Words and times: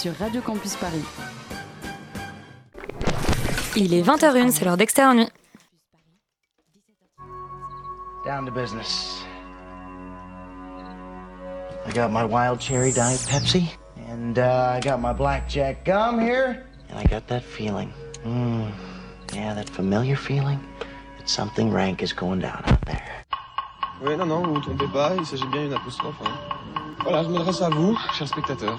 sur 0.00 0.16
Radio 0.20 0.40
Campus 0.40 0.76
Paris. 0.76 1.02
Il 3.74 3.92
est 3.92 4.02
20h01, 4.02 4.52
c'est 4.52 4.64
l'heure 4.64 4.76
d'extérieur 4.76 5.12
nuit. 5.12 5.28
Down 8.24 8.46
to 8.46 8.52
business. 8.52 9.24
I 11.84 11.92
got 11.92 12.12
my 12.12 12.22
wild 12.22 12.60
cherry 12.60 12.92
diet 12.92 13.18
Pepsi, 13.28 13.74
and 14.08 14.38
uh, 14.38 14.76
I 14.76 14.80
got 14.80 15.00
my 15.00 15.12
blackjack 15.12 15.84
gum 15.84 16.20
here, 16.20 16.64
and 16.90 16.96
I 16.96 17.02
got 17.10 17.26
that 17.26 17.42
feeling. 17.42 17.92
Mm, 18.24 18.70
yeah, 19.34 19.52
that 19.52 19.68
familiar 19.68 20.14
feeling 20.14 20.60
that 21.18 21.28
something 21.28 21.72
rank 21.72 22.04
is 22.04 22.12
going 22.12 22.38
down 22.38 22.62
out 22.66 22.86
there. 22.86 23.24
Oui, 24.00 24.16
non, 24.16 24.26
non, 24.28 24.44
vous 24.44 24.50
ne 24.50 24.54
vous 24.54 24.60
trompez 24.60 24.92
pas, 24.92 25.16
il 25.18 25.26
s'agit 25.26 25.50
bien 25.50 25.64
d'une 25.64 25.74
apostrophe. 25.74 26.20
Hein. 26.24 26.38
Voilà, 27.02 27.24
je 27.24 27.28
m'adresse 27.30 27.62
à 27.62 27.70
vous, 27.70 27.98
chers 28.16 28.28
spectateurs. 28.28 28.78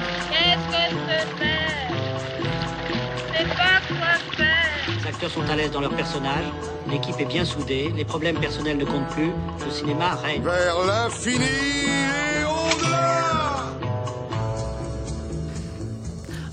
Acteurs 5.23 5.43
sont 5.43 5.51
à 5.51 5.55
l'aise 5.55 5.69
dans 5.69 5.81
leur 5.81 5.93
personnage, 5.95 6.45
l'équipe 6.89 7.19
est 7.19 7.25
bien 7.25 7.45
soudée, 7.45 7.91
les 7.95 8.05
problèmes 8.05 8.39
personnels 8.39 8.77
ne 8.77 8.85
comptent 8.85 9.09
plus, 9.09 9.31
le 9.63 9.71
cinéma 9.71 10.15
règne. 10.15 10.41
Vers 10.41 10.83
l'infini 10.83 11.45
et 11.45 12.43
au-delà 12.43 13.65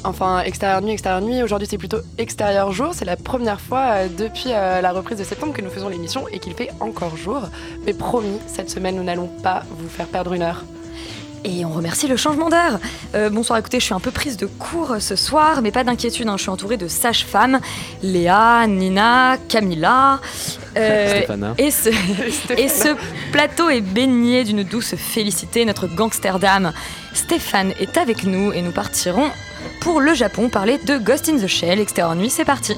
Enfin, 0.05 0.41
extérieur 0.42 0.83
nuit, 0.83 0.92
extérieur 0.92 1.22
nuit. 1.22 1.42
Aujourd'hui, 1.42 1.66
c'est 1.69 1.78
plutôt 1.78 1.98
extérieur 2.19 2.70
jour. 2.72 2.91
C'est 2.92 3.06
la 3.06 3.16
première 3.16 3.60
fois 3.60 3.84
euh, 3.92 4.08
depuis 4.08 4.50
euh, 4.52 4.82
la 4.82 4.92
reprise 4.92 5.19
de 5.19 5.25
septembre 5.25 5.55
que 5.55 5.62
nous 5.62 5.70
faisons 5.70 5.88
l'émission 5.88 6.28
et 6.28 6.38
qu'il 6.38 6.53
fait 6.55 6.70
encore 6.80 7.16
jour. 7.16 7.41
Mais 7.86 7.94
promis, 7.94 8.38
cette 8.47 8.69
semaine, 8.69 8.97
nous 8.97 9.05
n'allons 9.05 9.28
pas 9.42 9.62
vous 9.70 9.88
faire 9.88 10.06
perdre 10.06 10.34
une 10.34 10.42
heure. 10.42 10.62
Et 11.44 11.64
on 11.64 11.70
remercie 11.70 12.08
le 12.08 12.17
changement 12.17 12.48
d'heure. 12.48 12.78
Euh, 13.14 13.31
bonsoir, 13.31 13.58
écoutez, 13.58 13.78
je 13.81 13.84
suis 13.84 13.94
un 13.94 14.00
peu 14.00 14.11
prise 14.11 14.36
de 14.36 14.47
cours 14.47 14.97
ce 15.00 15.17
soir, 15.17 15.62
mais 15.62 15.70
pas 15.70 15.84
d'inquiétude, 15.84 16.28
hein, 16.28 16.36
je 16.36 16.42
suis 16.42 16.50
entourée 16.50 16.77
de 16.77 16.89
sages-femmes. 16.89 17.61
Léa, 18.03 18.67
Nina, 18.67 19.36
Camilla. 19.48 20.20
euh, 20.77 21.22
et, 21.59 21.70
ce, 21.70 21.89
et 22.56 22.69
ce 22.69 22.97
plateau 23.33 23.69
est 23.70 23.81
baigné 23.81 24.44
d'une 24.44 24.62
douce 24.64 24.94
félicité. 24.97 25.64
Notre 25.64 25.86
gangsterdam 25.86 26.72
Stéphane 27.14 27.72
est 27.81 27.97
avec 27.97 28.25
nous 28.25 28.53
et 28.53 28.62
nous 28.62 28.72
partirons 28.72 29.31
pour 29.81 30.00
le 30.00 30.14
Japon 30.14 30.48
parler 30.48 30.78
de 30.86 30.98
Ghost 30.98 31.28
in 31.28 31.39
the 31.39 31.47
Shell. 31.47 31.81
Extérieur 31.81 32.14
nuit, 32.14 32.31
c'est 32.31 32.44
parti. 32.44 32.75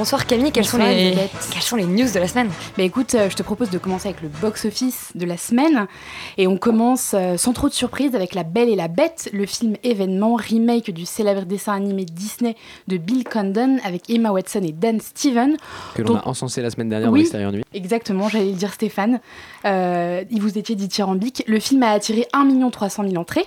Bonsoir 0.00 0.24
Camille, 0.26 0.50
quelles, 0.50 0.64
sont 0.64 0.78
les, 0.78 1.08
Elisabeth. 1.08 1.30
quelles 1.52 1.60
sont 1.60 1.76
les 1.76 1.84
news 1.84 2.10
de 2.10 2.18
la 2.18 2.26
semaine 2.26 2.48
Bah 2.78 2.84
écoute, 2.84 3.14
euh, 3.14 3.28
je 3.28 3.36
te 3.36 3.42
propose 3.42 3.68
de 3.68 3.76
commencer 3.76 4.08
avec 4.08 4.22
le 4.22 4.28
box-office 4.28 5.10
de 5.14 5.26
la 5.26 5.36
semaine. 5.36 5.88
Et 6.38 6.46
on 6.46 6.56
commence 6.56 7.12
euh, 7.12 7.36
sans 7.36 7.52
trop 7.52 7.68
de 7.68 7.74
surprise 7.74 8.14
avec 8.14 8.34
La 8.34 8.42
Belle 8.42 8.70
et 8.70 8.76
la 8.76 8.88
Bête, 8.88 9.28
le 9.34 9.44
film 9.44 9.74
événement, 9.82 10.36
remake 10.36 10.90
du 10.90 11.04
célèbre 11.04 11.42
dessin 11.42 11.74
animé 11.74 12.06
Disney 12.06 12.56
de 12.88 12.96
Bill 12.96 13.24
Condon 13.24 13.76
avec 13.84 14.08
Emma 14.08 14.30
Watson 14.30 14.62
et 14.62 14.72
Dan 14.72 15.02
Steven. 15.02 15.58
Que 15.94 16.00
l'on 16.00 16.14
Donc- 16.14 16.22
a 16.24 16.28
encensé 16.28 16.62
la 16.62 16.70
semaine 16.70 16.88
dernière 16.88 17.10
Oui. 17.10 17.18
dans 17.18 17.22
l'extérieur 17.24 17.52
nuit. 17.52 17.62
Exactement, 17.74 18.30
j'allais 18.30 18.52
le 18.52 18.56
dire 18.56 18.72
Stéphane. 18.72 19.20
Euh, 19.66 20.24
il 20.30 20.40
vous 20.40 20.56
étiez 20.56 20.76
dithyrambique. 20.76 21.44
Le 21.46 21.60
film 21.60 21.82
a 21.82 21.90
attiré 21.90 22.26
1 22.32 22.70
300 22.70 23.02
000 23.06 23.16
entrées. 23.16 23.46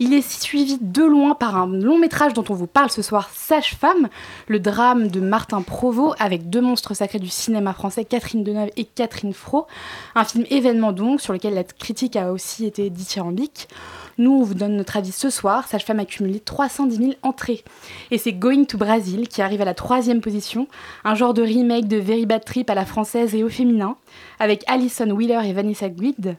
Il 0.00 0.12
est 0.12 0.28
suivi 0.28 0.76
de 0.80 1.04
loin 1.04 1.36
par 1.36 1.56
un 1.56 1.68
long 1.68 1.98
métrage 1.98 2.32
dont 2.32 2.44
on 2.48 2.54
vous 2.54 2.66
parle 2.66 2.90
ce 2.90 3.00
soir, 3.00 3.30
Sage-Femme, 3.32 4.08
le 4.48 4.58
drame 4.58 5.06
de 5.06 5.20
Martin 5.20 5.62
Avec 6.18 6.48
deux 6.48 6.62
monstres 6.62 6.94
sacrés 6.94 7.18
du 7.18 7.28
cinéma 7.28 7.74
français, 7.74 8.06
Catherine 8.06 8.42
Deneuve 8.42 8.70
et 8.76 8.84
Catherine 8.86 9.34
Fro. 9.34 9.66
Un 10.14 10.24
film 10.24 10.46
événement 10.48 10.92
donc, 10.92 11.20
sur 11.20 11.34
lequel 11.34 11.52
la 11.52 11.62
critique 11.62 12.16
a 12.16 12.32
aussi 12.32 12.64
été 12.64 12.88
dithyrambique. 12.88 13.68
Nous, 14.16 14.30
on 14.30 14.42
vous 14.42 14.54
donne 14.54 14.76
notre 14.76 14.96
avis 14.96 15.12
ce 15.12 15.28
soir. 15.28 15.68
Sage-Femme 15.68 16.00
a 16.00 16.06
cumulé 16.06 16.40
310 16.40 16.96
000 16.96 17.10
entrées. 17.22 17.64
Et 18.10 18.16
c'est 18.16 18.32
Going 18.32 18.64
to 18.64 18.78
Brazil 18.78 19.28
qui 19.28 19.42
arrive 19.42 19.60
à 19.60 19.66
la 19.66 19.74
troisième 19.74 20.22
position, 20.22 20.68
un 21.04 21.14
genre 21.14 21.34
de 21.34 21.42
remake 21.42 21.86
de 21.86 21.98
Very 21.98 22.24
Bad 22.24 22.46
Trip 22.46 22.70
à 22.70 22.74
la 22.74 22.86
française 22.86 23.34
et 23.34 23.44
au 23.44 23.50
féminin, 23.50 23.96
avec 24.38 24.64
Alison 24.66 25.10
Wheeler 25.10 25.40
et 25.44 25.52
Vanessa 25.52 25.90
Guid. 25.90 26.36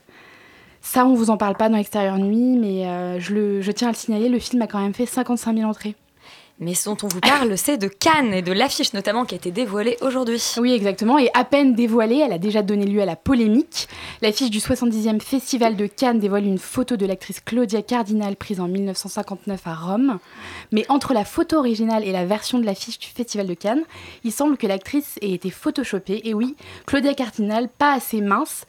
Ça, 0.82 1.06
on 1.06 1.14
vous 1.14 1.30
en 1.30 1.38
parle 1.38 1.56
pas 1.56 1.70
dans 1.70 1.78
l'extérieur 1.78 2.18
nuit, 2.18 2.58
mais 2.58 2.88
euh, 2.88 3.20
je, 3.20 3.62
je 3.62 3.72
tiens 3.72 3.90
à 3.90 3.92
le 3.92 3.98
signaler, 3.98 4.30
le 4.30 4.40
film 4.40 4.62
a 4.64 4.68
quand 4.68 4.80
même 4.80 4.94
fait 4.94 5.06
55 5.06 5.56
000 5.56 5.70
entrées. 5.70 5.96
Mais 6.60 6.74
ce 6.74 6.90
dont 6.90 6.98
on 7.04 7.08
vous 7.08 7.20
parle, 7.20 7.58
c'est 7.58 7.78
de 7.78 7.88
Cannes 7.88 8.34
et 8.34 8.42
de 8.42 8.54
l'affiche 8.54 8.94
notamment 8.94 9.26
qui 9.26 9.36
a 9.36 9.38
été 9.38 9.52
dévoilée 9.52 9.98
aujourd'hui. 10.02 10.42
Oui, 10.58 10.72
exactement. 10.72 11.18
Et 11.18 11.30
à 11.34 11.44
peine 11.44 11.76
dévoilée, 11.76 12.20
elle 12.20 12.32
a 12.32 12.38
déjà 12.38 12.62
donné 12.62 12.86
lieu 12.86 13.02
à 13.02 13.06
la 13.06 13.18
polémique. 13.18 13.90
L'affiche 14.22 14.50
du 14.50 14.60
70e 14.60 15.20
Festival 15.20 15.76
de 15.76 15.86
Cannes 15.86 16.20
dévoile 16.20 16.46
une 16.46 16.58
photo 16.58 16.96
de 16.96 17.06
l'actrice 17.06 17.42
Claudia 17.42 17.82
Cardinal 17.82 18.38
prise 18.38 18.62
en 18.62 18.70
1959 18.70 19.62
à 19.66 19.74
Rome. 19.74 20.20
Mais 20.72 20.86
entre 20.88 21.14
la 21.14 21.26
photo 21.26 21.58
originale 21.58 22.06
et 22.06 22.14
la 22.14 22.26
version 22.26 22.58
de 22.60 22.66
l'affiche 22.66 23.00
du 23.00 23.08
Festival 23.08 23.48
de 23.48 23.54
Cannes, 23.54 23.84
il 24.24 24.32
semble 24.32 24.56
que 24.58 24.68
l'actrice 24.68 25.18
ait 25.22 25.32
été 25.32 25.50
photoshopée. 25.50 26.22
Et 26.24 26.34
oui, 26.34 26.56
Claudia 26.86 27.14
Cardinal, 27.14 27.68
pas 27.68 27.94
assez 27.94 28.22
mince. 28.22 28.66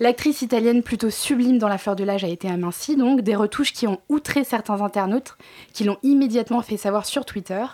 L'actrice 0.00 0.42
italienne 0.42 0.82
plutôt 0.82 1.10
sublime 1.10 1.58
dans 1.58 1.68
la 1.68 1.78
fleur 1.78 1.94
de 1.94 2.04
l'âge 2.04 2.24
a 2.24 2.28
été 2.28 2.48
amincie, 2.48 2.96
donc 2.96 3.20
des 3.20 3.36
retouches 3.36 3.72
qui 3.72 3.86
ont 3.86 4.00
outré 4.08 4.42
certains 4.42 4.80
internautes, 4.80 5.36
qui 5.72 5.84
l'ont 5.84 5.98
immédiatement 6.02 6.62
fait 6.62 6.76
savoir 6.76 7.06
sur 7.06 7.24
Twitter. 7.24 7.64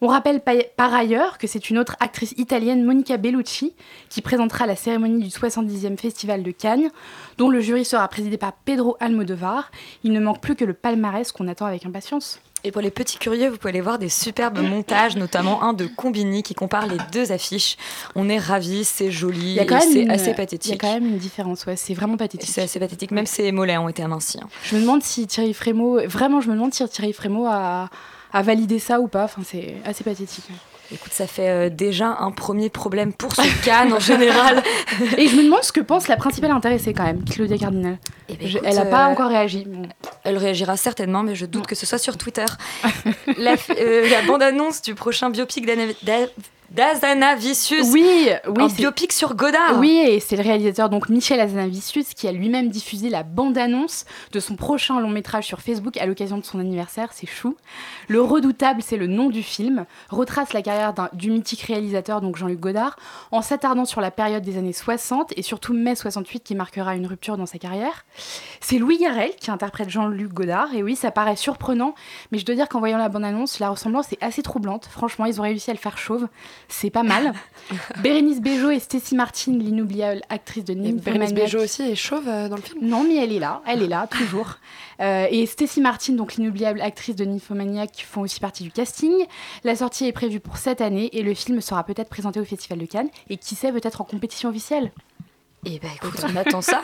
On 0.00 0.06
rappelle 0.06 0.40
pa- 0.40 0.52
par 0.76 0.94
ailleurs 0.94 1.38
que 1.38 1.46
c'est 1.48 1.70
une 1.70 1.78
autre 1.78 1.96
actrice 1.98 2.32
italienne, 2.36 2.84
Monica 2.84 3.16
Bellucci, 3.16 3.74
qui 4.08 4.22
présentera 4.22 4.66
la 4.66 4.76
cérémonie 4.76 5.22
du 5.22 5.28
70e 5.30 5.96
Festival 5.98 6.42
de 6.44 6.50
Cannes, 6.52 6.90
dont 7.36 7.48
le 7.48 7.60
jury 7.60 7.84
sera 7.84 8.06
présidé 8.08 8.36
par 8.38 8.52
Pedro 8.52 8.96
Almodovar. 9.00 9.72
Il 10.04 10.12
ne 10.12 10.20
manque 10.20 10.40
plus 10.40 10.54
que 10.54 10.64
le 10.64 10.72
palmarès 10.74 11.32
qu'on 11.32 11.48
attend 11.48 11.66
avec 11.66 11.84
impatience. 11.84 12.40
Et 12.64 12.72
pour 12.72 12.82
les 12.82 12.90
petits 12.90 13.18
curieux, 13.18 13.48
vous 13.48 13.56
pouvez 13.56 13.70
aller 13.70 13.80
voir 13.80 13.98
des 14.00 14.08
superbes 14.08 14.58
montages, 14.58 15.16
notamment 15.16 15.62
un 15.62 15.72
de 15.72 15.86
Combini 15.86 16.42
qui 16.42 16.54
compare 16.54 16.86
les 16.88 16.96
deux 17.12 17.30
affiches. 17.30 17.76
On 18.16 18.28
est 18.28 18.38
ravis, 18.38 18.84
c'est 18.84 19.12
joli, 19.12 19.58
c'est 19.80 20.02
une- 20.02 20.10
assez 20.10 20.24
Il 20.24 20.28
y 20.28 20.30
a 20.30 20.34
pathétique. 20.34 20.80
quand 20.80 20.92
même 20.92 21.06
une 21.06 21.18
différence, 21.18 21.66
ouais, 21.66 21.76
c'est 21.76 21.94
vraiment 21.94 22.16
pathétique. 22.16 22.50
C'est 22.52 22.62
assez 22.62 22.80
pathétique, 22.80 23.12
même 23.12 23.26
ses 23.26 23.52
mollets 23.52 23.78
ont 23.78 23.88
été 23.88 24.02
amincis. 24.02 24.38
hein. 24.42 24.48
Je 24.64 24.74
me 24.74 24.80
demande 24.80 25.02
si 25.04 25.26
Thierry 25.28 25.54
Frémaux, 25.54 26.00
vraiment, 26.08 26.40
je 26.40 26.48
me 26.48 26.54
demande 26.54 26.74
si 26.74 26.88
Thierry 26.88 27.12
Frémaux 27.12 27.46
a, 27.46 27.90
a 28.32 28.42
validé 28.42 28.78
ça 28.78 29.00
ou 29.00 29.08
pas. 29.08 29.24
Enfin, 29.24 29.42
c'est 29.44 29.74
assez 29.84 30.04
pathétique. 30.04 30.44
Écoute, 30.90 31.12
ça 31.12 31.26
fait 31.26 31.48
euh, 31.50 31.68
déjà 31.68 32.16
un 32.18 32.30
premier 32.30 32.70
problème 32.70 33.12
pour 33.12 33.34
ce 33.36 33.42
Cannes 33.64 33.92
en 33.92 34.00
général. 34.00 34.62
Et 35.18 35.28
je 35.28 35.36
me 35.36 35.44
demande 35.44 35.62
ce 35.62 35.70
que 35.70 35.80
pense 35.80 36.08
la 36.08 36.16
principale 36.16 36.50
intéressée 36.50 36.94
quand 36.94 37.04
même, 37.04 37.22
Claudia 37.24 37.58
Cardinal. 37.58 37.98
Eh 38.30 38.34
ben, 38.36 38.48
écoute, 38.48 38.62
elle 38.64 38.74
n'a 38.74 38.86
pas 38.86 39.06
euh, 39.06 39.12
encore 39.12 39.28
réagi. 39.28 39.64
Bon. 39.66 39.82
Elle 40.24 40.38
réagira 40.38 40.78
certainement, 40.78 41.22
mais 41.22 41.34
je 41.34 41.44
doute 41.44 41.66
que 41.66 41.74
ce 41.74 41.84
soit 41.84 41.98
sur 41.98 42.16
Twitter. 42.16 42.46
la, 43.36 43.56
euh, 43.78 44.08
la 44.08 44.22
bande-annonce 44.22 44.80
du 44.80 44.94
prochain 44.94 45.28
biopic 45.28 45.66
d'Anna- 45.66 45.92
d'A- 46.04 46.30
d'Azanavicius. 46.70 47.86
Oui, 47.92 48.28
un 48.44 48.50
oui, 48.50 48.68
c'est- 48.70 48.76
biopic 48.76 49.12
sur 49.12 49.34
Godard. 49.34 49.78
Oui, 49.78 49.96
et 50.06 50.20
c'est 50.20 50.36
le 50.36 50.42
réalisateur 50.42 50.90
donc 50.90 51.08
Michel 51.08 51.40
Azanavicius 51.40 52.14
qui 52.14 52.28
a 52.28 52.32
lui-même 52.32 52.68
diffusé 52.68 53.08
la 53.08 53.22
bande-annonce 53.22 54.04
de 54.32 54.40
son 54.40 54.54
prochain 54.56 55.00
long 55.00 55.08
métrage 55.08 55.44
sur 55.46 55.60
Facebook 55.60 55.96
à 55.96 56.06
l'occasion 56.06 56.36
de 56.38 56.44
son 56.44 56.58
anniversaire, 56.60 57.10
c'est 57.12 57.26
chou. 57.26 57.56
Le 58.08 58.20
Redoutable, 58.20 58.82
c'est 58.82 58.96
le 58.96 59.06
nom 59.06 59.30
du 59.30 59.42
film, 59.42 59.86
retrace 60.10 60.52
la 60.52 60.62
carrière 60.62 60.92
du 61.14 61.30
mythique 61.30 61.62
réalisateur 61.62 62.20
donc 62.20 62.36
Jean-Luc 62.36 62.60
Godard 62.60 62.96
en 63.32 63.42
s'attardant 63.42 63.84
sur 63.84 64.00
la 64.00 64.10
période 64.10 64.42
des 64.42 64.58
années 64.58 64.72
60 64.72 65.32
et 65.36 65.42
surtout 65.42 65.72
mai 65.72 65.94
68 65.94 66.40
qui 66.44 66.54
marquera 66.54 66.94
une 66.94 67.06
rupture 67.06 67.36
dans 67.36 67.46
sa 67.46 67.58
carrière. 67.58 68.04
C'est 68.60 68.78
Louis 68.78 68.98
Garrel 68.98 69.30
qui 69.40 69.50
interprète 69.50 69.88
Jean-Luc 69.88 70.32
Godard 70.32 70.74
et 70.74 70.82
oui, 70.82 70.96
ça 70.96 71.10
paraît 71.10 71.36
surprenant, 71.36 71.94
mais 72.32 72.38
je 72.38 72.44
dois 72.44 72.54
dire 72.54 72.68
qu'en 72.68 72.78
voyant 72.78 72.98
la 72.98 73.08
bande-annonce, 73.08 73.58
la 73.58 73.70
ressemblance 73.70 74.12
est 74.12 74.22
assez 74.22 74.42
troublante. 74.42 74.86
Franchement, 74.90 75.24
ils 75.24 75.40
ont 75.40 75.44
réussi 75.44 75.70
à 75.70 75.74
le 75.74 75.78
faire 75.78 75.96
chauve. 75.98 76.28
C'est 76.68 76.90
pas 76.90 77.02
mal. 77.02 77.32
Bérénice 78.02 78.40
Bejo 78.40 78.70
et 78.70 78.80
Stacy 78.80 79.14
Martin, 79.14 79.52
l'inoubliable 79.52 80.22
actrice 80.28 80.64
de 80.64 80.72
Et 80.72 80.76
Bérénice 80.76 81.04
Nymphomaniac. 81.06 81.34
Bejo 81.34 81.62
aussi 81.62 81.82
est 81.82 81.94
chauve 81.94 82.28
euh, 82.28 82.48
dans 82.48 82.56
le 82.56 82.62
film? 82.62 82.80
Non, 82.82 83.04
mais 83.04 83.16
elle 83.16 83.32
est 83.32 83.38
là, 83.38 83.62
elle 83.66 83.82
est 83.82 83.88
là, 83.88 84.06
toujours. 84.06 84.56
Euh, 85.00 85.26
et 85.30 85.46
Stacy 85.46 85.80
Martin, 85.80 86.14
donc 86.14 86.34
l'inoubliable 86.34 86.80
actrice 86.80 87.16
de 87.16 87.24
Nymphomaniac, 87.24 88.04
font 88.08 88.22
aussi 88.22 88.40
partie 88.40 88.64
du 88.64 88.70
casting. 88.70 89.12
La 89.64 89.76
sortie 89.76 90.06
est 90.06 90.12
prévue 90.12 90.40
pour 90.40 90.56
cette 90.56 90.80
année 90.80 91.10
et 91.12 91.22
le 91.22 91.34
film 91.34 91.60
sera 91.60 91.84
peut-être 91.84 92.08
présenté 92.08 92.40
au 92.40 92.44
Festival 92.44 92.78
de 92.78 92.86
Cannes 92.86 93.10
et 93.28 93.36
qui 93.36 93.54
sait, 93.54 93.72
peut-être 93.72 94.00
en 94.00 94.04
compétition 94.04 94.48
officielle? 94.48 94.90
Et 95.70 95.78
bah 95.80 95.88
écoute, 95.94 96.24
on 96.24 96.34
attend 96.34 96.62
ça. 96.62 96.82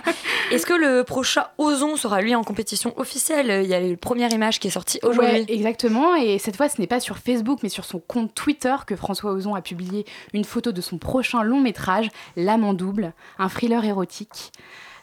Est-ce 0.50 0.66
que 0.66 0.74
le 0.74 1.04
prochain 1.04 1.46
Ozon 1.56 1.96
sera 1.96 2.20
lui 2.20 2.34
en 2.34 2.44
compétition 2.44 2.92
officielle? 2.98 3.62
Il 3.64 3.70
y 3.70 3.72
a 3.72 3.80
eu 3.80 3.92
la 3.92 3.96
première 3.96 4.30
image 4.30 4.60
qui 4.60 4.68
est 4.68 4.70
sortie 4.70 5.00
aujourd'hui. 5.02 5.32
Ouais, 5.32 5.46
exactement. 5.48 6.14
Et 6.16 6.38
cette 6.38 6.56
fois, 6.56 6.68
ce 6.68 6.78
n'est 6.80 6.86
pas 6.86 7.00
sur 7.00 7.16
Facebook, 7.16 7.60
mais 7.62 7.70
sur 7.70 7.86
son 7.86 7.98
compte 7.98 8.34
Twitter 8.34 8.74
que 8.86 8.94
François 8.94 9.32
Ozon 9.32 9.54
a 9.54 9.62
publié 9.62 10.04
une 10.34 10.44
photo 10.44 10.70
de 10.70 10.82
son 10.82 10.98
prochain 10.98 11.42
long 11.42 11.60
métrage, 11.60 12.10
L'âme 12.36 12.64
en 12.64 12.74
double, 12.74 13.14
un 13.38 13.48
thriller 13.48 13.84
érotique, 13.84 14.52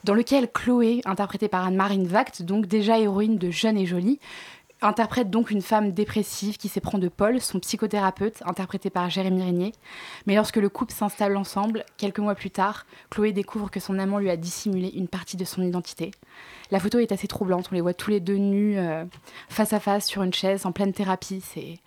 dans 0.04 0.14
lequel 0.14 0.52
Chloé, 0.52 1.02
interprétée 1.06 1.48
par 1.48 1.66
Anne-Marine 1.66 2.06
Vact, 2.06 2.44
donc 2.44 2.68
déjà 2.68 3.00
héroïne 3.00 3.38
de 3.38 3.50
Jeune 3.50 3.78
et 3.78 3.88
Jolie, 3.88 4.20
interprète 4.82 5.30
donc 5.30 5.52
une 5.52 5.62
femme 5.62 5.92
dépressive 5.92 6.58
qui 6.58 6.68
s'éprend 6.68 6.98
de 6.98 7.08
Paul, 7.08 7.40
son 7.40 7.60
psychothérapeute, 7.60 8.42
interprété 8.46 8.90
par 8.90 9.10
Jérémy 9.10 9.44
Régnier. 9.44 9.72
Mais 10.26 10.36
lorsque 10.36 10.58
le 10.58 10.70
couple 10.70 10.94
s'installe 10.94 11.38
ensemble, 11.38 11.86
quelques 11.98 12.20
mois 12.20 12.36
plus 12.36 12.52
tard, 12.52 12.86
Chloé 13.10 13.32
découvre 13.32 13.70
que 13.70 13.80
son 13.80 14.00
amant 14.00 14.20
lui 14.20 14.30
a 14.30 14.38
dissimulé 14.38 14.90
une 14.90 15.08
partie 15.08 15.38
de 15.38 15.46
son 15.46 15.62
identité. 15.62 16.12
La 16.72 16.80
photo 16.80 17.00
est 17.00 17.12
assez 17.12 17.28
troublante, 17.28 17.70
on 17.72 17.76
les 17.76 17.82
voit 17.82 17.94
tous 17.94 18.12
les 18.12 18.20
deux 18.20 18.38
nus, 18.38 18.78
euh, 18.78 19.06
face 19.50 19.74
à 19.74 19.80
face, 19.80 20.06
sur 20.08 20.24
une 20.24 20.34
chaise, 20.34 20.66
en 20.66 20.72
pleine 20.72 20.94
thérapie. 20.94 21.42
C'est. 21.42 21.80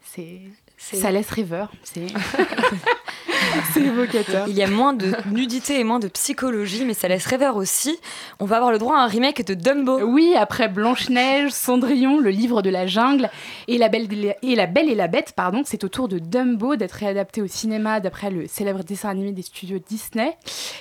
C'est. 0.00 0.40
Ça 0.78 1.10
laisse 1.10 1.30
rêveur. 1.30 1.70
C'est. 1.82 2.06
c'est 3.74 3.82
évocateur. 3.82 4.46
Il 4.48 4.54
y 4.54 4.62
a 4.62 4.68
moins 4.68 4.92
de 4.92 5.12
nudité 5.30 5.80
et 5.80 5.84
moins 5.84 5.98
de 5.98 6.08
psychologie, 6.08 6.84
mais 6.84 6.94
ça 6.94 7.08
laisse 7.08 7.26
rêveur 7.26 7.56
aussi. 7.56 7.98
On 8.38 8.44
va 8.44 8.56
avoir 8.56 8.70
le 8.70 8.78
droit 8.78 8.96
à 8.96 9.00
un 9.00 9.06
remake 9.06 9.44
de 9.44 9.54
Dumbo. 9.54 10.00
Oui, 10.00 10.34
après 10.36 10.68
Blanche-Neige, 10.68 11.50
Cendrillon, 11.50 12.20
le 12.20 12.30
livre 12.30 12.62
de 12.62 12.70
la 12.70 12.86
jungle 12.86 13.28
et 13.66 13.76
La 13.76 13.88
Belle 13.88 14.06
et 14.42 14.54
la, 14.54 14.66
Belle 14.66 14.88
et 14.88 14.94
la 14.94 15.08
Bête, 15.08 15.32
pardon, 15.34 15.62
c'est 15.64 15.82
au 15.82 15.88
tour 15.88 16.08
de 16.08 16.18
Dumbo 16.18 16.76
d'être 16.76 16.92
réadapté 16.92 17.42
au 17.42 17.48
cinéma 17.48 18.00
d'après 18.00 18.30
le 18.30 18.46
célèbre 18.46 18.84
dessin 18.84 19.08
animé 19.08 19.32
des 19.32 19.42
studios 19.42 19.80
Disney. 19.86 20.36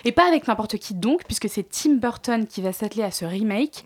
Et 0.06 0.12
pas 0.12 0.28
avec 0.28 0.48
n'importe 0.48 0.78
qui 0.78 0.94
donc, 0.94 1.24
puisque 1.26 1.50
c'est 1.50 1.68
Tim 1.70 1.96
Burton 1.96 2.46
qui 2.46 2.62
va 2.62 2.72
s'atteler 2.72 3.04
à 3.04 3.12
ce 3.12 3.26
remake. 3.26 3.84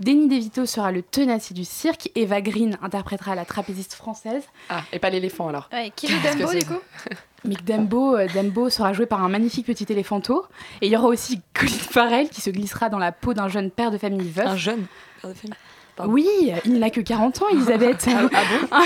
Danny 0.00 0.28
DeVito 0.28 0.64
sera 0.64 0.92
le 0.92 1.02
tenacier 1.02 1.54
du 1.54 1.64
cirque, 1.64 2.10
Eva 2.14 2.40
Green 2.40 2.78
interprétera 2.82 3.34
la 3.34 3.44
trapéziste 3.44 3.94
française. 3.94 4.44
Ah, 4.68 4.82
et 4.92 4.98
pas 4.98 5.10
l'éléphant 5.10 5.48
alors. 5.48 5.68
Ouais, 5.72 5.92
qui 5.94 6.06
que 6.08 6.38
Dumbo 6.38 6.52
du 6.52 6.64
coup 6.64 6.80
Mick 7.44 7.64
Dumbo, 7.64 8.16
euh, 8.16 8.26
Dumbo 8.32 8.68
sera 8.70 8.92
joué 8.92 9.06
par 9.06 9.22
un 9.22 9.28
magnifique 9.28 9.66
petit 9.66 9.86
éléphanto. 9.88 10.44
Et 10.80 10.86
il 10.86 10.92
y 10.92 10.96
aura 10.96 11.08
aussi 11.08 11.40
Colin 11.54 11.70
Farrell 11.70 12.28
qui 12.28 12.40
se 12.40 12.50
glissera 12.50 12.88
dans 12.88 12.98
la 12.98 13.12
peau 13.12 13.34
d'un 13.34 13.48
jeune 13.48 13.70
père 13.70 13.90
de 13.90 13.98
famille 13.98 14.28
veuf. 14.28 14.46
Un 14.46 14.56
jeune 14.56 14.86
père 15.20 15.30
de 15.30 15.34
famille. 15.34 15.56
Pardon. 15.98 16.12
Oui, 16.12 16.26
il 16.64 16.78
n'a 16.78 16.88
que 16.90 17.00
40 17.02 17.42
ans, 17.42 17.48
Elisabeth. 17.52 18.08
Ah 18.32 18.82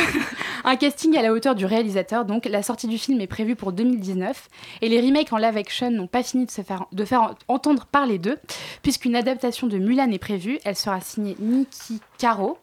un, 0.65 0.71
un 0.73 0.77
casting 0.77 1.17
à 1.17 1.23
la 1.23 1.33
hauteur 1.33 1.55
du 1.55 1.65
réalisateur. 1.67 2.25
Donc, 2.25 2.47
la 2.47 2.63
sortie 2.63 2.87
du 2.89 2.99
film 2.99 3.21
est 3.21 3.27
prévue 3.27 3.55
pour 3.55 3.73
2019. 3.73 4.49
Et 4.81 4.89
les 4.89 5.01
remakes 5.01 5.33
en 5.33 5.37
live 5.37 5.57
action 5.57 5.91
n'ont 5.91 6.07
pas 6.07 6.23
fini 6.23 6.47
de, 6.47 6.51
se 6.51 6.63
faire, 6.63 6.87
de 6.91 7.05
faire 7.05 7.35
entendre 7.49 7.85
parler 7.87 8.19
d'eux, 8.19 8.39
puisqu'une 8.83 9.15
adaptation 9.15 9.67
de 9.67 9.79
Mulan 9.79 10.11
est 10.11 10.19
prévue. 10.19 10.59
Elle 10.65 10.77
sera 10.77 11.01
signée 11.01 11.37
Nikki 11.39 12.01
Caro. 12.19 12.59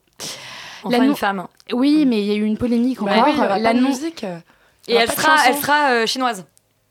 Enfin, 0.83 0.97
L'annon- 0.97 1.11
une 1.11 1.15
femme. 1.15 1.47
Oui, 1.73 2.05
mais 2.05 2.19
il 2.21 2.25
y 2.27 2.31
a 2.31 2.35
eu 2.35 2.43
une 2.43 2.57
polémique 2.57 3.01
Bah 3.03 3.11
encore. 3.17 3.27
oui, 3.55 3.61
L'annonce- 3.61 4.01
musique. 4.01 4.25
Et 4.87 4.95
sera, 5.07 5.35
elle 5.47 5.55
sera 5.55 5.91
euh, 5.91 6.05
chinoise. 6.07 6.45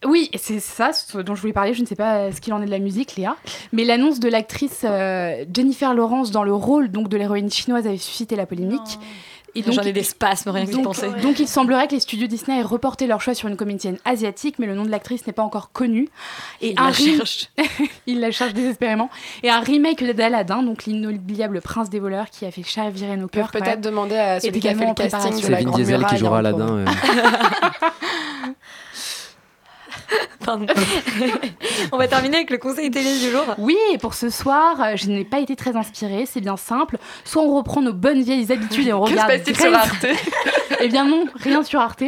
Oui, 0.05 0.31
c'est 0.37 0.61
ça 0.61 0.93
ce 0.93 1.19
dont 1.19 1.35
je 1.35 1.41
voulais 1.41 1.53
parler. 1.53 1.75
Je 1.75 1.81
ne 1.81 1.87
sais 1.87 1.97
pas 1.97 2.17
euh, 2.19 2.33
ce 2.33 2.41
qu'il 2.41 2.53
en 2.53 2.63
est 2.63 2.67
de 2.67 2.71
la 2.71 2.79
musique, 2.79 3.17
Léa. 3.17 3.37
Mais 3.73 3.85
l'annonce 3.85 4.21
de 4.21 4.29
l'actrice 4.29 4.83
euh, 4.85 5.45
Jennifer 5.53 5.93
Lawrence 5.93 6.31
dans 6.31 6.45
le 6.45 6.55
rôle 6.55 6.91
donc, 6.91 7.09
de 7.09 7.17
l'héroïne 7.17 7.51
chinoise 7.51 7.87
avait 7.87 7.97
suscité 7.97 8.37
la 8.37 8.47
polémique. 8.47 8.99
Et 9.55 9.63
J'en 9.73 9.83
ai 9.83 9.93
des 9.93 10.03
spasmes, 10.05 10.51
rien 10.51 10.67
que 10.67 10.71
d'y 10.71 10.77
donc, 10.77 10.85
penser. 10.85 11.09
donc 11.23 11.41
il 11.41 11.49
semblerait 11.49 11.89
que 11.89 11.95
les 11.95 12.01
studios 12.01 12.29
Disney 12.29 12.61
aient 12.61 12.63
reporté 12.63 13.07
leur 13.07 13.21
choix 13.21 13.35
sur 13.35 13.49
une 13.49 13.57
comédienne 13.57 13.99
asiatique, 14.05 14.57
mais 14.59 14.67
le 14.67 14.75
nom 14.75 14.85
de 14.85 14.91
l'actrice 14.91 15.27
n'est 15.27 15.33
pas 15.33 15.43
encore 15.43 15.73
connu. 15.73 16.09
Et 16.61 16.73
Il 16.73 16.79
un 16.79 16.89
la 16.89 16.93
cherche. 16.93 17.49
il 18.07 18.21
la 18.21 18.31
cherche 18.31 18.53
désespérément. 18.53 19.11
Et 19.43 19.51
un 19.51 19.61
remake 19.61 20.05
d'Aladin, 20.05 20.63
donc 20.63 20.85
l'inoubliable 20.85 21.61
prince 21.61 21.91
des 21.91 21.99
voleurs 21.99 22.31
qui 22.31 22.45
a 22.45 22.51
fait 22.53 22.63
chavirer 22.63 23.17
nos 23.17 23.27
cœurs. 23.27 23.51
peut-être 23.51 23.81
demander 23.81 24.17
à 24.17 24.39
celui 24.39 24.61
qui 24.61 24.69
a 24.69 24.75
fait 24.75 24.87
le 24.87 24.95
casting 24.95 25.65
Grande 25.65 25.75
Diesel 25.75 26.05
qui 26.05 26.19
jouera 26.19 26.37
hein, 26.37 26.41
Aladdin. 26.41 26.69
euh. 26.69 26.87
Pardon. 30.45 30.67
On 31.93 31.99
va 31.99 32.09
terminer 32.09 32.37
avec 32.37 32.51
le 32.51 32.59
conseil 32.59 32.91
télé 32.91 33.19
du 33.19 33.31
jour. 33.31 33.45
Oui, 33.59 33.77
et 33.93 33.99
pour 33.99 34.15
ce 34.15 34.31
soir, 34.31 34.81
euh, 34.81 34.97
je 34.97 35.09
n'ai 35.09 35.25
pas 35.25 35.39
été 35.41 35.57
très 35.57 35.77
inspirée, 35.77 36.25
c'est 36.27 36.41
bien 36.41 36.57
simple. 36.57 36.99
Soit 37.25 37.43
on 37.43 37.55
reprend 37.57 37.83
nos 37.83 37.93
bonnes 37.93 38.23
vieilles 38.23 38.51
habitudes 38.53 38.87
et 38.89 38.93
on 38.93 39.03
Que 39.05 39.11
se 39.11 39.13
regarde. 39.15 39.29
passe-t-il 39.31 39.57
sur 39.61 39.75
Arte 39.75 40.07
Eh 40.81 40.89
bien 40.89 41.05
non, 41.05 41.25
rien 41.37 41.63
sur 41.63 41.81
Arte. 41.81 42.05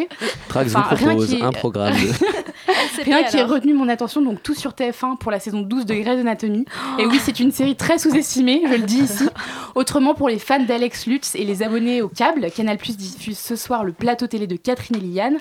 Trax 0.48 0.70
vous 0.72 0.76
Enfin, 0.78 0.94
rien 0.94 1.08
propose 1.08 1.28
qui- 1.34 1.42
un 1.42 1.52
programme. 1.52 1.94
de- 1.94 3.02
Rien 3.04 3.24
qui 3.24 3.36
ait 3.38 3.42
retenu 3.44 3.72
mon 3.74 3.88
attention, 3.88 4.20
donc 4.20 4.42
tout 4.42 4.54
sur 4.54 4.72
TF1 4.74 5.16
pour 5.16 5.30
la 5.30 5.40
saison 5.40 5.60
12 5.62 5.86
de 5.86 5.94
Grey's 5.94 6.20
Anatomy. 6.20 6.64
Et 6.98 7.06
oui, 7.06 7.18
c'est 7.22 7.40
une 7.40 7.50
série 7.50 7.74
très 7.76 7.98
sous-estimée, 7.98 8.62
je 8.66 8.72
le 8.74 8.78
dis 8.82 9.00
ici. 9.00 9.28
Autrement, 9.74 10.14
pour 10.14 10.28
les 10.28 10.38
fans 10.38 10.60
d'Alex 10.60 11.06
Lutz 11.06 11.34
et 11.34 11.44
les 11.44 11.62
abonnés 11.62 12.02
au 12.02 12.08
câble, 12.08 12.50
Canal 12.50 12.76
Plus 12.76 12.96
diffuse 12.96 13.38
ce 13.38 13.56
soir 13.56 13.84
le 13.84 13.92
plateau 13.92 14.26
télé 14.26 14.46
de 14.46 14.56
Catherine 14.56 14.96
et 14.96 15.00
Liane, 15.00 15.38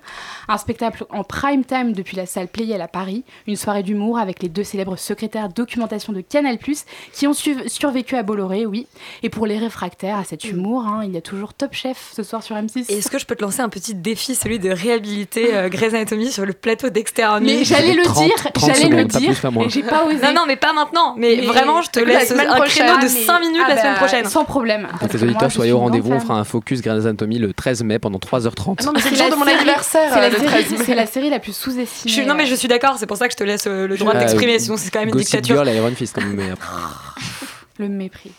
un 0.47 0.57
spectacle 0.57 1.06
en 1.11 1.23
prime 1.23 1.63
time 1.65 1.91
depuis 1.94 2.15
la 2.17 2.25
salle 2.25 2.47
Playel 2.50 2.81
à 2.81 2.88
Paris, 2.88 3.24
une 3.48 3.56
soirée 3.56 3.84
d'humour 3.84 4.18
avec 4.19 4.42
les 4.44 4.50
deux 4.50 4.63
célèbres 4.63 4.96
secrétaires 4.98 5.50
documentation 5.50 6.13
de 6.13 6.22
Canal 6.22 6.57
Plus 6.57 6.84
qui 7.13 7.28
ont 7.28 7.34
su- 7.34 7.56
survécu 7.68 8.16
à 8.16 8.24
Bolloré, 8.24 8.66
oui. 8.66 8.88
Et 9.24 9.30
pour 9.30 9.46
les 9.46 9.57
réfractaires 9.57 10.18
à 10.18 10.24
cet 10.24 10.44
humour, 10.46 10.86
hein, 10.88 11.01
il 11.06 11.13
y 11.13 11.18
a 11.18 11.22
toujours 11.22 11.54
Top 11.54 11.74
Chef 11.74 12.12
ce 12.16 12.24
soir 12.24 12.44
sur 12.44 12.56
M6. 12.56 12.86
Et 12.90 12.98
Est-ce 12.98 13.10
que 13.10 13.18
je 13.19 13.25
peux 13.25 13.36
te 13.36 13.42
lancer 13.42 13.62
un 13.62 13.69
petit 13.69 13.94
défi, 13.96 14.36
celui 14.36 14.60
de 14.60 14.69
réhabiliter 14.69 15.54
euh, 15.56 15.69
Grey's 15.69 15.94
Anatomy 15.94 16.31
sur 16.31 16.46
le 16.46 16.54
plateau 16.54 16.90
d'Extérieur 16.90 17.40
Mais 17.42 17.63
j'allais 17.63 17.94
le 17.94 18.04
30, 18.04 18.25
dire, 18.25 18.36
30 18.54 18.66
j'allais 18.75 18.90
le 18.95 19.06
dire, 19.06 19.34
j'ai 19.69 19.84
pas 19.84 20.06
osé. 20.06 20.18
Non, 20.25 20.34
non, 20.34 20.42
mais 20.48 20.56
pas 20.56 20.74
maintenant. 20.74 21.16
Mais, 21.18 21.38
Mais 21.40 21.45
vraiment, 21.48 21.81
je 21.81 21.90
te 21.90 22.00
la 22.00 22.19
laisse 22.19 22.30
semaine 22.30 22.48
un 22.48 22.56
prochaine. 22.56 22.86
créneau 22.88 23.00
de 23.00 23.06
Ah, 23.06 23.13
mais- 23.13 23.25
5 23.25 23.40
minutes 23.40 23.62
ah 23.66 23.69
la 23.69 23.78
semaine 23.78 23.94
bah, 23.94 24.00
prochaine. 24.00 24.25
Sans 24.25 24.45
problème. 24.45 24.88
Donc 25.02 25.13
les 25.13 25.24
auditeurs, 25.24 25.52
soyez 25.52 25.72
au 25.72 25.80
rendez-vous. 25.80 26.12
On 26.12 26.19
fera 26.19 26.36
un 26.40 26.44
focus 26.44 26.81
Grey's 26.81 27.06
Anatomy 27.06 27.40
le 27.40 27.54
13 27.54 27.84
mai 27.84 28.00
pendant 28.00 28.19
3h30. 28.19 28.86
Non, 28.86 28.92
mais 28.94 29.02
c'est 29.02 29.12
le 29.12 29.18
la 29.18 29.24
jour 29.25 29.31
de 29.31 29.36
mon 29.40 29.48
anniversaire, 29.48 30.12
C'est 30.13 30.19
la, 30.22 30.31
série- 30.31 30.45
13 30.45 30.72
mai. 30.72 30.78
c'est 30.86 30.95
la 30.95 31.06
série 31.06 31.30
la 31.30 31.40
plus 31.40 31.52
Je 31.54 31.57
sous-estimée. 31.57 32.12
suis- 32.13 32.25
non, 32.25 32.36
mais 32.39 32.45
euh, 32.45 32.51
je 32.51 32.56
suis 32.56 32.68
d'accord, 32.68 32.97
c'est 32.97 33.06
pour 33.07 33.18
ça 33.18 33.27
que 33.27 33.33
je 33.33 33.38
te 33.38 33.44
laisse 33.44 33.68
euh, 33.68 33.88
le 33.88 33.97
droit 33.97 34.15
Euh, 34.15 34.19
d'exprimer, 34.19 34.57
sinon 34.59 34.77
c'est 34.77 34.89
quand 34.89 35.00
même 35.00 35.09
une 35.09 35.13
Gossip 35.13 35.27
dictature. 35.41 35.56
Girl 35.56 35.69
et 35.69 35.75
Iron 35.77 35.94
Fist 35.95 36.15
quand 36.15 36.21
même. 36.21 36.36
mais 36.36 36.50
après- 36.50 36.68
Le 37.80 37.87
mépris. 37.90 38.31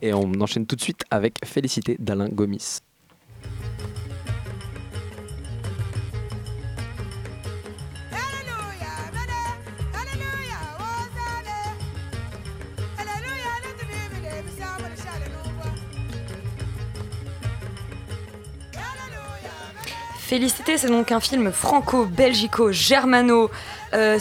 Et 0.00 0.12
on 0.12 0.32
enchaîne 0.40 0.66
tout 0.66 0.74
de 0.76 0.80
suite 0.82 1.02
avec 1.10 1.34
Félicité 1.44 1.96
d'Alain 2.00 2.28
Gomis. 2.28 2.78
Félicité, 20.32 20.78
c'est 20.78 20.88
donc 20.88 21.12
un 21.12 21.20
film 21.20 21.52
franco-belgico-germano. 21.52 23.50
euh, 23.92 24.18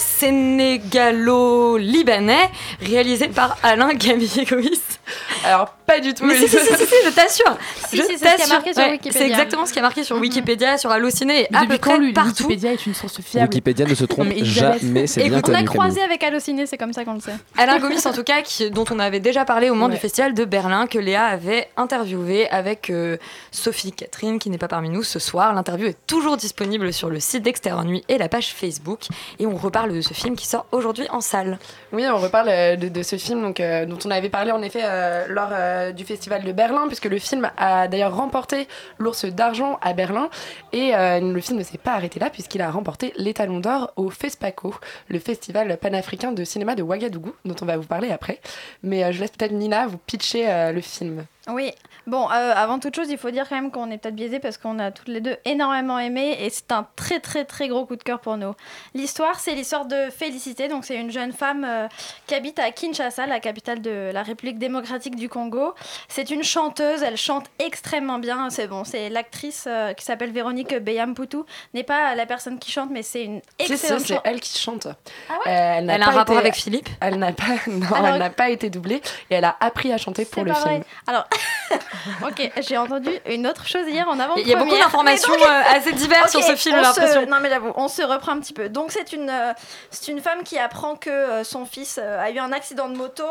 réalisé 2.81 3.29
par 3.29 3.55
Alain 3.63 3.93
Gamigois. 3.93 4.59
Alors, 5.45 5.69
pas 5.85 5.99
du 5.99 6.13
tout. 6.13 6.25
Mais 6.25 6.35
si, 6.35 6.47
si, 6.47 6.57
si, 6.57 6.65
si, 6.75 6.85
si, 6.85 6.95
je 7.05 7.09
t'assure. 7.09 7.57
Si, 7.89 7.97
je 7.97 8.03
si, 8.03 8.17
c'est 8.17 8.25
ce 8.29 8.35
qui 8.35 8.41
a 8.43 8.47
marqué 8.47 8.73
sur 8.73 8.83
Wikipédia. 8.83 9.11
C'est 9.19 9.27
exactement 9.27 9.65
ce 9.65 9.73
qui 9.73 9.79
a 9.79 9.81
marqué 9.81 10.03
sur 10.03 10.17
Wikipédia, 10.17 10.77
sur 10.77 10.91
Allociné 10.91 11.47
et 11.51 11.55
à 11.55 11.65
peu 11.65 11.77
quand 11.77 11.91
près 11.91 11.99
lui, 11.99 12.13
partout. 12.13 12.43
Wikipédia 12.43 12.73
est 12.73 12.85
une 12.85 12.93
source 12.93 13.19
fiable 13.21 13.47
Wikipédia 13.49 13.85
ne 13.85 13.95
se 13.95 14.05
trompe 14.05 14.27
jamais, 14.43 15.07
c'est 15.07 15.23
bien 15.23 15.39
Écoute, 15.39 15.51
On 15.53 15.57
a 15.57 15.63
croisé 15.63 15.95
Camille. 15.95 16.03
avec 16.05 16.23
Allociné, 16.23 16.65
c'est 16.65 16.77
comme 16.77 16.93
ça 16.93 17.03
qu'on 17.05 17.15
le 17.15 17.19
sait. 17.19 17.33
Alain 17.57 17.79
Gomis, 17.79 18.05
en 18.05 18.13
tout 18.13 18.23
cas, 18.23 18.41
qui- 18.41 18.69
dont 18.71 18.85
on 18.91 18.99
avait 18.99 19.19
déjà 19.19 19.43
parlé 19.45 19.69
au 19.69 19.73
moment 19.73 19.87
Ouais. 19.87 19.93
du 19.93 19.99
festival 19.99 20.33
de 20.33 20.45
Berlin, 20.45 20.87
que 20.87 20.99
Léa 20.99 21.25
avait 21.25 21.67
interviewé 21.77 22.47
avec 22.49 22.89
euh, 22.89 23.17
Sophie 23.51 23.91
Catherine, 23.91 24.39
qui 24.39 24.49
n'est 24.49 24.57
pas 24.57 24.67
parmi 24.67 24.89
nous 24.89 25.03
ce 25.03 25.19
soir. 25.19 25.53
L'interview 25.53 25.87
est 25.87 25.97
toujours 26.07 26.37
disponible 26.37 26.93
sur 26.93 27.09
le 27.09 27.19
site 27.19 27.43
d'Extérieur 27.43 27.83
Nuit 27.83 28.03
et 28.07 28.17
la 28.17 28.29
page 28.29 28.53
Facebook. 28.53 28.99
Et 29.39 29.45
on 29.47 29.55
reparle 29.55 29.93
de 29.93 30.01
ce 30.01 30.13
film 30.13 30.35
qui 30.35 30.45
sort 30.47 30.65
aujourd'hui 30.71 31.07
en 31.09 31.21
salle. 31.21 31.57
Oui, 31.91 32.05
on 32.07 32.17
reparle 32.17 32.49
euh, 32.49 32.75
de, 32.75 32.87
de 32.89 33.03
ce 33.03 33.15
film 33.17 33.41
donc, 33.41 33.59
euh, 33.59 33.85
dont 33.85 33.97
on 34.05 34.11
avait 34.11 34.29
parlé 34.29 34.51
en 34.51 34.61
effet 34.61 34.81
euh, 34.91 35.25
lors 35.29 35.49
euh, 35.51 35.91
du 35.91 36.03
festival 36.03 36.43
de 36.43 36.51
Berlin, 36.51 36.87
puisque 36.87 37.05
le 37.05 37.17
film 37.17 37.49
a 37.57 37.87
d'ailleurs 37.87 38.15
remporté 38.15 38.67
l'ours 38.97 39.25
d'argent 39.25 39.79
à 39.81 39.93
Berlin. 39.93 40.29
Et 40.73 40.93
euh, 40.95 41.19
le 41.19 41.41
film 41.41 41.57
ne 41.57 41.63
s'est 41.63 41.77
pas 41.77 41.93
arrêté 41.93 42.19
là, 42.19 42.29
puisqu'il 42.29 42.61
a 42.61 42.69
remporté 42.69 43.13
l'étalon 43.15 43.59
d'or 43.59 43.93
au 43.95 44.09
FESPACO, 44.09 44.75
le 45.07 45.19
festival 45.19 45.77
panafricain 45.77 46.31
de 46.31 46.43
cinéma 46.43 46.75
de 46.75 46.83
Ouagadougou, 46.83 47.33
dont 47.45 47.55
on 47.61 47.65
va 47.65 47.77
vous 47.77 47.87
parler 47.87 48.11
après. 48.11 48.39
Mais 48.83 49.11
je 49.13 49.21
laisse 49.21 49.31
peut-être 49.31 49.53
Nina 49.53 49.87
vous 49.87 49.97
pitcher 49.97 50.71
le 50.73 50.81
film. 50.81 51.25
Oui, 51.47 51.71
bon, 52.11 52.29
euh, 52.29 52.53
avant 52.55 52.77
toute 52.77 52.95
chose, 52.95 53.09
il 53.09 53.17
faut 53.17 53.31
dire 53.31 53.47
quand 53.49 53.55
même 53.55 53.71
qu'on 53.71 53.89
est 53.89 53.97
peut-être 53.97 54.15
biaisé 54.15 54.39
parce 54.39 54.57
qu'on 54.57 54.77
a 54.79 54.91
toutes 54.91 55.07
les 55.07 55.21
deux 55.21 55.37
énormément 55.45 55.97
aimé 55.97 56.37
et 56.41 56.49
c'est 56.49 56.71
un 56.73 56.85
très 56.95 57.19
très 57.19 57.45
très 57.45 57.67
gros 57.69 57.85
coup 57.85 57.95
de 57.95 58.03
cœur 58.03 58.19
pour 58.19 58.35
nous. 58.37 58.53
L'histoire, 58.93 59.39
c'est 59.39 59.55
l'histoire 59.55 59.85
de 59.85 60.09
Félicité, 60.11 60.67
donc 60.67 60.83
c'est 60.85 60.97
une 60.97 61.09
jeune 61.11 61.31
femme 61.31 61.65
euh, 61.67 61.87
qui 62.27 62.35
habite 62.35 62.59
à 62.59 62.69
Kinshasa, 62.71 63.25
la 63.25 63.39
capitale 63.39 63.81
de 63.81 64.11
la 64.13 64.23
République 64.23 64.59
démocratique 64.59 65.15
du 65.15 65.29
Congo. 65.29 65.73
C'est 66.09 66.29
une 66.29 66.43
chanteuse, 66.43 67.01
elle 67.01 67.17
chante 67.17 67.45
extrêmement 67.59 68.19
bien, 68.19 68.49
c'est 68.49 68.67
bon, 68.67 68.83
c'est 68.83 69.09
l'actrice 69.09 69.63
euh, 69.67 69.93
qui 69.93 70.03
s'appelle 70.03 70.31
Véronique 70.31 70.75
Beyamputu, 70.75 71.37
n'est 71.73 71.83
pas 71.83 72.13
la 72.15 72.25
personne 72.25 72.59
qui 72.59 72.71
chante, 72.71 72.89
mais 72.91 73.03
c'est 73.03 73.23
une 73.23 73.41
excellente 73.57 74.01
c'est 74.01 74.19
elle 74.25 74.41
qui 74.41 74.59
chante. 74.59 74.87
Ah 75.29 75.35
elle 75.45 75.89
a 75.89 75.93
un 75.95 75.99
pas 75.99 76.05
rapport 76.11 76.35
été- 76.35 76.45
avec 76.47 76.55
Philippe 76.55 76.89
Elle 76.99 77.17
n'a 77.19 77.31
pas, 77.31 77.43
non, 77.67 77.87
Alors- 77.93 78.07
elle 78.07 78.19
n'a 78.19 78.29
pas 78.29 78.49
été 78.49 78.69
doublée 78.69 79.01
et 79.29 79.35
elle 79.35 79.45
a 79.45 79.55
appris 79.61 79.93
à 79.93 79.97
chanter 79.97 80.25
pour 80.25 80.43
le 80.43 80.51
pas 80.51 80.59
film. 80.59 80.75
vrai. 80.77 80.83
Alors, 81.07 81.25
ok, 82.23 82.51
j'ai 82.61 82.77
entendu 82.77 83.09
une 83.27 83.47
autre 83.47 83.67
chose 83.67 83.87
hier 83.87 84.07
en 84.07 84.19
avant. 84.19 84.35
Il 84.35 84.47
y 84.47 84.53
a 84.53 84.57
beaucoup 84.57 84.77
d'informations 84.77 85.33
euh, 85.33 85.61
assez 85.75 85.93
diverses 85.93 86.31
sur 86.31 86.41
ce 86.41 86.55
film, 86.55 86.75
j'ai 86.77 86.81
l'impression. 86.81 87.25
Non 87.27 87.37
mais 87.41 87.49
j'avoue, 87.49 87.71
on 87.75 87.87
se 87.87 88.01
reprend 88.01 88.33
un 88.33 88.39
petit 88.39 88.53
peu. 88.53 88.69
Donc 88.69 88.91
c'est 88.91 89.13
une, 89.13 89.29
euh, 89.29 89.53
c'est 89.89 90.11
une 90.11 90.21
femme 90.21 90.43
qui 90.43 90.57
apprend 90.57 90.95
que 90.95 91.09
euh, 91.09 91.43
son 91.43 91.65
fils 91.65 91.97
a 91.97 92.29
eu 92.31 92.39
un 92.39 92.51
accident 92.51 92.89
de 92.89 92.95
moto 92.95 93.25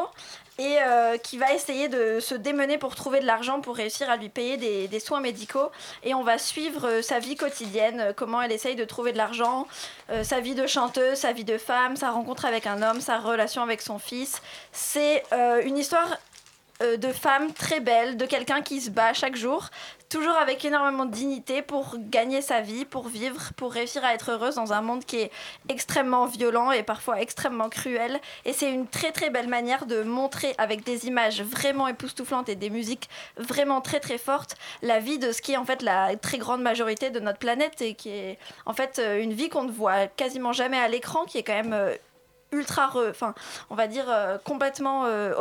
et 0.61 0.77
euh, 0.83 1.17
qui 1.17 1.39
va 1.39 1.55
essayer 1.55 1.89
de 1.89 2.21
se 2.21 2.35
démener 2.35 2.77
pour 2.77 2.95
trouver 2.95 3.21
de 3.21 3.25
l'argent 3.25 3.63
pour 3.63 3.77
réussir 3.77 4.11
à 4.11 4.17
lui 4.17 4.29
payer 4.29 4.59
des, 4.59 4.89
des 4.89 5.01
soins 5.01 5.21
médicaux. 5.21 5.71
Et 6.05 6.13
on 6.13 6.23
va 6.23 6.37
suivre 6.37 6.87
euh, 6.87 7.03
sa 7.03 7.19
vie 7.19 7.35
quotidienne, 7.35 8.01
euh, 8.01 8.13
comment 8.15 8.43
elle 8.43 8.53
essaye 8.53 8.77
de 8.77 8.85
trouver 8.85 9.13
de 9.13 9.17
l'argent, 9.17 9.67
sa 10.23 10.41
vie 10.41 10.55
de 10.55 10.67
chanteuse, 10.67 11.19
sa 11.19 11.33
vie 11.33 11.45
de 11.45 11.57
femme, 11.57 11.97
sa 11.97 12.11
rencontre 12.11 12.45
avec 12.45 12.67
un 12.67 12.83
homme, 12.83 13.01
sa 13.01 13.19
relation 13.19 13.63
avec 13.63 13.81
son 13.81 13.99
fils. 13.99 14.43
C'est 14.73 15.23
une 15.65 15.79
histoire 15.79 16.19
euh, 16.83 16.97
de 16.97 17.13
femme 17.13 17.53
très 17.53 17.81
belle, 17.81 18.17
de 18.17 18.27
quelqu'un 18.27 18.63
qui 18.63 18.81
se 18.81 18.91
bat 18.91 19.13
chaque 19.13 19.37
jour, 19.37 19.69
toujours 20.09 20.35
avec 20.35 20.65
énormément 20.65 21.05
de 21.05 21.13
dignité 21.13 21.63
pour 21.63 21.97
gagner 21.99 22.43
sa 22.43 22.61
vie, 22.61 22.85
pour 22.85 23.09
vivre, 23.09 23.53
pour 23.57 23.73
réussir 23.73 24.05
à 24.05 24.13
être 24.15 24.33
heureuse 24.33 24.57
dans 24.57 24.73
un 24.73 24.81
monde 24.81 25.05
qui 25.05 25.17
est 25.17 25.31
extrêmement 25.69 26.27
violent 26.27 26.73
et 26.73 26.83
parfois 26.83 27.21
extrêmement 27.21 27.69
cruel. 27.69 28.19
Et 28.45 28.53
c'est 28.53 28.73
une 28.73 28.89
très 28.89 29.13
très 29.13 29.31
belle 29.31 29.49
manière 29.49 29.87
de 29.87 30.03
montrer 30.03 30.55
avec 30.59 30.85
des 30.85 31.07
images 31.07 31.43
vraiment 31.43 31.87
époustouflantes 31.87 32.49
et 32.49 32.57
des 32.57 32.71
musiques 32.71 33.09
vraiment 33.37 33.81
très 33.81 34.01
très 34.01 34.19
fortes 34.19 34.57
la 34.83 34.99
vie 34.99 35.19
de 35.19 35.33
ce 35.33 35.43
qui 35.43 35.53
est 35.53 35.57
en 35.57 35.65
fait 35.65 35.83
la 35.83 36.17
très 36.17 36.39
grande 36.39 36.63
majorité 36.63 37.11
de 37.11 37.21
notre 37.21 37.39
planète 37.39 37.81
et 37.83 37.95
qui 37.95 38.11
est 38.11 38.39
en 38.67 38.73
fait 38.73 38.99
euh, 38.99 39.23
une 39.23 39.33
vie 39.33 39.49
qu'on 39.49 39.65
ne 39.65 39.71
voit 39.71 40.07
quasiment 40.07 40.53
jamais 40.53 40.79
à 40.79 40.89
l'écran, 40.89 41.25
qui 41.25 41.39
est 41.39 41.43
quand 41.43 41.55
même 41.55 41.73
euh, 41.73 41.95
ultra, 42.53 42.93
enfin, 43.09 43.35
on 43.69 43.75
va 43.75 43.87
dire 43.87 44.07
euh, 44.09 44.39
complètement 44.45 45.05
euh, 45.07 45.35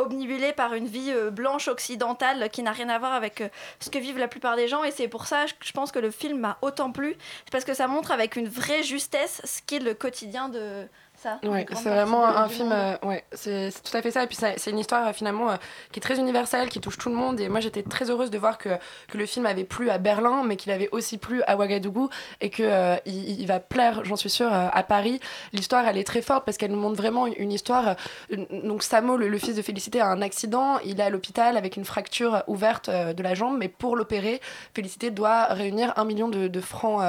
par 0.56 0.74
une 0.74 0.86
vie 0.86 1.10
euh, 1.10 1.30
blanche 1.30 1.68
occidentale 1.68 2.48
qui 2.50 2.62
n'a 2.62 2.72
rien 2.72 2.88
à 2.88 2.98
voir 2.98 3.12
avec 3.12 3.40
euh, 3.40 3.48
ce 3.80 3.90
que 3.90 3.98
vivent 3.98 4.18
la 4.18 4.28
plupart 4.28 4.56
des 4.56 4.68
gens. 4.68 4.84
Et 4.84 4.90
c'est 4.90 5.08
pour 5.08 5.26
ça, 5.26 5.46
je, 5.46 5.54
je 5.60 5.72
pense 5.72 5.92
que 5.92 5.98
le 5.98 6.10
film 6.10 6.40
m'a 6.40 6.58
autant 6.62 6.92
plu, 6.92 7.16
c'est 7.44 7.52
parce 7.52 7.64
que 7.64 7.74
ça 7.74 7.86
montre 7.88 8.10
avec 8.10 8.36
une 8.36 8.48
vraie 8.48 8.82
justesse 8.82 9.40
ce 9.44 9.60
qu'est 9.66 9.78
le 9.78 9.94
quotidien 9.94 10.48
de 10.48 10.86
ça. 11.20 11.38
Ouais, 11.44 11.66
c'est 11.74 11.90
vraiment 11.90 12.24
un 12.26 12.48
film, 12.48 12.70
euh, 12.72 12.96
ouais, 13.02 13.24
c'est 13.32 13.70
tout 13.82 13.96
à 13.96 14.02
fait 14.02 14.10
ça. 14.10 14.22
Et 14.24 14.26
puis 14.26 14.36
c'est 14.36 14.70
une 14.70 14.78
histoire 14.78 15.08
euh, 15.08 15.12
finalement 15.12 15.50
euh, 15.50 15.56
qui 15.92 15.98
est 15.98 16.02
très 16.02 16.18
universelle, 16.18 16.68
qui 16.68 16.80
touche 16.80 16.98
tout 16.98 17.08
le 17.10 17.14
monde. 17.14 17.38
Et 17.40 17.48
moi 17.48 17.60
j'étais 17.60 17.82
très 17.82 18.10
heureuse 18.10 18.30
de 18.30 18.38
voir 18.38 18.58
que, 18.58 18.70
que 19.08 19.18
le 19.18 19.26
film 19.26 19.46
avait 19.46 19.64
plu 19.64 19.90
à 19.90 19.98
Berlin, 19.98 20.42
mais 20.44 20.56
qu'il 20.56 20.72
avait 20.72 20.88
aussi 20.92 21.18
plu 21.18 21.42
à 21.46 21.56
Ouagadougou 21.56 22.08
et 22.40 22.50
que 22.50 22.96
il, 23.06 23.40
il 23.40 23.46
va 23.46 23.60
plaire, 23.60 24.04
j'en 24.04 24.16
suis 24.16 24.30
sûre, 24.30 24.52
à 24.52 24.82
Paris. 24.82 25.20
L'histoire 25.52 25.86
elle 25.86 25.98
est 25.98 26.04
très 26.04 26.22
forte 26.22 26.44
parce 26.44 26.56
qu'elle 26.56 26.70
nous 26.72 26.80
montre 26.80 26.96
vraiment 26.96 27.26
une, 27.26 27.34
une 27.36 27.52
histoire. 27.52 27.96
une- 28.30 28.46
donc 28.66 28.82
Samo, 28.82 29.16
le, 29.16 29.28
le 29.28 29.38
fils 29.38 29.54
de 29.56 29.62
Félicité, 29.62 30.00
a 30.00 30.06
un 30.06 30.22
accident. 30.22 30.78
Il 30.84 31.00
est 31.00 31.02
à 31.02 31.10
l'hôpital 31.10 31.56
avec 31.56 31.76
une 31.76 31.84
fracture 31.84 32.42
ouverte 32.46 32.88
de 32.90 33.22
la 33.22 33.34
jambe, 33.34 33.56
mais 33.58 33.68
pour 33.68 33.96
l'opérer, 33.96 34.40
Félicité 34.74 35.10
doit 35.10 35.44
réunir 35.46 35.92
un 35.96 36.04
million 36.04 36.28
de, 36.28 36.48
de 36.48 36.60
francs, 36.60 37.02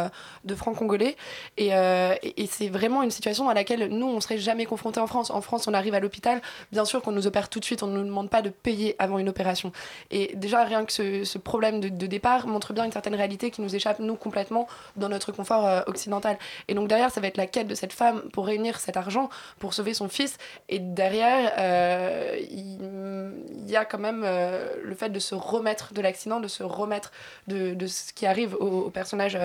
de 0.43 0.55
francs 0.55 0.75
congolais. 0.77 1.15
Et, 1.57 1.67
et- 1.69 2.41
et 2.43 2.47
c'est 2.47 2.69
vraiment 2.69 3.03
une 3.03 3.11
situation 3.11 3.49
à 3.49 3.53
laquelle 3.53 3.87
nous, 4.01 4.07
on 4.07 4.19
serait 4.19 4.37
jamais 4.37 4.65
confrontés 4.65 4.99
en 4.99 5.07
France. 5.07 5.29
En 5.29 5.41
France, 5.41 5.67
on 5.67 5.73
arrive 5.73 5.93
à 5.93 5.99
l'hôpital, 5.99 6.41
bien 6.71 6.85
sûr 6.85 7.01
qu'on 7.01 7.11
nous 7.11 7.27
opère 7.27 7.49
tout 7.49 7.59
de 7.59 7.65
suite, 7.65 7.83
on 7.83 7.87
ne 7.87 7.97
nous 7.97 8.03
demande 8.03 8.29
pas 8.29 8.41
de 8.41 8.49
payer 8.49 8.95
avant 8.99 9.19
une 9.19 9.29
opération. 9.29 9.71
Et 10.09 10.31
déjà, 10.35 10.63
rien 10.63 10.85
que 10.85 10.91
ce, 10.91 11.37
problème 11.37 11.79
de, 11.79 12.07
départ 12.07 12.47
montre 12.47 12.73
bien 12.73 12.83
une 12.83 12.91
certaine 12.91 13.15
réalité 13.15 13.51
qui 13.51 13.61
nous 13.61 13.75
échappe, 13.75 13.99
nous, 13.99 14.15
complètement, 14.15 14.67
dans 14.95 15.09
notre 15.09 15.31
confort 15.31 15.65
euh, 15.65 15.81
occidental. 15.87 16.37
Et 16.67 16.73
donc 16.73 16.87
derrière, 16.87 17.11
ça 17.11 17.21
va 17.21 17.27
être 17.27 17.37
la 17.37 17.47
quête 17.47 17.67
de 17.67 17.75
cette 17.75 17.93
femme 17.93 18.21
pour 18.33 18.45
réunir 18.45 18.79
cet 18.79 18.97
argent, 18.97 19.29
pour 19.59 19.73
sauver 19.73 19.93
son 19.93 20.09
fils. 20.09 20.37
Et 20.69 20.79
derrière, 20.79 21.53
euh, 21.57 22.37
il, 22.49 23.69
y 23.69 23.75
a 23.75 23.85
quand 23.85 23.99
même 23.99 24.23
euh, 24.25 24.73
le 24.83 24.95
fait 24.95 25.09
de 25.09 25.19
se 25.19 25.35
remettre 25.35 25.93
de 25.93 26.01
l'accident, 26.01 26.39
de 26.39 26.47
se 26.47 26.63
remettre 26.63 27.11
de, 27.47 27.75
ce 27.87 28.13
qui 28.13 28.25
arrive 28.25 28.55
au, 28.55 28.89
personnage 28.89 29.37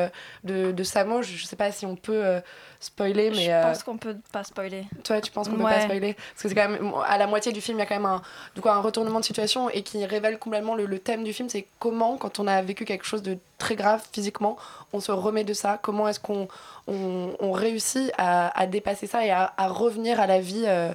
de, 0.44 0.72
de 0.72 0.84
Samo. 0.84 1.22
Je, 1.22 1.36
je 1.36 1.44
sais 1.46 1.56
pas 1.56 1.70
si 1.70 1.86
on 1.86 1.96
peut 1.96 2.40
spoiler, 2.86 3.30
mais... 3.30 3.44
Je 3.44 3.50
euh, 3.50 3.62
pense 3.62 3.82
qu'on 3.82 3.96
peut 3.98 4.16
pas 4.32 4.42
spoiler. 4.44 4.84
toi, 5.04 5.20
tu 5.20 5.30
penses 5.30 5.48
qu'on 5.48 5.56
peut 5.56 5.64
Ouais. 5.64 5.74
pas 5.74 5.80
spoiler? 5.82 6.14
Parce 6.14 6.42
que 6.42 6.48
c'est 6.48 6.54
quand 6.54 6.68
même 6.68 6.92
à 7.06 7.18
la 7.18 7.26
moitié 7.26 7.52
du 7.52 7.60
film, 7.60 7.78
il 7.78 7.80
y 7.80 7.84
a 7.84 7.86
quand 7.86 7.94
même 7.96 8.06
un, 8.06 8.22
du 8.54 8.60
coup, 8.60 8.68
un 8.68 8.80
retournement 8.80 9.20
de 9.20 9.24
situation 9.24 9.68
et 9.70 9.82
qui 9.82 10.04
révèle 10.04 10.38
complètement 10.38 10.74
le, 10.74 10.86
le 10.86 10.98
thème 10.98 11.22
du 11.24 11.32
film. 11.32 11.48
C'est 11.48 11.66
comment, 11.78 12.16
quand 12.16 12.38
on 12.40 12.46
a 12.46 12.60
vécu 12.62 12.84
quelque 12.84 13.04
chose 13.04 13.22
de 13.22 13.38
très 13.58 13.76
grave 13.76 14.02
physiquement, 14.12 14.56
on 14.92 15.00
se 15.00 15.12
remet 15.12 15.44
de 15.44 15.52
ça? 15.54 15.78
Comment 15.82 16.08
est-ce 16.08 16.20
qu'on 16.20 16.48
on, 16.88 17.34
on 17.40 17.52
réussit 17.52 18.10
à, 18.18 18.58
à 18.58 18.66
dépasser 18.66 19.06
ça 19.06 19.24
et 19.24 19.30
à, 19.30 19.52
à 19.56 19.68
revenir 19.68 20.20
à 20.20 20.26
la 20.26 20.40
vie 20.40 20.64
euh, 20.66 20.92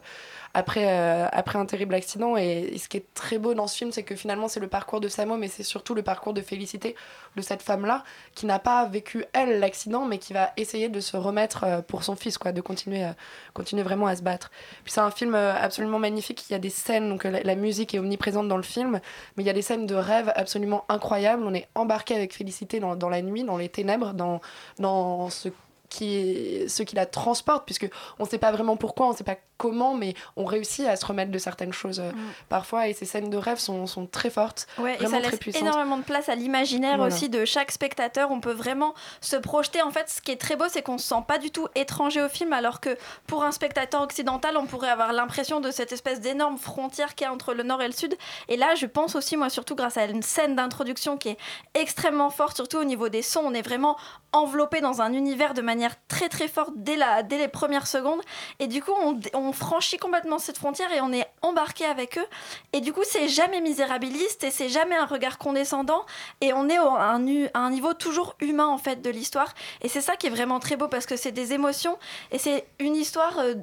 après, 0.53 0.87
euh, 0.87 1.27
après 1.31 1.57
un 1.57 1.65
terrible 1.65 1.95
accident. 1.95 2.37
Et, 2.37 2.77
ce 2.77 2.89
qui 2.89 2.97
est 2.97 3.13
très 3.13 3.37
beau 3.37 3.53
dans 3.53 3.67
ce 3.67 3.77
film, 3.77 3.91
c'est 3.91 4.03
que 4.03 4.15
finalement, 4.15 4.47
c'est 4.47 4.59
le 4.59 4.67
parcours 4.67 4.99
de 4.99 5.07
Samo, 5.07 5.37
mais 5.37 5.47
c'est 5.47 5.63
surtout 5.63 5.93
le 5.93 6.01
parcours 6.01 6.33
de 6.33 6.41
Félicité, 6.41 6.95
de 7.35 7.41
cette 7.41 7.61
femme-là, 7.61 8.03
qui 8.35 8.45
n'a 8.45 8.59
pas 8.59 8.85
vécu, 8.85 9.25
elle, 9.33 9.59
l'accident, 9.59 10.05
mais 10.05 10.17
qui 10.17 10.33
va 10.33 10.51
essayer 10.57 10.89
de 10.89 10.99
se 10.99 11.17
remettre 11.17 11.63
euh, 11.63 11.81
pour 11.81 12.03
son 12.03 12.15
fils, 12.15 12.37
quoi, 12.37 12.51
de 12.51 12.61
continuer, 12.61 13.03
euh, 13.03 13.11
continuer 13.53 13.83
vraiment 13.83 14.07
à 14.07 14.15
se 14.15 14.21
battre. 14.21 14.51
Puis 14.83 14.93
c'est 14.93 15.01
un 15.01 15.11
film 15.11 15.35
absolument 15.35 15.99
magnifique. 15.99 16.43
Il 16.49 16.53
y 16.53 16.55
a 16.55 16.59
des 16.59 16.69
scènes, 16.69 17.09
donc 17.09 17.23
la, 17.23 17.41
la 17.41 17.55
musique 17.55 17.93
est 17.95 17.99
omniprésente 17.99 18.47
dans 18.47 18.57
le 18.57 18.63
film, 18.63 18.99
mais 19.35 19.43
il 19.43 19.47
y 19.47 19.49
a 19.49 19.53
des 19.53 19.61
scènes 19.61 19.85
de 19.85 19.95
rêve 19.95 20.31
absolument 20.35 20.85
incroyables. 20.89 21.43
On 21.45 21.53
est 21.53 21.67
embarqué 21.75 22.15
avec 22.15 22.33
Félicité 22.33 22.79
dans, 22.79 22.95
dans 22.95 23.09
la 23.09 23.21
nuit, 23.21 23.43
dans 23.43 23.57
les 23.57 23.69
ténèbres, 23.69 24.13
dans, 24.13 24.41
dans 24.79 25.29
ce 25.29 25.49
qui 25.91 26.15
est 26.15 26.67
ce 26.69 26.83
qui 26.83 26.95
la 26.95 27.05
transporte 27.05 27.65
puisque 27.65 27.87
on 28.17 28.25
sait 28.25 28.37
pas 28.37 28.51
vraiment 28.51 28.77
pourquoi 28.77 29.07
on 29.09 29.13
sait 29.13 29.25
pas 29.25 29.35
comment 29.57 29.93
mais 29.93 30.15
on 30.37 30.45
réussit 30.45 30.87
à 30.87 30.95
se 30.95 31.05
remettre 31.05 31.29
de 31.31 31.37
certaines 31.37 31.73
choses 31.73 31.99
euh, 31.99 32.11
parfois 32.49 32.87
et 32.87 32.93
ces 32.93 33.05
scènes 33.05 33.29
de 33.29 33.37
rêve 33.37 33.59
sont, 33.59 33.85
sont 33.85 34.07
très 34.07 34.29
fortes 34.29 34.65
Ouais, 34.79 34.95
et 34.95 35.05
ça 35.05 35.19
très 35.19 35.29
laisse 35.31 35.39
puissantes 35.39 35.61
énormément 35.61 35.97
de 35.97 36.03
place 36.03 36.29
à 36.29 36.35
l'imaginaire 36.35 36.95
Voilà. 36.97 37.13
aussi 37.13 37.29
de 37.29 37.43
chaque 37.45 37.71
spectateur. 37.71 38.31
On 38.31 38.39
peut 38.39 38.53
vraiment 38.53 38.93
se 39.19 39.35
projeter. 39.35 39.81
En 39.81 39.91
fait, 39.91 40.09
ce 40.09 40.21
qui 40.21 40.31
est 40.31 40.37
très 40.39 40.55
beau, 40.55 40.65
c'est 40.69 40.81
qu'on 40.81 40.97
se 40.97 41.07
sent 41.07 41.23
pas 41.27 41.37
du 41.37 41.51
tout 41.51 41.67
étranger 41.75 42.21
au 42.23 42.29
film, 42.29 42.53
alors 42.53 42.79
que 42.79 42.97
pour 43.27 43.43
un 43.43 43.51
spectateur 43.51 44.01
occidental, 44.01 44.55
on 44.57 44.65
pourrait 44.65 44.89
avoir 44.89 45.11
l'impression 45.13 45.59
de 45.59 45.71
cette 45.71 45.91
espèce 45.91 46.21
d'énorme 46.21 46.57
frontière 46.57 47.15
qu'il 47.15 47.25
y 47.25 47.27
a 47.27 47.33
entre 47.33 47.53
le 47.53 47.63
nord 47.63 47.81
et 47.81 47.87
le 47.87 47.93
sud. 47.93 48.15
Et 48.47 48.55
là, 48.57 48.75
je 48.75 48.85
pense 48.85 49.15
aussi, 49.15 49.35
moi, 49.35 49.49
surtout 49.49 49.75
grâce 49.75 49.97
à 49.97 50.05
une 50.05 50.23
scène 50.23 50.55
d'introduction 50.55 51.17
qui 51.17 51.29
est 51.29 51.37
extrêmement 51.73 52.29
forte, 52.29 52.55
surtout 52.55 52.77
au 52.77 52.83
niveau 52.85 53.09
des 53.09 53.21
sons, 53.21 53.41
on 53.43 53.53
est 53.53 53.61
vraiment 53.61 53.97
enveloppé 54.33 54.79
dans 54.79 55.01
un 55.01 55.11
univers 55.13 55.53
de 55.53 55.61
manière 55.61 55.80
très 56.07 56.29
très 56.29 56.47
forte 56.47 56.73
dès, 56.75 56.95
la, 56.95 57.23
dès 57.23 57.37
les 57.37 57.47
premières 57.47 57.87
secondes. 57.87 58.21
Et 58.59 58.67
du 58.67 58.81
coup, 58.81 58.91
on, 59.33 59.51
franchit 59.53 59.97
complètement 59.97 60.39
cette 60.39 60.57
frontière 60.57 60.91
et 60.93 61.01
on 61.01 61.11
est 61.11 61.27
embarqué 61.41 61.85
avec 61.85 62.17
eux. 62.17 62.25
Et 62.73 62.81
du 62.81 62.93
coup, 62.93 63.01
c'est 63.03 63.27
jamais 63.27 63.61
misérabiliste 63.61 64.43
et 64.43 64.51
c'est 64.51 64.69
jamais 64.69 64.95
un 64.95 65.05
regard 65.05 65.37
condescendant. 65.37 66.05
Et 66.41 66.53
on 66.53 66.69
est 66.69 66.79
au- 66.79 66.87
à 66.95 67.11
un, 67.15 67.25
un 67.53 67.69
niveau 67.69 67.93
toujours 67.93 68.35
humain 68.39 68.67
en 68.67 68.77
fait 68.77 69.01
de 69.01 69.09
l'histoire. 69.09 69.53
Et 69.81 69.89
c'est 69.89 70.01
ça 70.01 70.15
qui 70.15 70.27
est 70.27 70.31
vraiment 70.31 70.59
très 70.59 70.75
beau 70.77 70.87
parce 70.87 71.05
que 71.05 71.15
c'est 71.17 71.31
des 71.31 71.53
émotions 71.53 71.97
et 72.31 72.37
c'est 72.37 72.65
une 72.79 72.95
histoire. 72.95 73.39
euh, 73.39 73.55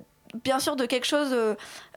bien 0.44 0.58
sûr 0.60 0.76
de 0.76 0.84
quelque 0.84 1.06
chose, 1.06 1.32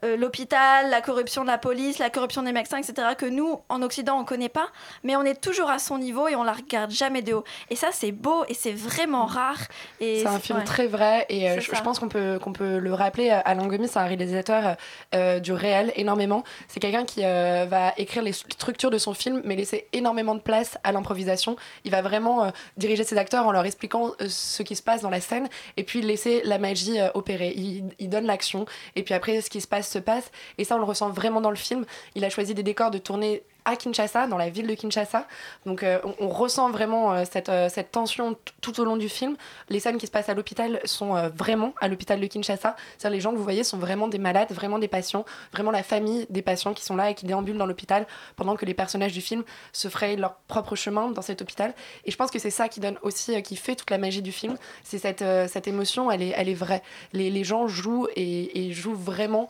euh, 0.04 0.16
l'hôpital, 0.16 0.90
la 0.90 1.00
corruption 1.00 1.42
de 1.42 1.48
la 1.48 1.58
police, 1.58 1.98
la 1.98 2.10
corruption 2.10 2.42
des 2.42 2.52
médecins, 2.52 2.78
etc., 2.78 3.08
que 3.16 3.26
nous, 3.26 3.60
en 3.68 3.82
Occident, 3.82 4.18
on 4.18 4.24
connaît 4.24 4.48
pas, 4.48 4.68
mais 5.02 5.16
on 5.16 5.22
est 5.22 5.40
toujours 5.40 5.70
à 5.70 5.78
son 5.78 5.98
niveau 5.98 6.28
et 6.28 6.36
on 6.36 6.44
la 6.44 6.52
regarde 6.52 6.90
jamais 6.90 7.22
de 7.22 7.34
haut. 7.34 7.44
Et 7.70 7.76
ça, 7.76 7.88
c'est 7.92 8.12
beau 8.12 8.44
et 8.48 8.54
c'est 8.54 8.72
vraiment 8.72 9.26
rare. 9.26 9.58
C'est 10.00 10.26
un 10.26 10.38
film 10.38 10.58
ouais. 10.58 10.64
très 10.64 10.86
vrai 10.86 11.26
et 11.28 11.50
euh, 11.50 11.60
je, 11.60 11.82
pense 11.82 11.98
qu'on 11.98 12.08
peut, 12.08 12.38
qu'on 12.40 12.52
peut 12.52 12.78
le 12.78 12.94
rappeler. 12.94 13.30
euh, 13.30 13.40
Alain 13.44 13.66
Gomis, 13.66 13.88
c'est 13.88 13.98
un 13.98 14.06
réalisateur 14.06 14.76
euh, 15.14 15.40
du 15.40 15.52
réel 15.52 15.92
énormément. 15.96 16.44
C'est 16.68 16.80
quelqu'un 16.80 17.04
qui 17.04 17.22
va 17.22 17.92
écrire 17.96 18.22
les 18.22 18.32
structures 18.32 18.90
de 18.90 18.98
son 18.98 19.14
film 19.14 19.42
mais 19.44 19.56
laisser 19.56 19.86
énormément 19.92 20.34
de 20.34 20.40
place 20.40 20.78
à 20.84 20.92
l'improvisation. 20.92 21.56
Il 21.84 21.90
va 21.90 22.02
vraiment 22.02 22.50
diriger 22.76 23.04
ses 23.04 23.18
acteurs 23.18 23.46
en 23.46 23.52
leur 23.52 23.64
expliquant 23.64 24.12
ce 24.26 24.62
qui 24.62 24.76
se 24.76 24.82
passe 24.82 25.02
dans 25.02 25.10
la 25.10 25.20
scène 25.20 25.48
et 25.76 25.84
puis 25.84 26.02
laisser 26.02 26.42
la 26.44 26.58
magie 26.58 26.98
opérer. 27.14 27.52
Il, 27.56 27.84
il 27.98 28.08
donne 28.08 28.26
l'action 28.26 28.66
et 28.96 29.02
puis 29.02 29.14
après 29.14 29.40
ce 29.40 29.50
qui 29.50 29.60
se 29.60 29.66
passe 29.66 29.91
se 29.92 29.98
passe 29.98 30.30
et 30.58 30.64
ça 30.64 30.76
on 30.76 30.78
le 30.78 30.84
ressent 30.84 31.10
vraiment 31.10 31.40
dans 31.40 31.50
le 31.50 31.56
film. 31.56 31.84
Il 32.14 32.24
a 32.24 32.30
choisi 32.30 32.54
des 32.54 32.62
décors 32.62 32.90
de 32.90 32.98
tourner 32.98 33.42
à 33.64 33.76
Kinshasa, 33.76 34.26
dans 34.26 34.36
la 34.36 34.48
ville 34.48 34.66
de 34.66 34.74
Kinshasa. 34.74 35.26
Donc 35.66 35.82
euh, 35.82 35.98
on, 36.18 36.28
ressent 36.28 36.70
vraiment 36.70 37.12
euh, 37.12 37.24
cette, 37.30 37.48
euh, 37.48 37.68
cette 37.68 37.92
tension 37.92 38.36
tout 38.60 38.80
au 38.80 38.84
long 38.84 38.96
du 38.96 39.08
film. 39.08 39.36
Les 39.68 39.80
scènes 39.80 39.98
qui 39.98 40.06
se 40.06 40.10
passent 40.10 40.28
à 40.28 40.34
l'hôpital 40.34 40.80
sont 40.84 41.30
vraiment 41.36 41.74
à 41.80 41.88
l'hôpital 41.88 42.20
de 42.20 42.26
Kinshasa. 42.26 42.76
C'est-à-dire 42.98 43.16
les 43.16 43.20
gens 43.20 43.32
que 43.32 43.36
vous 43.36 43.44
voyez 43.44 43.64
sont 43.64 43.78
vraiment 43.78 44.08
des 44.08 44.18
malades, 44.18 44.50
vraiment 44.50 44.78
des 44.78 44.88
patients, 44.88 45.24
vraiment 45.52 45.70
la 45.70 45.82
famille 45.82 46.26
des 46.30 46.42
patients 46.42 46.74
qui 46.74 46.84
sont 46.84 46.96
là 46.96 47.10
et 47.10 47.14
qui 47.14 47.26
déambulent 47.26 47.58
dans 47.58 47.66
l'hôpital 47.66 48.06
pendant 48.36 48.56
que 48.56 48.64
les 48.64 48.74
personnages 48.74 49.12
du 49.12 49.20
film 49.20 49.44
se 49.72 49.88
frayent 49.88 50.16
leur 50.16 50.34
propre 50.48 50.74
chemin 50.76 51.10
dans 51.10 51.22
cet 51.22 51.42
hôpital. 51.42 51.74
Et 52.04 52.10
je 52.10 52.16
pense 52.16 52.30
que 52.30 52.38
c'est 52.38 52.50
ça 52.50 52.68
qui 52.68 52.80
donne 52.80 52.98
aussi, 53.02 53.40
qui 53.42 53.56
fait 53.56 53.76
toute 53.76 53.90
la 53.90 53.98
magie 53.98 54.22
du 54.22 54.32
film. 54.32 54.56
C'est 54.82 54.98
cette, 54.98 55.66
émotion, 55.66 56.10
elle 56.10 56.22
est, 56.22 56.54
vraie. 56.54 56.82
Les, 57.12 57.44
gens 57.44 57.68
jouent 57.68 58.08
et, 58.16 58.72
jouent 58.72 58.94
vraiment 58.94 59.48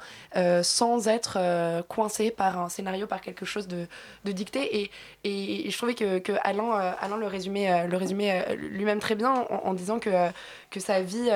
sans 0.62 1.08
être 1.08 1.82
coincés 1.88 2.30
par 2.30 2.58
un 2.58 2.68
scénario, 2.68 3.06
par 3.06 3.20
quelque 3.20 3.44
chose 3.44 3.68
de, 3.68 3.86
de 4.24 4.32
dicté. 4.32 4.82
Et, 4.82 4.90
et, 5.24 5.70
je 5.70 5.76
trouvais 5.76 5.94
que, 5.94 6.18
que 6.18 6.32
Alain, 6.42 6.94
euh, 7.02 7.16
le 7.16 7.26
résumait, 7.26 7.70
euh, 7.70 7.86
le 7.86 7.96
résumait 7.96 8.44
euh, 8.48 8.54
lui-même 8.54 9.00
très 9.00 9.14
bien 9.14 9.32
en, 9.32 9.74
disant 9.74 9.98
que, 9.98 10.10
que 10.70 10.80
sa 10.80 11.00
vie, 11.00 11.30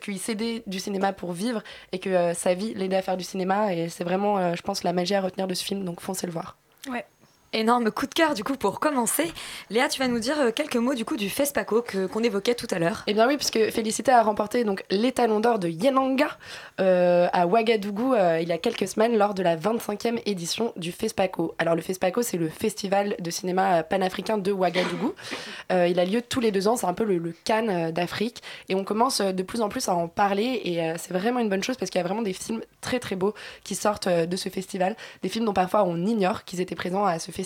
qu'il 0.00 0.18
s'aidait 0.18 0.62
du 0.66 0.80
cinéma 0.80 1.12
pour 1.12 1.32
vivre 1.32 1.62
et 1.92 1.98
que 1.98 2.32
sa 2.34 2.54
vie 2.54 2.74
l'aidait 2.74 2.96
à 2.96 3.02
faire 3.02 3.16
du 3.16 3.24
cinéma. 3.24 3.74
Et 3.74 3.88
c'est 3.88 4.04
vraiment, 4.04 4.54
je 4.54 4.62
pense, 4.62 4.84
la 4.84 4.92
magie 4.92 5.14
à 5.14 5.20
retenir 5.20 5.46
de 5.46 5.54
ce 5.54 5.64
film. 5.64 5.84
Donc 5.84 6.00
foncez 6.00 6.26
le 6.26 6.32
voir. 6.32 6.56
Ouais. 6.88 7.04
Énorme 7.54 7.90
coup 7.90 8.06
de 8.06 8.14
cœur 8.14 8.32
du 8.32 8.44
coup 8.44 8.56
pour 8.56 8.80
commencer. 8.80 9.30
Léa, 9.68 9.86
tu 9.88 9.98
vas 9.98 10.08
nous 10.08 10.18
dire 10.18 10.40
euh, 10.40 10.50
quelques 10.52 10.76
mots 10.76 10.94
du 10.94 11.04
coup 11.04 11.18
du 11.18 11.28
FESPACO 11.28 11.84
qu'on 12.10 12.22
évoquait 12.22 12.54
tout 12.54 12.66
à 12.70 12.78
l'heure. 12.78 13.02
Eh 13.06 13.12
bien 13.12 13.28
oui, 13.28 13.36
puisque 13.36 13.70
Félicité 13.70 14.10
a 14.10 14.22
remporté 14.22 14.64
donc 14.64 14.84
les 14.88 15.12
talons 15.12 15.38
d'or 15.38 15.58
de 15.58 15.68
Yenanga 15.68 16.38
euh, 16.80 17.28
à 17.30 17.46
Ouagadougou 17.46 18.14
euh, 18.14 18.38
il 18.40 18.48
y 18.48 18.52
a 18.52 18.58
quelques 18.58 18.88
semaines 18.88 19.18
lors 19.18 19.34
de 19.34 19.42
la 19.42 19.58
25e 19.58 20.22
édition 20.24 20.72
du 20.76 20.92
FESPACO. 20.92 21.54
Alors 21.58 21.74
le 21.74 21.82
FESPACO, 21.82 22.22
c'est 22.22 22.38
le 22.38 22.48
festival 22.48 23.16
de 23.20 23.30
cinéma 23.30 23.82
panafricain 23.82 24.38
de 24.38 24.50
Ouagadougou. 24.50 25.12
Euh, 25.70 25.86
il 25.86 25.98
a 25.98 26.04
lieu 26.04 26.20
tous 26.20 26.40
les 26.40 26.50
deux 26.50 26.68
ans, 26.68 26.76
c'est 26.76 26.86
un 26.86 26.92
peu 26.92 27.04
le, 27.04 27.16
le 27.16 27.34
Cannes 27.44 27.92
d'Afrique. 27.92 28.42
Et 28.68 28.74
on 28.74 28.84
commence 28.84 29.20
de 29.20 29.42
plus 29.42 29.62
en 29.62 29.68
plus 29.68 29.88
à 29.88 29.94
en 29.94 30.06
parler 30.06 30.60
et 30.64 30.80
c'est 30.98 31.12
vraiment 31.12 31.40
une 31.40 31.48
bonne 31.48 31.62
chose 31.62 31.76
parce 31.76 31.90
qu'il 31.90 31.98
y 31.98 32.04
a 32.04 32.06
vraiment 32.06 32.20
des 32.20 32.34
films 32.34 32.60
très 32.80 32.98
très 32.98 33.16
beaux 33.16 33.32
qui 33.64 33.74
sortent 33.74 34.08
de 34.08 34.36
ce 34.36 34.48
festival. 34.48 34.96
Des 35.22 35.28
films 35.30 35.46
dont 35.46 35.54
parfois 35.54 35.84
on 35.84 36.04
ignore 36.04 36.44
qu'ils 36.44 36.60
étaient 36.60 36.74
présents 36.74 37.06
à 37.06 37.18
ce 37.18 37.30
festival. 37.30 37.41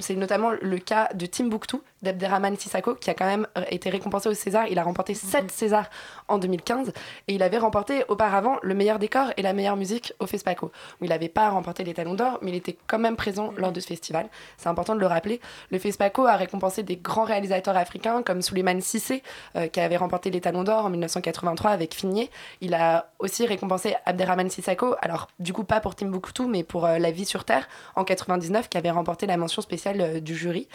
C'est 0.00 0.16
notamment 0.16 0.50
le 0.50 0.78
cas 0.78 1.08
de 1.14 1.26
Timbuktu 1.26 1.76
d'Abderrahman 2.02 2.56
Sissako 2.56 2.94
qui 2.94 3.10
a 3.10 3.14
quand 3.14 3.26
même 3.26 3.46
été 3.70 3.90
récompensé 3.90 4.28
au 4.28 4.34
César. 4.34 4.66
Il 4.68 4.78
a 4.78 4.82
remporté 4.82 5.14
7 5.14 5.50
Césars 5.50 5.88
en 6.28 6.38
2015 6.38 6.92
et 7.28 7.34
il 7.34 7.42
avait 7.42 7.58
remporté 7.58 8.04
auparavant 8.08 8.58
le 8.62 8.74
meilleur 8.74 8.98
décor 8.98 9.32
et 9.36 9.42
la 9.42 9.52
meilleure 9.52 9.76
musique 9.76 10.12
au 10.18 10.26
FESPACO. 10.26 10.66
Où 11.00 11.04
il 11.04 11.10
n'avait 11.10 11.28
pas 11.28 11.50
remporté 11.50 11.84
les 11.84 11.94
talons 11.94 12.14
d'or, 12.14 12.38
mais 12.42 12.50
il 12.50 12.56
était 12.56 12.76
quand 12.86 12.98
même 12.98 13.16
présent 13.16 13.52
lors 13.56 13.72
de 13.72 13.80
ce 13.80 13.86
festival. 13.86 14.28
C'est 14.56 14.68
important 14.68 14.94
de 14.94 15.00
le 15.00 15.06
rappeler. 15.06 15.40
Le 15.70 15.78
FESPACO 15.78 16.26
a 16.26 16.36
récompensé 16.36 16.82
des 16.82 16.96
grands 16.96 17.24
réalisateurs 17.24 17.76
africains 17.76 18.22
comme 18.22 18.42
Souleymane 18.42 18.80
Cissé 18.80 19.22
euh, 19.56 19.68
qui 19.68 19.80
avait 19.80 19.96
remporté 19.96 20.30
les 20.30 20.40
talons 20.40 20.64
d'or 20.64 20.86
en 20.86 20.90
1983 20.90 21.70
avec 21.70 21.94
Figné. 21.94 22.30
Il 22.60 22.74
a 22.74 23.10
aussi 23.18 23.46
récompensé 23.46 23.94
Abderrahman 24.06 24.50
Sissako, 24.50 24.94
alors 25.00 25.28
du 25.38 25.52
coup 25.52 25.64
pas 25.64 25.80
pour 25.80 25.94
Timbuktu 25.94 26.46
mais 26.46 26.62
pour 26.62 26.86
euh, 26.86 26.98
La 26.98 27.10
vie 27.10 27.24
sur 27.24 27.44
Terre 27.44 27.68
en 27.96 28.04
99 28.04 28.68
qui 28.68 28.78
avait 28.78 28.90
remporté 28.90 29.26
la 29.26 29.36
mention 29.36 29.62
spéciale 29.62 30.00
euh, 30.00 30.20
du 30.20 30.34
jury. 30.34 30.68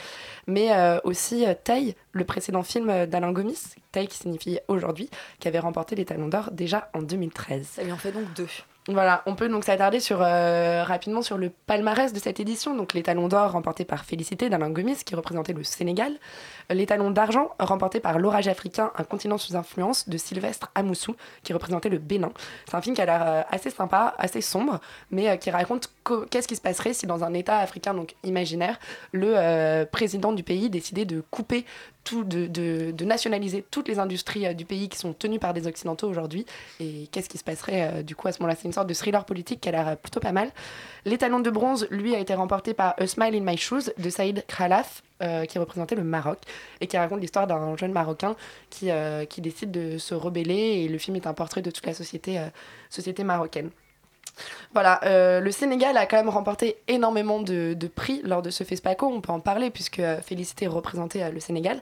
Mais 0.48 0.72
euh, 0.72 1.00
aussi 1.18 1.46
euh, 1.48 1.56
Tay, 1.56 1.96
le 2.12 2.24
précédent 2.26 2.62
film 2.62 2.90
euh, 2.90 3.06
d'Alain 3.08 3.32
Gomis, 3.32 3.58
Tay 3.92 4.06
qui 4.08 4.18
signifie 4.18 4.60
aujourd'hui, 4.68 5.10
qui 5.40 5.48
avait 5.48 5.58
remporté 5.58 5.96
les 5.96 6.06
talons 6.06 6.28
d'or 6.28 6.52
déjà 6.52 6.92
en 6.94 7.02
2013. 7.02 7.68
Ça 7.68 7.84
lui 7.84 7.92
en 7.92 7.98
fait 7.98 8.12
donc 8.12 8.32
deux. 8.36 8.48
Voilà, 8.90 9.22
on 9.26 9.36
peut 9.36 9.50
donc 9.50 9.66
s'attarder 9.66 10.00
sur, 10.00 10.20
euh, 10.22 10.82
rapidement 10.82 11.22
sur 11.22 11.38
le 11.38 11.50
palmarès 11.50 12.14
de 12.14 12.20
cette 12.20 12.40
édition. 12.40 12.74
Donc 12.74 12.94
les 12.94 13.04
talons 13.04 13.28
d'or 13.28 13.52
remportés 13.52 13.84
par 13.84 14.06
Félicité 14.06 14.48
d'Alain 14.48 14.70
Gomis, 14.70 15.04
qui 15.04 15.14
représentait 15.14 15.52
le 15.52 15.62
Sénégal. 15.66 16.14
Les 16.70 16.86
talons 16.86 17.12
d'argent 17.12 17.50
remportés 17.60 18.00
par 18.00 18.18
L'orage 18.18 18.48
africain, 18.48 18.92
un 18.98 19.04
continent 19.04 19.38
sous 19.38 19.58
influence 19.58 20.08
de 20.08 20.18
Sylvestre 20.18 20.72
Amoussou, 20.74 21.18
qui 21.44 21.52
représentait 21.52 21.90
le 21.90 21.98
Bénin. 21.98 22.32
C'est 22.66 22.76
un 22.76 22.82
film 22.82 22.96
qui 22.96 23.02
a 23.02 23.06
l'air 23.06 23.24
euh, 23.26 23.42
assez 23.52 23.72
sympa, 23.72 24.16
assez 24.18 24.40
sombre, 24.40 24.80
mais 25.12 25.28
euh, 25.28 25.36
qui 25.36 25.52
raconte 25.52 25.90
co- 26.06 26.26
qu'est-ce 26.30 26.48
qui 26.48 26.56
se 26.56 26.62
passerait 26.62 26.94
si 26.94 27.06
dans 27.08 27.26
un 27.26 27.34
État 27.34 27.58
africain 27.58 27.94
donc 27.94 28.16
imaginaire, 28.24 28.80
le 29.12 29.34
euh, 29.36 29.86
président 29.86 30.32
du 30.32 30.44
pays 30.44 30.70
décidait 30.70 31.04
de 31.04 31.22
couper 31.30 31.66
de, 32.16 33.04
nationaliser 33.04 33.64
toutes 33.70 33.88
les 33.88 34.00
industries 34.00 34.46
euh, 34.46 34.54
du 34.54 34.66
pays 34.66 34.90
qui 34.90 34.98
sont 34.98 35.14
tenues 35.14 35.40
par 35.40 35.54
des 35.54 35.68
Occidentaux 35.68 36.08
aujourd'hui. 36.08 36.46
Et 36.80 37.08
qu'est-ce 37.12 37.30
qui 37.30 37.38
se 37.38 37.44
passerait 37.44 37.92
euh, 37.94 38.04
du 38.04 38.16
coup 38.16 38.28
à 38.28 38.32
ce 38.32 38.40
moment-là? 38.40 38.58
C'est 38.60 38.68
une 38.68 38.74
sorte 38.74 38.88
de 38.88 38.94
thriller 38.94 39.26
politique 39.26 39.62
qui 39.62 39.70
a 39.70 39.72
l'air 39.72 39.88
euh, 39.88 39.96
plutôt 39.96 40.20
pas 40.20 40.32
mal. 40.32 40.52
Les 41.06 41.18
talons 41.18 41.40
de 41.40 41.50
bronze, 41.50 41.88
lui, 41.90 42.16
a 42.16 42.20
été 42.20 42.34
remporté 42.34 42.74
par 42.74 42.96
A 42.98 43.08
Smile 43.08 43.36
in 43.36 43.42
My 43.42 43.58
Shoes 43.58 43.92
de 43.98 44.10
Saïd 44.10 44.44
Khalaf. 44.48 45.04
qui 45.50 45.58
représentait 45.58 45.96
le 45.96 46.04
Maroc 46.04 46.38
et 46.80 46.86
qui 46.86 46.96
raconte 46.96 47.22
l'histoire 47.22 47.48
d'un 47.48 47.76
jeune 47.76 47.92
Marocain 47.92 48.36
qui, 48.70 48.92
qui 49.30 49.42
décide 49.42 49.72
de 49.72 49.98
se 49.98 50.14
rebeller 50.14 50.84
et 50.84 50.88
le 50.88 51.00
film 51.00 51.16
est 51.16 51.26
un 51.26 51.34
portrait 51.34 51.64
de 51.64 51.72
toute 51.72 51.88
la 51.88 51.96
société, 51.96 52.40
société 52.92 53.24
marocaine. 53.24 53.72
Voilà, 54.74 55.00
euh, 55.06 55.40
le 55.40 55.52
Sénégal 55.52 55.98
a 55.98 56.06
quand 56.06 56.18
même 56.18 56.30
remporté 56.30 56.78
énormément 56.88 57.42
de, 57.42 57.74
de 57.74 57.88
prix 57.88 58.22
lors 58.24 58.42
de 58.42 58.50
ce 58.50 58.64
FESPACO, 58.64 59.08
on 59.08 59.22
peut 59.22 59.32
en 59.32 59.40
parler 59.40 59.70
puisque 59.70 60.02
Félicité 60.24 60.68
représentait 60.68 61.24
euh, 61.24 61.32
le 61.32 61.40
Sénégal. 61.40 61.82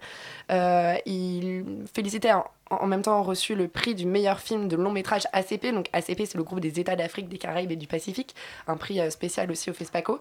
Euh, 0.51 0.95
il, 1.05 1.65
Félicité 1.93 2.31
en, 2.69 2.88
même 2.88 3.01
temps 3.01 3.21
reçu 3.21 3.56
le 3.56 3.67
prix 3.67 3.95
du 3.95 4.06
meilleur 4.06 4.39
film 4.39 4.67
de 4.67 4.75
long 4.75 4.91
métrage 4.91 5.23
ACP, 5.34 5.71
donc 5.73 5.88
ACP 5.93 6.25
c'est 6.25 6.36
le 6.36 6.43
groupe 6.43 6.60
des 6.60 6.80
États 6.80 6.95
d'Afrique, 6.95 7.30
des 7.30 7.38
Caraïbes 7.38 7.71
et 7.71 7.75
du 7.75 7.88
Pacifique, 7.88 8.36
un 8.67 8.78
prix 8.78 8.99
euh, 8.99 9.10
spécial 9.10 9.51
aussi 9.51 9.69
au 9.69 9.73
FESPACO. 9.73 10.19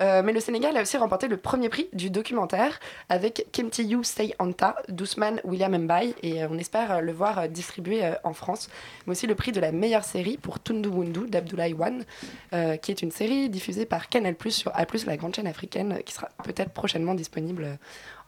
Euh, 0.00 0.22
mais 0.22 0.32
le 0.32 0.40
Sénégal 0.40 0.76
a 0.76 0.82
aussi 0.82 0.96
remporté 0.96 1.28
le 1.28 1.36
premier 1.36 1.68
prix 1.68 1.88
du 1.92 2.10
documentaire 2.10 2.78
avec 3.08 3.46
Kemti 3.52 3.84
You 3.84 4.02
Stay 4.04 4.34
Anta 4.38 4.76
d'Ousmane 4.88 5.40
William 5.44 5.76
Mbaye 5.76 6.14
et 6.22 6.42
euh, 6.42 6.48
on 6.50 6.58
espère 6.58 7.02
le 7.02 7.12
voir 7.12 7.48
distribué 7.48 8.02
en 8.24 8.32
France. 8.32 8.68
Mais 9.06 9.12
aussi 9.12 9.26
le 9.26 9.34
prix 9.34 9.52
de 9.52 9.60
la 9.60 9.72
meilleure 9.72 10.04
série 10.04 10.36
pour 10.36 10.60
Tundu 10.60 10.88
Wundu 10.88 11.28
d'Abdoulaye 11.28 11.74
Wan, 11.74 12.04
qui 12.50 12.90
est 12.90 13.02
une 13.02 13.10
série 13.10 13.48
diffusée 13.48 13.86
par 13.86 14.08
Canal 14.08 14.36
sur 14.48 14.74
A, 14.74 14.86
la 15.06 15.16
grande 15.16 15.34
chaîne 15.34 15.46
africaine, 15.46 16.00
qui 16.04 16.14
sera 16.14 16.28
peut-être 16.44 16.70
prochainement 16.70 17.14
disponible 17.14 17.78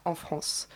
en 0.05 0.15
France. 0.15 0.69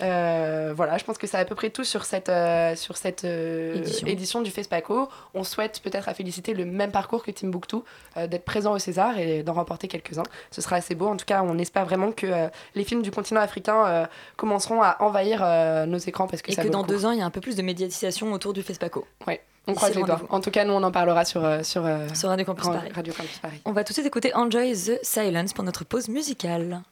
Euh, 0.00 0.72
voilà, 0.76 0.98
je 0.98 1.04
pense 1.04 1.18
que 1.18 1.26
c'est 1.26 1.36
à 1.36 1.44
peu 1.44 1.54
près 1.54 1.70
tout 1.70 1.84
sur 1.84 2.04
cette, 2.04 2.28
euh, 2.28 2.76
sur 2.76 2.96
cette 2.96 3.24
euh, 3.24 3.76
Édition. 3.76 4.06
édition. 4.06 4.42
du 4.42 4.50
FESPACO. 4.50 5.08
On 5.34 5.44
souhaite 5.44 5.80
peut-être 5.80 6.08
à 6.08 6.14
féliciter 6.14 6.54
le 6.54 6.64
même 6.64 6.92
parcours 6.92 7.24
que 7.24 7.30
Timbuktu, 7.30 7.76
d'être 8.16 8.44
présent 8.44 8.72
au 8.72 8.78
César 8.78 9.18
et 9.18 9.42
d'en 9.42 9.54
remporter 9.54 9.88
quelques-uns. 9.88 10.24
Ce 10.50 10.60
sera 10.60 10.76
assez 10.76 10.94
beau. 10.94 11.06
En 11.06 11.16
tout 11.16 11.24
cas, 11.24 11.42
on 11.42 11.58
espère 11.58 11.84
vraiment 11.84 12.12
que 12.12 12.48
les 12.74 12.84
films 12.84 13.02
du 13.02 13.10
continent 13.10 13.40
africain 13.40 14.08
commenceront 14.36 14.82
à 14.82 14.96
envahir 15.00 15.40
nos 15.86 15.98
écrans 15.98 16.26
parce 16.26 16.42
que 16.42 16.52
Et 16.52 16.54
ça 16.54 16.62
que 16.62 16.68
dans 16.68 16.82
deux 16.82 17.06
ans, 17.06 17.12
il 17.12 17.18
y 17.18 17.22
a 17.22 17.26
un 17.26 17.30
peu 17.30 17.40
plus 17.40 17.56
de 17.56 17.62
médiatisation 17.62 18.32
autour 18.32 18.52
du 18.52 18.62
FESPACO. 18.62 19.06
Ouais, 19.26 19.40
on 19.66 19.74
croise 19.74 19.94
les 19.94 20.02
doigts. 20.02 20.20
En 20.30 20.40
tout 20.40 20.50
cas, 20.50 20.64
nous, 20.64 20.72
on 20.72 20.82
en 20.82 20.92
parlera 20.92 21.24
sur, 21.24 21.42
sur, 21.64 21.88
Sur 22.14 22.28
Radio 22.28 22.44
Campus 22.44 22.66
Paris. 22.66 22.90
Radio 22.94 23.12
Campus 23.12 23.38
Paris. 23.38 23.60
On 23.64 23.72
va 23.72 23.84
tout 23.84 23.90
de 23.90 23.94
suite 23.94 24.06
écouter 24.06 24.34
Enjoy 24.34 24.72
the 24.72 24.98
Silence 25.02 25.52
pour 25.52 25.64
notre 25.64 25.84
pause 25.84 26.08
musicale. 26.08 26.82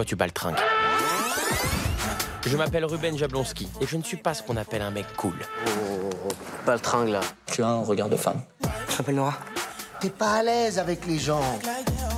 Soit 0.00 0.06
tu 0.06 0.16
baltringues. 0.16 0.56
Je 2.46 2.56
m'appelle 2.56 2.86
Ruben 2.86 3.18
Jablonski 3.18 3.68
et 3.82 3.86
je 3.86 3.98
ne 3.98 4.02
suis 4.02 4.16
pas 4.16 4.32
ce 4.32 4.42
qu'on 4.42 4.56
appelle 4.56 4.80
un 4.80 4.90
mec 4.90 5.04
cool. 5.14 5.34
Baltringue 6.64 7.08
là. 7.10 7.20
Tu 7.44 7.62
as 7.62 7.66
un 7.66 7.84
regard 7.84 8.08
de 8.08 8.16
femme. 8.16 8.40
Je 8.88 8.96
m'appelle 8.96 9.16
Nora. 9.16 9.34
T'es 10.00 10.08
pas 10.08 10.36
à 10.36 10.42
l'aise 10.42 10.78
avec 10.78 11.04
les 11.04 11.18
gens. 11.18 11.42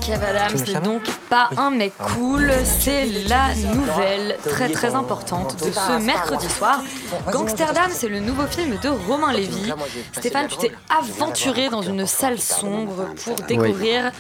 Kev 0.05 0.25
Adams 0.25 0.59
savoir 0.59 0.83
donc 0.83 1.03
pas 1.31 1.51
un 1.57 1.71
mec 1.71 1.93
cool, 1.99 2.51
c'est 2.65 3.07
la 3.29 3.55
nouvelle 3.55 4.37
très 4.43 4.69
très 4.69 4.95
importante 4.95 5.57
de 5.65 5.71
ce 5.71 6.05
mercredi 6.05 6.49
soir. 6.49 6.83
Gangsterdam, 7.31 7.91
c'est 7.91 8.09
le 8.09 8.19
nouveau 8.19 8.47
film 8.47 8.77
de 8.83 8.89
Romain 8.89 9.33
Lévy. 9.33 9.73
Stéphane, 10.13 10.49
tu 10.49 10.57
t'es 10.57 10.73
aventuré 10.91 11.69
dans 11.69 11.83
une 11.83 12.07
salle 12.07 12.39
sombre 12.39 13.07
pour 13.25 13.37
découvrir 13.47 14.11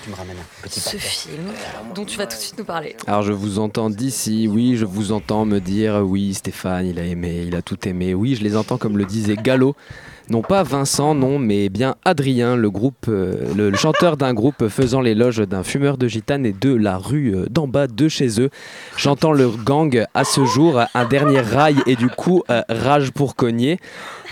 ce 0.68 0.97
film 0.97 1.49
dont 1.95 2.05
tu 2.05 2.16
vas 2.16 2.27
tout 2.27 2.37
de 2.37 2.42
suite 2.42 2.59
nous 2.59 2.64
parler. 2.64 2.97
Alors 3.07 3.23
je 3.23 3.33
vous 3.33 3.59
entends 3.59 3.90
d'ici, 3.90 4.49
oui, 4.49 4.77
je 4.77 4.85
vous 4.85 5.11
entends 5.11 5.45
me 5.45 5.59
dire 5.59 5.97
oui, 6.05 6.35
Stéphane, 6.35 6.87
il 6.87 6.99
a 7.01 7.05
aimé, 7.05 7.45
il 7.47 7.57
a 7.57 7.62
tout 7.62 7.88
aimé. 7.88 8.14
Oui, 8.14 8.37
je 8.37 8.45
les 8.45 8.57
entends 8.57 8.79
comme 8.79 8.97
le 8.97 9.05
disait 9.05 9.37
Gallo. 9.37 9.75
Non 10.30 10.40
pas 10.40 10.62
Vincent, 10.62 11.14
non, 11.14 11.38
mais 11.38 11.68
bien 11.68 11.96
Adrien, 12.04 12.54
le 12.54 12.70
groupe, 12.70 13.06
euh, 13.08 13.35
le, 13.56 13.70
le 13.70 13.76
chanteur 13.76 14.16
d'un 14.16 14.32
groupe 14.32 14.68
faisant 14.68 15.00
l'éloge 15.00 15.38
d'un 15.38 15.64
fumeur 15.64 15.98
de 15.98 16.06
gitane 16.06 16.46
et 16.46 16.52
de 16.52 16.72
la 16.72 16.96
rue 16.96 17.35
euh, 17.35 17.46
d'en 17.50 17.66
bas 17.66 17.88
de 17.88 18.08
chez 18.08 18.40
eux. 18.40 18.48
J'entends 18.96 19.32
le 19.32 19.48
gang 19.48 20.04
à 20.14 20.24
ce 20.24 20.44
jour, 20.44 20.80
un 20.94 21.04
dernier 21.06 21.40
rail 21.40 21.76
et 21.87 21.96
du 21.96 22.08
coup 22.08 22.44
euh, 22.50 22.62
rage 22.68 23.11
pour 23.11 23.35
cogner. 23.35 23.78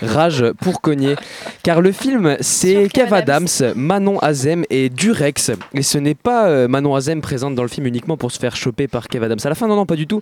Rage 0.01 0.51
pour 0.61 0.81
cogner. 0.81 1.15
Car 1.61 1.81
le 1.81 1.91
film, 1.91 2.35
c'est 2.39 2.87
Kev 2.91 3.13
Adams, 3.13 3.47
Manon 3.75 4.17
Azem 4.19 4.63
et 4.71 4.89
Durex. 4.89 5.51
Et 5.75 5.83
ce 5.83 5.99
n'est 5.99 6.15
pas 6.15 6.67
Manon 6.67 6.95
Azem 6.95 7.21
présente 7.21 7.53
dans 7.53 7.61
le 7.61 7.67
film 7.67 7.85
uniquement 7.85 8.17
pour 8.17 8.31
se 8.31 8.39
faire 8.39 8.55
choper 8.55 8.87
par 8.87 9.07
Kev 9.09 9.23
Adams. 9.23 9.37
À 9.43 9.49
la 9.49 9.53
fin, 9.53 9.67
non, 9.67 9.75
non, 9.75 9.85
pas 9.85 9.95
du 9.95 10.07
tout. 10.07 10.21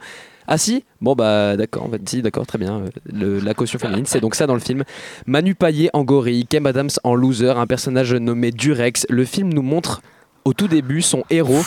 Ah 0.51 0.57
si 0.57 0.83
Bon 0.99 1.13
bah 1.13 1.55
d'accord, 1.55 1.83
en 1.85 1.89
fait, 1.89 2.01
si, 2.09 2.21
d'accord, 2.23 2.47
très 2.47 2.57
bien. 2.57 2.83
Le- 3.05 3.39
la 3.39 3.53
caution 3.53 3.77
féminine, 3.77 4.05
c'est 4.07 4.19
donc 4.19 4.33
ça 4.33 4.47
dans 4.47 4.55
le 4.55 4.59
film. 4.59 4.83
Manu 5.27 5.53
Payet 5.53 5.91
en 5.93 6.03
gorille, 6.03 6.47
Kev 6.47 6.67
Adams 6.67 6.89
en 7.03 7.13
loser, 7.13 7.51
un 7.57 7.67
personnage 7.67 8.13
nommé 8.15 8.49
Durex. 8.51 9.05
Le 9.09 9.25
film 9.25 9.53
nous 9.53 9.61
montre 9.61 10.01
au 10.45 10.53
tout 10.53 10.67
début 10.67 11.03
son 11.03 11.23
héros 11.29 11.61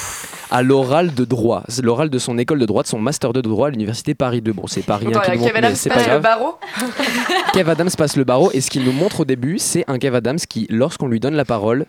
à 0.50 0.62
l'oral 0.62 1.14
de 1.14 1.24
droit. 1.24 1.62
L'oral 1.80 2.10
de 2.10 2.18
son 2.18 2.38
école 2.38 2.58
de 2.58 2.66
droit, 2.66 2.82
de 2.82 2.88
son 2.88 2.98
master 2.98 3.32
de 3.32 3.40
droit 3.40 3.68
à 3.68 3.70
l'université 3.70 4.14
Paris 4.14 4.40
2. 4.42 4.52
Bon, 4.52 4.66
c'est 4.66 4.82
qui 4.82 4.90
a 4.90 4.98
nous 4.98 5.10
montre, 5.10 5.22
Kev 5.22 5.52
mais 5.52 5.58
Adams 5.58 5.74
c'est 5.76 5.88
passe 5.88 5.98
pas 5.98 6.14
le 6.16 6.20
grave. 6.20 6.22
barreau. 6.22 6.56
Kev 7.54 7.70
Adams 7.70 7.90
passe 7.96 8.16
le 8.16 8.24
barreau 8.24 8.50
et 8.52 8.60
ce 8.60 8.68
qu'il 8.68 8.84
nous 8.84 8.92
montre 8.92 9.20
au 9.20 9.24
début, 9.24 9.58
c'est 9.58 9.84
un 9.86 9.98
Kev 9.98 10.16
Adams 10.16 10.38
qui, 10.48 10.66
lorsqu'on 10.70 11.06
lui 11.06 11.20
donne 11.20 11.34
la 11.34 11.44
parole, 11.44 11.86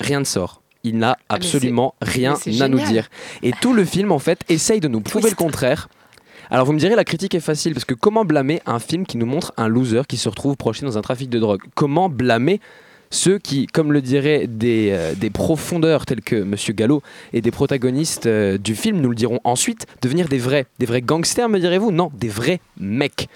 rien 0.00 0.20
ne 0.20 0.24
sort. 0.24 0.60
Il 0.84 0.98
n'a 0.98 1.16
Ah, 1.28 1.36
absolument 1.36 1.94
rien 2.02 2.34
à 2.60 2.68
nous 2.68 2.78
dire. 2.80 3.08
Et 3.42 3.52
tout 3.60 3.72
le 3.72 3.84
film, 3.84 4.12
en 4.12 4.18
fait, 4.18 4.40
essaye 4.50 4.80
de 4.80 4.88
nous 4.88 5.00
prouver 5.00 5.30
le 5.30 5.34
contraire. 5.36 5.88
Alors 6.50 6.64
vous 6.64 6.72
me 6.72 6.78
direz, 6.78 6.96
la 6.96 7.04
critique 7.04 7.34
est 7.34 7.40
facile, 7.40 7.74
parce 7.74 7.84
que 7.84 7.92
comment 7.92 8.24
blâmer 8.24 8.62
un 8.64 8.78
film 8.78 9.04
qui 9.04 9.18
nous 9.18 9.26
montre 9.26 9.52
un 9.58 9.68
loser 9.68 10.02
qui 10.08 10.16
se 10.16 10.30
retrouve 10.30 10.56
projeté 10.56 10.86
dans 10.86 10.96
un 10.96 11.02
trafic 11.02 11.28
de 11.28 11.38
drogue? 11.38 11.60
Comment 11.74 12.08
blâmer 12.08 12.58
ceux 13.10 13.38
qui, 13.38 13.66
comme 13.66 13.92
le 13.92 14.00
diraient 14.00 14.46
des, 14.46 14.88
euh, 14.92 15.30
profondeurs 15.30 16.06
tels 16.06 16.22
que 16.22 16.36
Monsieur 16.36 16.72
Gallo 16.72 17.02
et 17.34 17.42
des 17.42 17.50
protagonistes 17.50 18.24
euh, 18.24 18.56
du 18.56 18.74
film 18.74 19.00
nous 19.00 19.10
le 19.10 19.14
diront 19.14 19.40
ensuite, 19.44 19.86
devenir 20.00 20.26
des 20.28 20.38
vrais, 20.38 20.64
des 20.78 20.86
vrais 20.86 21.02
gangsters, 21.02 21.50
me 21.50 21.58
direz-vous? 21.58 21.90
Non, 21.90 22.10
des 22.14 22.28
vrais 22.28 22.60
mecs. 22.78 23.28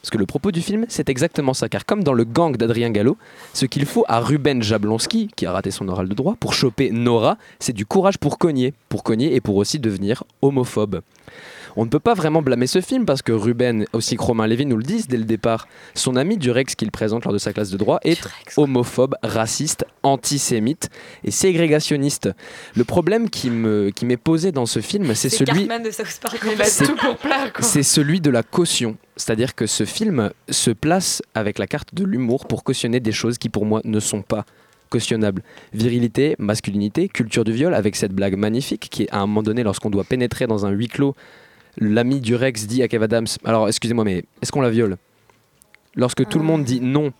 Parce 0.00 0.10
que 0.10 0.18
le 0.18 0.26
propos 0.26 0.50
du 0.50 0.62
film, 0.62 0.86
c'est 0.88 1.10
exactement 1.10 1.52
ça. 1.52 1.68
Car 1.68 1.84
comme 1.84 2.02
dans 2.02 2.12
le 2.14 2.24
gang 2.24 2.56
d'Adrien 2.56 2.90
Gallo, 2.90 3.18
ce 3.52 3.66
qu'il 3.66 3.84
faut 3.84 4.04
à 4.08 4.20
Ruben 4.20 4.62
Jablonski, 4.62 5.28
qui 5.36 5.44
a 5.44 5.52
raté 5.52 5.70
son 5.70 5.88
oral 5.88 6.08
de 6.08 6.14
droit, 6.14 6.36
pour 6.40 6.54
choper 6.54 6.90
Nora, 6.90 7.36
c'est 7.58 7.72
du 7.74 7.84
courage 7.84 8.18
pour 8.18 8.38
cogner. 8.38 8.72
Pour 8.88 9.02
cogner 9.02 9.34
et 9.34 9.40
pour 9.42 9.56
aussi 9.56 9.78
devenir 9.78 10.24
homophobe. 10.42 11.00
On 11.76 11.84
ne 11.84 11.90
peut 11.90 12.00
pas 12.00 12.14
vraiment 12.14 12.42
blâmer 12.42 12.66
ce 12.66 12.80
film 12.80 13.04
parce 13.04 13.22
que 13.22 13.32
Ruben, 13.32 13.86
aussi 13.92 14.16
que 14.16 14.22
Romain 14.22 14.46
Lévy 14.46 14.66
nous 14.66 14.76
le 14.76 14.82
disent 14.82 15.08
dès 15.08 15.16
le 15.16 15.24
départ, 15.24 15.66
son 15.94 16.16
ami 16.16 16.36
Durex 16.36 16.74
qu'il 16.74 16.90
présente 16.90 17.24
lors 17.24 17.32
de 17.32 17.38
sa 17.38 17.52
classe 17.52 17.70
de 17.70 17.76
droit 17.76 17.98
est 18.04 18.20
homophobe, 18.56 19.16
raciste, 19.22 19.84
antisémite 20.02 20.88
et 21.24 21.30
ségrégationniste. 21.30 22.30
Le 22.76 22.84
problème 22.84 23.28
qui 23.28 23.50
me 23.50 23.90
qui 23.90 24.06
m'est 24.06 24.16
posé 24.16 24.52
dans 24.52 24.66
ce 24.66 24.80
film, 24.80 25.14
c'est 25.14 25.30
celui 25.30 25.68
c'est 27.60 27.82
celui 27.82 28.20
de 28.20 28.30
la 28.30 28.42
caution. 28.42 28.96
C'est-à-dire 29.16 29.54
que 29.54 29.66
ce 29.66 29.84
film 29.84 30.30
se 30.48 30.70
place 30.70 31.22
avec 31.34 31.58
la 31.58 31.66
carte 31.66 31.94
de 31.94 32.04
l'humour 32.04 32.46
pour 32.46 32.64
cautionner 32.64 33.00
des 33.00 33.12
choses 33.12 33.38
qui 33.38 33.48
pour 33.48 33.64
moi 33.64 33.80
ne 33.84 34.00
sont 34.00 34.22
pas 34.22 34.44
cautionnables. 34.90 35.42
Virilité, 35.72 36.36
masculinité, 36.38 37.08
culture 37.08 37.44
du 37.44 37.52
viol, 37.52 37.74
avec 37.74 37.96
cette 37.96 38.12
blague 38.12 38.36
magnifique 38.36 38.88
qui 38.90 39.04
est 39.04 39.10
à 39.10 39.18
un 39.18 39.26
moment 39.26 39.42
donné, 39.42 39.62
lorsqu'on 39.62 39.90
doit 39.90 40.04
pénétrer 40.04 40.46
dans 40.46 40.66
un 40.66 40.70
huis 40.70 40.88
clos, 40.88 41.16
l'ami 41.78 42.20
du 42.20 42.34
Rex 42.34 42.66
dit 42.66 42.82
à 42.82 42.88
Kev 42.88 43.04
Adams, 43.04 43.26
alors 43.44 43.68
excusez-moi, 43.68 44.04
mais 44.04 44.24
est-ce 44.42 44.52
qu'on 44.52 44.60
la 44.60 44.70
viole? 44.70 44.96
Lorsque 45.94 46.26
tout 46.28 46.38
le 46.38 46.44
monde 46.44 46.64
dit 46.64 46.80
non, 46.80 47.12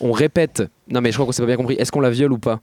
on 0.00 0.12
répète, 0.12 0.62
non 0.88 1.00
mais 1.00 1.10
je 1.10 1.16
crois 1.16 1.26
qu'on 1.26 1.32
s'est 1.32 1.42
pas 1.42 1.46
bien 1.46 1.56
compris, 1.56 1.74
est-ce 1.74 1.92
qu'on 1.92 2.00
la 2.00 2.10
viole 2.10 2.32
ou 2.32 2.38
pas? 2.38 2.60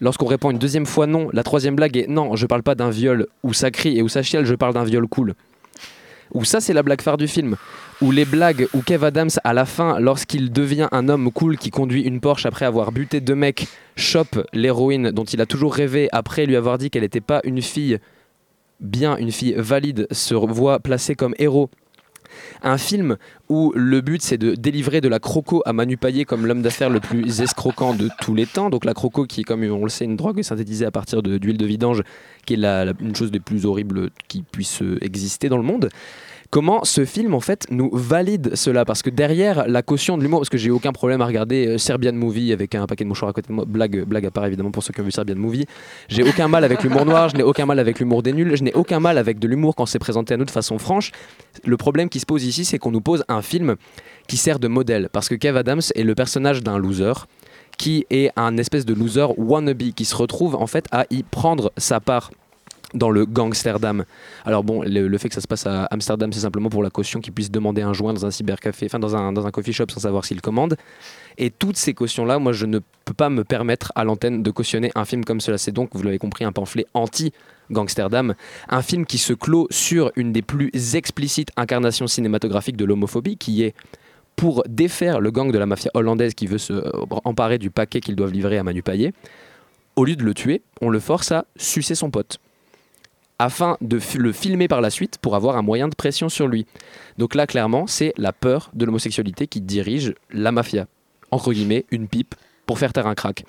Lorsqu'on 0.00 0.26
répond 0.26 0.50
une 0.50 0.58
deuxième 0.58 0.86
fois 0.86 1.06
non, 1.06 1.28
la 1.32 1.42
troisième 1.42 1.76
blague 1.76 1.96
est 1.96 2.06
non, 2.08 2.36
je 2.36 2.46
parle 2.46 2.62
pas 2.62 2.74
d'un 2.74 2.90
viol 2.90 3.26
où 3.42 3.52
ça 3.52 3.70
crie 3.70 3.98
et 3.98 4.02
où 4.02 4.08
ça 4.08 4.22
chiale, 4.22 4.46
je 4.46 4.54
parle 4.54 4.74
d'un 4.74 4.84
viol 4.84 5.06
cool. 5.06 5.34
Ou 6.32 6.44
ça, 6.44 6.60
c'est 6.60 6.72
la 6.72 6.82
blague 6.82 7.02
phare 7.02 7.16
du 7.16 7.26
film. 7.26 7.56
Ou 8.00 8.12
les 8.12 8.24
blagues 8.24 8.68
où 8.72 8.82
Kev 8.82 9.04
Adams, 9.04 9.30
à 9.44 9.52
la 9.52 9.66
fin, 9.66 9.98
lorsqu'il 9.98 10.52
devient 10.52 10.88
un 10.92 11.08
homme 11.08 11.30
cool 11.32 11.58
qui 11.58 11.70
conduit 11.70 12.02
une 12.02 12.20
Porsche 12.20 12.46
après 12.46 12.64
avoir 12.64 12.92
buté 12.92 13.20
deux 13.20 13.34
mecs, 13.34 13.66
chope 13.96 14.46
l'héroïne 14.52 15.10
dont 15.10 15.24
il 15.24 15.40
a 15.40 15.46
toujours 15.46 15.74
rêvé 15.74 16.08
après 16.12 16.46
lui 16.46 16.56
avoir 16.56 16.78
dit 16.78 16.88
qu'elle 16.88 17.02
n'était 17.02 17.20
pas 17.20 17.40
une 17.44 17.60
fille 17.60 17.98
bien, 18.80 19.16
une 19.16 19.32
fille 19.32 19.54
valide, 19.56 20.06
se 20.10 20.34
voit 20.34 20.78
placée 20.80 21.14
comme 21.14 21.34
héros. 21.38 21.70
Un 22.62 22.78
film 22.78 23.16
où 23.48 23.72
le 23.74 24.00
but 24.00 24.22
c'est 24.22 24.38
de 24.38 24.54
délivrer 24.54 25.00
de 25.00 25.08
la 25.08 25.18
croco 25.18 25.62
à 25.66 25.72
Manu 25.72 25.96
Payet 25.96 26.24
comme 26.24 26.46
l'homme 26.46 26.62
d'affaires 26.62 26.88
le 26.90 27.00
plus 27.00 27.40
escroquant 27.40 27.92
de 27.92 28.08
tous 28.20 28.34
les 28.34 28.46
temps. 28.46 28.70
Donc 28.70 28.84
la 28.84 28.94
croco 28.94 29.24
qui 29.26 29.40
est 29.40 29.44
comme 29.44 29.64
on 29.64 29.82
le 29.82 29.90
sait 29.90 30.04
une 30.04 30.16
drogue 30.16 30.40
synthétisée 30.42 30.86
à 30.86 30.92
partir 30.92 31.22
d'huile 31.22 31.58
de 31.58 31.66
vidange 31.66 32.02
qui 32.46 32.54
est 32.54 32.56
la- 32.56 32.92
une 33.00 33.16
chose 33.16 33.32
des 33.32 33.40
plus 33.40 33.66
horribles 33.66 34.10
qui 34.28 34.42
puisse 34.42 34.80
euh, 34.82 34.98
exister 35.04 35.48
dans 35.48 35.56
le 35.56 35.64
monde. 35.64 35.88
Comment 36.50 36.82
ce 36.82 37.04
film 37.04 37.34
en 37.34 37.40
fait 37.40 37.68
nous 37.70 37.90
valide 37.92 38.56
cela? 38.56 38.84
Parce 38.84 39.02
que 39.02 39.10
derrière 39.10 39.68
la 39.68 39.82
caution 39.82 40.18
de 40.18 40.24
l'humour, 40.24 40.40
parce 40.40 40.48
que 40.48 40.58
j'ai 40.58 40.72
aucun 40.72 40.90
problème 40.90 41.20
à 41.20 41.26
regarder 41.26 41.68
euh, 41.68 41.78
Serbian 41.78 42.12
Movie 42.12 42.52
avec 42.52 42.74
un 42.74 42.86
paquet 42.88 43.04
de 43.04 43.08
mouchoirs 43.08 43.28
à 43.28 43.32
côté 43.32 43.46
de 43.46 43.52
moi, 43.52 43.64
blague, 43.68 44.02
blague 44.02 44.26
à 44.26 44.32
part 44.32 44.46
évidemment 44.46 44.72
pour 44.72 44.82
ceux 44.82 44.92
qui 44.92 45.00
ont 45.00 45.04
vu 45.04 45.12
Serbian 45.12 45.36
Movie, 45.36 45.66
j'ai 46.08 46.24
aucun 46.24 46.48
mal 46.48 46.64
avec 46.64 46.82
l'humour 46.82 47.06
noir, 47.06 47.28
je 47.28 47.36
n'ai 47.36 47.44
aucun 47.44 47.66
mal 47.66 47.78
avec 47.78 48.00
l'humour 48.00 48.24
des 48.24 48.32
nuls, 48.32 48.56
je 48.56 48.64
n'ai 48.64 48.74
aucun 48.74 48.98
mal 48.98 49.16
avec 49.16 49.38
de 49.38 49.46
l'humour 49.46 49.76
quand 49.76 49.86
c'est 49.86 50.00
présenté 50.00 50.34
à 50.34 50.36
nous 50.38 50.44
de 50.44 50.50
façon 50.50 50.78
franche. 50.78 51.12
Le 51.64 51.76
problème 51.76 52.08
qui 52.08 52.18
se 52.18 52.26
pose 52.26 52.42
ici, 52.42 52.64
c'est 52.64 52.80
qu'on 52.80 52.90
nous 52.90 53.00
pose 53.00 53.22
un 53.28 53.42
film 53.42 53.76
qui 54.26 54.36
sert 54.36 54.58
de 54.58 54.66
modèle. 54.66 55.08
Parce 55.12 55.28
que 55.28 55.36
Kev 55.36 55.56
Adams 55.56 55.82
est 55.94 56.02
le 56.02 56.16
personnage 56.16 56.64
d'un 56.64 56.78
loser 56.78 57.12
qui 57.78 58.06
est 58.10 58.32
un 58.34 58.56
espèce 58.56 58.84
de 58.84 58.92
loser 58.92 59.26
wannabe 59.38 59.92
qui 59.94 60.04
se 60.04 60.16
retrouve 60.16 60.56
en 60.56 60.66
fait 60.66 60.86
à 60.90 61.06
y 61.10 61.22
prendre 61.22 61.72
sa 61.76 62.00
part 62.00 62.32
dans 62.94 63.10
le 63.10 63.26
gangsterdam. 63.26 64.04
Alors 64.44 64.64
bon, 64.64 64.82
le, 64.82 65.18
fait 65.18 65.28
que 65.28 65.34
ça 65.34 65.40
se 65.40 65.46
passe 65.46 65.66
à 65.66 65.84
Amsterdam, 65.86 66.32
c'est 66.32 66.40
simplement 66.40 66.68
pour 66.68 66.82
la 66.82 66.90
caution 66.90 67.20
qu'il 67.20 67.32
puisse 67.32 67.50
demander 67.50 67.82
un 67.82 67.92
joint 67.92 68.12
dans 68.12 68.26
un 68.26 68.30
cybercafé, 68.30 68.86
enfin 68.86 68.98
dans 68.98 69.16
un, 69.16 69.32
dans 69.32 69.46
un 69.46 69.50
coffee 69.50 69.72
shop 69.72 69.86
sans 69.90 70.00
savoir 70.00 70.24
s'il 70.24 70.40
commande. 70.40 70.76
Et 71.38 71.50
toutes 71.50 71.76
ces 71.76 71.94
cautions-là, 71.94 72.38
moi 72.38 72.52
je 72.52 72.66
ne 72.66 72.80
peux 73.04 73.14
pas 73.14 73.30
me 73.30 73.44
permettre 73.44 73.92
à 73.94 74.04
l'antenne 74.04 74.42
de 74.42 74.50
cautionner 74.50 74.90
un 74.94 75.04
film 75.04 75.24
comme 75.24 75.40
cela. 75.40 75.58
C'est 75.58 75.72
donc, 75.72 75.90
vous 75.92 76.02
l'avez 76.02 76.18
compris, 76.18 76.44
un 76.44 76.52
pamphlet 76.52 76.86
anti-gangsterdam. 76.94 78.34
Un 78.68 78.82
film 78.82 79.06
qui 79.06 79.18
se 79.18 79.32
clôt 79.32 79.66
sur 79.70 80.10
une 80.16 80.32
des 80.32 80.42
plus 80.42 80.70
explicites 80.94 81.50
incarnations 81.56 82.06
cinématographiques 82.06 82.76
de 82.76 82.84
l'homophobie, 82.84 83.36
qui 83.36 83.62
est 83.62 83.74
pour 84.36 84.62
défaire 84.68 85.20
le 85.20 85.30
gang 85.30 85.52
de 85.52 85.58
la 85.58 85.66
mafia 85.66 85.90
hollandaise 85.94 86.34
qui 86.34 86.46
veut 86.46 86.58
se 86.58 86.72
euh, 86.72 86.90
emparer 87.24 87.58
du 87.58 87.70
paquet 87.70 88.00
qu'ils 88.00 88.16
doivent 88.16 88.32
livrer 88.32 88.58
à 88.58 88.62
Manu 88.62 88.82
Payet, 88.82 89.12
au 89.96 90.04
lieu 90.04 90.16
de 90.16 90.22
le 90.22 90.32
tuer, 90.32 90.62
on 90.80 90.88
le 90.88 90.98
force 90.98 91.30
à 91.30 91.44
sucer 91.56 91.94
son 91.94 92.10
pote 92.10 92.38
afin 93.40 93.78
de 93.80 93.98
le 94.18 94.32
filmer 94.32 94.68
par 94.68 94.82
la 94.82 94.90
suite 94.90 95.16
pour 95.16 95.34
avoir 95.34 95.56
un 95.56 95.62
moyen 95.62 95.88
de 95.88 95.94
pression 95.94 96.28
sur 96.28 96.46
lui. 96.46 96.66
Donc 97.16 97.34
là, 97.34 97.46
clairement, 97.46 97.86
c'est 97.86 98.12
la 98.18 98.34
peur 98.34 98.70
de 98.74 98.84
l'homosexualité 98.84 99.46
qui 99.46 99.62
dirige 99.62 100.14
la 100.30 100.52
mafia. 100.52 100.86
Entre 101.30 101.54
guillemets, 101.54 101.86
une 101.90 102.06
pipe 102.06 102.34
pour 102.66 102.78
faire 102.78 102.92
taire 102.92 103.06
un 103.06 103.14
crack. 103.14 103.44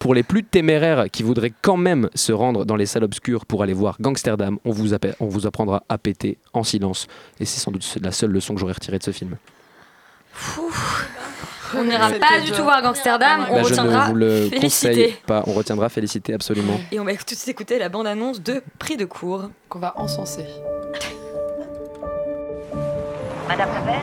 Pour 0.00 0.14
les 0.14 0.24
plus 0.24 0.42
téméraires 0.42 1.08
qui 1.12 1.22
voudraient 1.22 1.52
quand 1.62 1.76
même 1.76 2.10
se 2.12 2.32
rendre 2.32 2.64
dans 2.64 2.74
les 2.74 2.86
salles 2.86 3.04
obscures 3.04 3.46
pour 3.46 3.62
aller 3.62 3.72
voir 3.72 3.98
Gangsterdam, 4.00 4.58
on 4.64 4.72
vous, 4.72 4.94
on 5.20 5.28
vous 5.28 5.46
apprendra 5.46 5.84
à 5.88 5.96
péter 5.96 6.36
en 6.52 6.64
silence. 6.64 7.06
Et 7.38 7.44
c'est 7.44 7.60
sans 7.60 7.70
doute 7.70 7.98
la 8.02 8.10
seule 8.10 8.32
leçon 8.32 8.54
que 8.54 8.60
j'aurais 8.60 8.72
retirée 8.72 8.98
de 8.98 9.04
ce 9.04 9.12
film. 9.12 9.36
On 11.76 11.84
n'ira 11.84 12.10
pas 12.10 12.40
du 12.44 12.50
tout 12.52 12.62
voir 12.62 12.82
Gangsterdam, 12.82 13.46
on 13.50 13.54
Bah, 13.54 13.60
je 13.62 13.68
retiendra 13.68 14.04
ne 14.06 14.10
vous 14.10 14.16
le 14.16 14.48
Félicité. 14.48 14.60
conseille 14.88 15.16
pas. 15.26 15.42
On 15.46 15.52
retiendra 15.52 15.88
félicité 15.88 16.34
absolument. 16.34 16.80
Et 16.92 16.98
on 17.00 17.04
va 17.04 17.12
tout 17.14 17.24
de 17.24 17.30
suite 17.30 17.48
écouter 17.48 17.78
la 17.78 17.88
bande-annonce 17.88 18.40
de 18.42 18.62
Prix 18.78 18.96
de 18.96 19.04
cours. 19.04 19.50
Qu'on 19.68 19.78
va 19.78 19.92
encenser. 19.96 20.44
Madame 23.48 23.68
Levert 23.80 24.02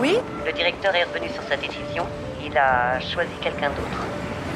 Oui 0.00 0.16
Le 0.44 0.52
directeur 0.52 0.94
est 0.94 1.04
revenu 1.04 1.28
sur 1.32 1.42
sa 1.48 1.56
décision. 1.56 2.04
Il 2.44 2.56
a 2.56 3.00
choisi 3.00 3.30
quelqu'un 3.40 3.68
d'autre. 3.68 4.06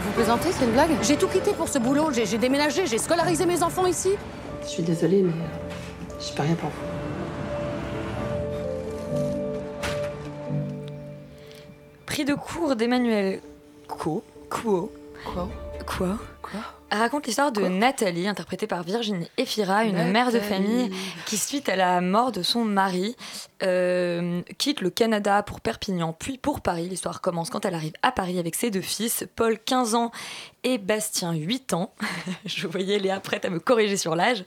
Vous 0.04 0.12
plaisantez, 0.12 0.50
c'est 0.52 0.64
une 0.64 0.72
blague 0.72 0.90
J'ai 1.02 1.16
tout 1.16 1.28
quitté 1.28 1.52
pour 1.52 1.68
ce 1.68 1.78
boulot, 1.78 2.10
j'ai 2.12 2.26
j'ai 2.26 2.38
déménagé, 2.38 2.86
j'ai 2.86 2.98
scolarisé 2.98 3.46
mes 3.46 3.62
enfants 3.62 3.86
ici. 3.86 4.10
Je 4.62 4.68
suis 4.68 4.82
désolée, 4.82 5.22
mais 5.22 5.32
euh, 5.32 5.74
je 6.20 6.32
peux 6.32 6.42
rien 6.42 6.54
pour 6.54 6.70
vous. 6.70 6.86
Prix 12.10 12.24
de 12.24 12.34
cours 12.34 12.74
d'Emmanuel 12.74 13.40
Co. 13.86 14.24
Quo. 14.48 14.92
Quoi 15.24 15.48
Quoi 15.86 16.18
Quoi 16.42 16.60
raconte 16.90 17.28
l'histoire 17.28 17.52
de 17.52 17.62
Nathalie, 17.68 18.26
interprétée 18.26 18.66
par 18.66 18.82
Virginie 18.82 19.30
Efira, 19.36 19.84
une 19.84 20.10
mère 20.10 20.32
de 20.32 20.40
famille 20.40 20.90
qui, 21.26 21.36
suite 21.36 21.68
à 21.68 21.76
la 21.76 22.00
mort 22.00 22.32
de 22.32 22.42
son 22.42 22.64
mari, 22.64 23.14
euh, 23.62 24.42
quitte 24.58 24.80
le 24.80 24.90
Canada 24.90 25.44
pour 25.44 25.60
Perpignan, 25.60 26.12
puis 26.12 26.36
pour 26.36 26.62
Paris. 26.62 26.88
L'histoire 26.88 27.20
commence 27.20 27.48
quand 27.48 27.64
elle 27.64 27.74
arrive 27.74 27.92
à 28.02 28.10
Paris 28.10 28.40
avec 28.40 28.56
ses 28.56 28.72
deux 28.72 28.80
fils, 28.80 29.24
Paul 29.36 29.56
15 29.56 29.94
ans 29.94 30.10
et 30.64 30.78
Bastien 30.78 31.32
8 31.32 31.74
ans. 31.74 31.94
Je 32.44 32.66
voyais 32.66 32.98
Léa 32.98 33.20
prête 33.20 33.44
à 33.44 33.50
me 33.50 33.60
corriger 33.60 33.96
sur 33.96 34.16
l'âge. 34.16 34.44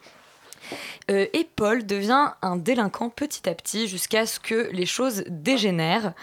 Euh, 1.09 1.27
et 1.31 1.47
Paul 1.55 1.85
devient 1.85 2.31
un 2.41 2.57
délinquant 2.57 3.09
petit 3.09 3.47
à 3.47 3.55
petit 3.55 3.87
jusqu'à 3.87 4.25
ce 4.25 4.41
que 4.41 4.69
les 4.73 4.85
choses 4.85 5.23
dégénèrent. 5.29 6.13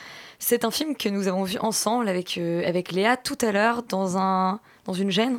C'est 0.43 0.65
un 0.65 0.71
film 0.71 0.97
que 0.97 1.09
nous 1.09 1.29
avons 1.29 1.45
vu 1.45 1.59
ensemble 1.61 2.09
avec, 2.09 2.37
euh, 2.39 2.67
avec 2.67 2.91
Léa 2.93 3.17
tout 3.17 3.39
à 3.43 3.53
l'heure 3.53 3.83
dans, 3.85 4.17
un, 4.19 4.59
dans 4.87 4.95
une 4.95 5.11
gêne. 5.11 5.39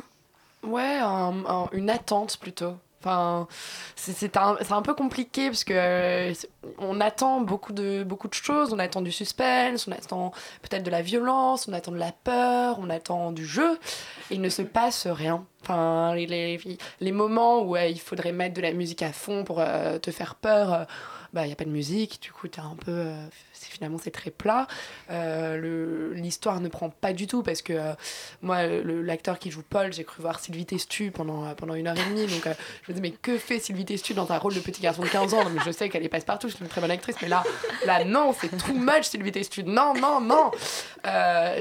Ouais, 0.62 0.98
un- 1.02 1.44
un- 1.46 1.68
une 1.72 1.90
attente 1.90 2.38
plutôt. 2.38 2.74
Enfin, 3.00 3.48
c'est 3.96 4.36
un, 4.36 4.56
un 4.70 4.82
peu 4.82 4.94
compliqué 4.94 5.46
parce 5.48 5.64
que 5.64 5.72
euh, 5.74 6.32
on 6.78 7.00
attend 7.00 7.40
beaucoup 7.40 7.72
de, 7.72 8.04
beaucoup 8.04 8.28
de 8.28 8.34
choses. 8.34 8.72
On 8.72 8.78
attend 8.78 9.00
du 9.02 9.10
suspense, 9.10 9.88
on 9.88 9.92
attend 9.92 10.30
peut-être 10.62 10.84
de 10.84 10.90
la 10.90 11.02
violence, 11.02 11.66
on 11.66 11.72
attend 11.72 11.90
de 11.90 11.98
la 11.98 12.12
peur, 12.12 12.78
on 12.80 12.88
attend 12.90 13.32
du 13.32 13.44
jeu. 13.44 13.76
Il 14.30 14.40
ne 14.40 14.48
se 14.48 14.62
passe 14.62 15.08
rien. 15.08 15.44
Enfin, 15.62 16.14
les, 16.14 16.60
les, 17.00 17.12
moments 17.12 17.62
où 17.62 17.76
il 17.76 17.98
faudrait 17.98 18.30
mettre 18.30 18.54
de 18.54 18.62
la 18.62 18.72
musique 18.72 19.02
à 19.02 19.12
fond 19.12 19.42
pour 19.42 19.58
euh, 19.58 19.98
te 19.98 20.12
faire 20.12 20.36
peur, 20.36 20.86
bah, 21.32 21.42
il 21.42 21.48
n'y 21.48 21.52
a 21.52 21.56
pas 21.56 21.64
de 21.64 21.70
musique. 21.70 22.22
Du 22.22 22.30
coup, 22.30 22.46
t'es 22.46 22.60
un 22.60 22.76
peu. 22.84 23.10
C'est- 23.62 23.70
finalement, 23.72 23.98
c'est 24.02 24.10
très 24.10 24.30
plat. 24.30 24.66
Euh, 25.10 26.12
L'histoire 26.14 26.60
ne 26.60 26.68
prend 26.68 26.90
pas 26.90 27.12
du 27.12 27.26
tout 27.26 27.42
parce 27.42 27.62
que 27.62 27.72
euh, 27.72 27.92
moi, 28.42 28.62
l'acteur 28.64 29.38
qui 29.38 29.50
joue 29.50 29.62
Paul, 29.68 29.92
j'ai 29.92 30.04
cru 30.04 30.22
voir 30.22 30.40
Sylvie 30.40 30.66
Testu 30.66 31.10
pendant, 31.10 31.44
euh, 31.46 31.54
pendant 31.54 31.74
une 31.74 31.86
heure 31.86 31.96
et 31.98 32.10
demie. 32.10 32.26
Donc, 32.26 32.46
euh, 32.46 32.54
je 32.86 32.92
me 32.92 32.94
dis, 32.96 33.02
mais 33.02 33.10
que 33.10 33.38
fait 33.38 33.58
Sylvie 33.58 33.84
Testu 33.84 34.14
dans 34.14 34.30
un 34.32 34.38
rôle 34.38 34.54
de 34.54 34.60
petit 34.60 34.80
garçon 34.80 35.02
de 35.02 35.08
15 35.08 35.34
ans? 35.34 35.44
Non, 35.44 35.50
mais 35.50 35.60
Je 35.64 35.70
sais 35.70 35.88
qu'elle 35.88 36.04
est 36.04 36.08
passe-partout, 36.08 36.48
c'est 36.50 36.60
une 36.60 36.68
très 36.68 36.80
bonne 36.80 36.90
actrice, 36.90 37.16
mais 37.22 37.28
là, 37.28 37.42
là 37.86 38.04
non, 38.04 38.34
c'est 38.38 38.48
too 38.48 38.72
much 38.74 39.04
Sylvie 39.04 39.32
Testu. 39.32 39.62
Non, 39.64 39.94
non, 39.94 40.20
non 40.20 40.50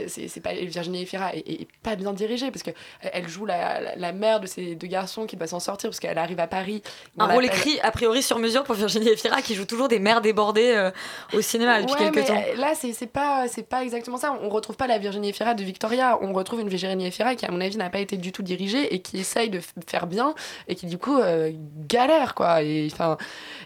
c'est 0.08 0.42
pas 0.42 0.54
Virginie 0.54 1.04
Efira 1.04 1.34
est, 1.36 1.68
pas 1.84 1.96
bien 1.96 2.14
dirigée 2.14 2.52
parce 2.52 2.64
que 2.64 2.72
elle 3.02 3.28
joue 3.28 3.46
la, 3.46 3.80
la, 3.82 3.96
la 3.96 4.12
mère 4.12 4.40
de 4.40 4.48
ces 4.48 4.76
deux 4.76 4.88
garçons 4.88 5.26
qui 5.26 5.36
doit 5.36 5.48
s'en 5.48 5.60
sortir 5.60 5.90
parce 5.90 6.00
qu'elle 6.00 6.18
arrive 6.18 6.40
à 6.40 6.48
Paris. 6.48 6.82
Un 7.18 7.28
rôle 7.28 7.46
écrit 7.46 7.80
a 7.82 7.92
priori 7.92 8.22
sur 8.22 8.40
mesure 8.40 8.64
pour 8.64 8.76
Virginie 8.76 9.10
Efira 9.10 9.42
qui 9.42 9.56
joue 9.56 9.66
toujours 9.66 9.88
des 9.88 10.00
mères 10.00 10.22
débordées 10.22 10.90
au 11.34 11.42
cinéma 11.42 11.82
depuis 11.92 12.06
Ouais, 12.06 12.12
quelques 12.12 12.28
temps. 12.28 12.44
euh, 12.56 12.56
Là, 12.62 12.74
c'est 12.76 13.08
pas, 13.08 13.46
pas 13.70 13.84
exactement 13.84 14.18
ça. 14.18 14.38
On 14.42 14.50
retrouve 14.50 14.76
pas 14.76 14.88
la 14.88 14.98
Virginie 14.98 15.30
Efira 15.30 15.54
de 15.54 15.64
Victoria. 15.64 16.18
On 16.22 16.34
retrouve 16.34 16.60
une 16.62 16.70
Virginie 16.70 17.08
Efira 17.08 17.36
qui, 17.36 17.46
à 17.46 17.52
mon 17.52 17.62
avis, 17.62 17.78
n'a 17.78 17.90
pas 17.90 18.00
été 18.00 18.18
du 18.18 18.32
tout 18.32 18.44
dirigée 18.44 18.94
et 18.94 19.02
qui 19.02 19.20
essaye 19.20 19.50
de 19.50 19.60
faire 19.88 20.08
bien 20.08 20.34
et 20.68 20.76
qui, 20.76 20.86
du 20.86 20.98
coup, 20.98 21.18
euh, 21.20 21.52
galère, 21.88 22.36
quoi. 22.36 22.62
Et, 22.64 22.88
enfin, 22.92 23.18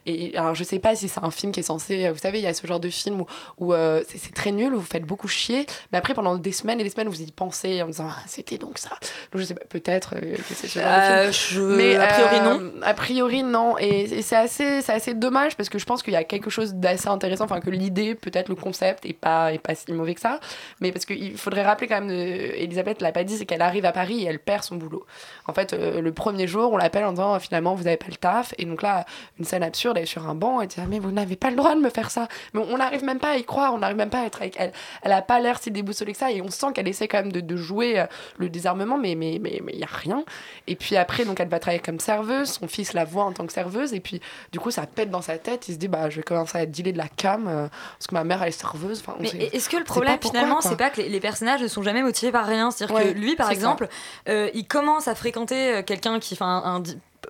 et 0.05 0.37
alors, 0.37 0.55
je 0.55 0.63
sais 0.63 0.79
pas 0.79 0.95
si 0.95 1.07
c'est 1.07 1.23
un 1.23 1.31
film 1.31 1.51
qui 1.51 1.59
est 1.59 1.63
censé. 1.63 2.09
Vous 2.09 2.17
savez, 2.17 2.39
il 2.39 2.43
y 2.43 2.47
a 2.47 2.53
ce 2.53 2.65
genre 2.67 2.79
de 2.79 2.89
film 2.89 3.21
où, 3.21 3.25
où 3.57 3.73
euh, 3.73 4.03
c'est 4.07 4.33
très 4.33 4.51
nul, 4.51 4.73
où 4.73 4.79
vous 4.79 4.85
faites 4.85 5.05
beaucoup 5.05 5.27
chier, 5.27 5.65
mais 5.91 5.97
après, 5.97 6.13
pendant 6.13 6.35
des 6.37 6.51
semaines 6.51 6.79
et 6.79 6.83
des 6.83 6.89
semaines, 6.89 7.07
vous 7.09 7.21
y 7.21 7.31
pensez 7.31 7.81
en 7.81 7.87
disant, 7.87 8.07
ah, 8.09 8.21
c'était 8.27 8.57
donc 8.57 8.77
ça. 8.77 8.89
Donc, 9.31 9.41
je 9.41 9.43
sais 9.43 9.53
pas, 9.55 9.65
peut-être 9.67 10.15
euh, 10.15 10.35
que 10.35 10.53
c'est 10.53 10.67
ce 10.67 10.79
genre 10.79 10.87
Euh, 10.87 11.27
de 11.27 11.31
film. 11.31 11.61
je- 11.61 11.75
Mais 11.75 11.95
a 11.97 12.07
priori, 12.07 12.39
non. 12.41 12.59
euh, 12.61 12.71
a 12.83 12.93
priori, 12.93 13.43
non. 13.43 13.77
Et, 13.79 14.01
et 14.01 14.21
c'est 14.21 14.35
assez, 14.35 14.79
assez 14.89 15.13
dommage 15.13 15.55
parce 15.57 15.69
que 15.69 15.79
je 15.79 15.85
pense 15.85 16.03
qu'il 16.03 16.13
y 16.13 16.17
a 16.17 16.23
quelque 16.23 16.49
chose 16.49 16.73
d'assez 16.75 17.07
intéressant. 17.07 17.45
Enfin, 17.45 17.59
que 17.59 17.69
l'idée, 17.69 18.14
peut-être 18.15 18.49
le 18.49 18.55
concept, 18.55 19.05
est 19.05 19.13
pas, 19.13 19.53
est 19.53 19.59
pas 19.59 19.75
si 19.75 19.91
mauvais 19.91 20.15
que 20.15 20.21
ça. 20.21 20.39
Mais 20.81 20.91
parce 20.91 21.05
qu'il 21.05 21.37
faudrait 21.37 21.63
rappeler 21.63 21.87
quand 21.87 22.01
même, 22.01 22.09
euh, 22.09 22.51
Elisabeth 22.55 23.01
l'a 23.01 23.11
pas 23.11 23.23
dit, 23.23 23.37
c'est 23.37 23.45
qu'elle 23.45 23.61
arrive 23.61 23.85
à 23.85 23.91
Paris 23.91 24.23
et 24.23 24.25
elle 24.25 24.39
perd 24.39 24.63
son 24.63 24.75
boulot. 24.75 25.05
En 25.47 25.53
fait, 25.53 25.73
euh, 25.73 26.01
le 26.01 26.13
premier 26.13 26.47
jour, 26.47 26.71
on 26.73 26.77
l'appelle 26.77 27.05
en 27.05 27.11
disant 27.11 27.33
Ah, 27.33 27.39
finalement, 27.39 27.75
vous 27.75 27.87
avez 27.87 27.97
pas 27.97 28.07
le 28.09 28.15
taf. 28.15 28.53
Et 28.57 28.65
donc 28.65 28.81
là, 28.81 29.05
une 29.39 29.45
scène 29.45 29.63
absurde, 29.63 29.97
elle 29.97 30.03
est 30.03 30.07
sur 30.07 30.27
un 30.27 30.35
banc 30.35 30.61
et 30.61 30.67
dit 30.67 30.75
Ah, 30.79 30.85
mais 30.87 30.99
vous 30.99 31.11
n'avez 31.11 31.35
pas 31.35 31.49
le 31.49 31.55
droit 31.55 31.75
de 31.75 31.81
me 31.81 31.89
faire 31.89 32.11
ça. 32.11 32.27
Mais 32.53 32.61
on 32.61 32.77
n'arrive 32.77 33.03
même 33.03 33.19
pas 33.19 33.31
à 33.31 33.37
y 33.37 33.43
croire, 33.43 33.73
on 33.73 33.79
n'arrive 33.79 33.97
même 33.97 34.09
pas 34.09 34.21
à 34.21 34.25
être 34.25 34.41
avec 34.41 34.55
elle. 34.59 34.71
Elle 35.03 35.11
a 35.11 35.21
pas 35.21 35.39
l'air 35.39 35.59
si 35.59 35.71
déboussolée 35.71 36.13
que 36.13 36.17
ça 36.17 36.31
et 36.31 36.41
on 36.41 36.49
sent 36.49 36.67
qu'elle 36.73 36.87
essaie 36.87 37.07
quand 37.07 37.23
même 37.23 37.31
de, 37.31 37.55
jouer 37.55 37.99
euh, 37.99 38.05
le 38.37 38.49
désarmement, 38.49 38.97
mais 38.97 39.11
il 39.11 39.17
mais, 39.17 39.39
mais, 39.41 39.61
mais 39.63 39.73
y 39.73 39.83
a 39.83 39.87
rien. 39.87 40.23
Et 40.67 40.75
puis 40.75 40.97
après, 40.97 41.25
donc 41.25 41.39
elle 41.39 41.47
va 41.47 41.59
travailler 41.59 41.81
comme 41.81 41.99
serveuse, 41.99 42.49
son 42.49 42.67
fils 42.67 42.93
la 42.93 43.05
voit 43.05 43.23
en 43.23 43.31
tant 43.31 43.45
que 43.45 43.53
serveuse, 43.53 43.93
et 43.93 43.99
puis 43.99 44.21
du 44.51 44.59
coup, 44.59 44.71
ça 44.71 44.85
pète 44.85 45.09
dans 45.09 45.21
sa 45.21 45.37
tête. 45.37 45.67
Il 45.67 45.73
se 45.73 45.79
dit, 45.79 45.87
bah, 45.87 46.09
je 46.09 46.17
vais 46.17 46.23
commencer 46.23 46.57
à 46.57 46.65
dealer 46.65 46.93
de 46.93 46.97
la 46.97 47.07
cam, 47.07 47.47
euh, 47.47 47.67
parce 48.05 48.11
que 48.11 48.13
ma 48.15 48.23
mère, 48.23 48.43
elle 48.43 48.49
est 48.49 48.51
serveuse. 48.51 48.99
Enfin, 48.99 49.17
Mais 49.19 49.29
est-ce 49.29 49.67
que 49.67 49.77
le 49.77 49.83
problème 49.83 50.19
finalement, 50.21 50.61
c'est 50.61 50.75
pas 50.75 50.91
que 50.91 51.01
les, 51.01 51.09
les 51.09 51.19
personnages 51.19 51.61
ne 51.61 51.67
sont 51.67 51.81
jamais 51.81 52.03
motivés 52.03 52.31
par 52.31 52.45
rien? 52.45 52.69
C'est-à-dire 52.69 52.95
Ouais, 52.95 53.13
que 53.13 53.17
lui, 53.17 53.35
par 53.35 53.49
exemple, 53.49 53.87
euh, 54.29 54.49
il 54.53 54.67
commence 54.67 55.07
à 55.07 55.15
fréquenter 55.15 55.75
euh, 55.77 55.81
quelqu'un 55.81 56.19
qui, 56.19 56.35
enfin, 56.35 56.83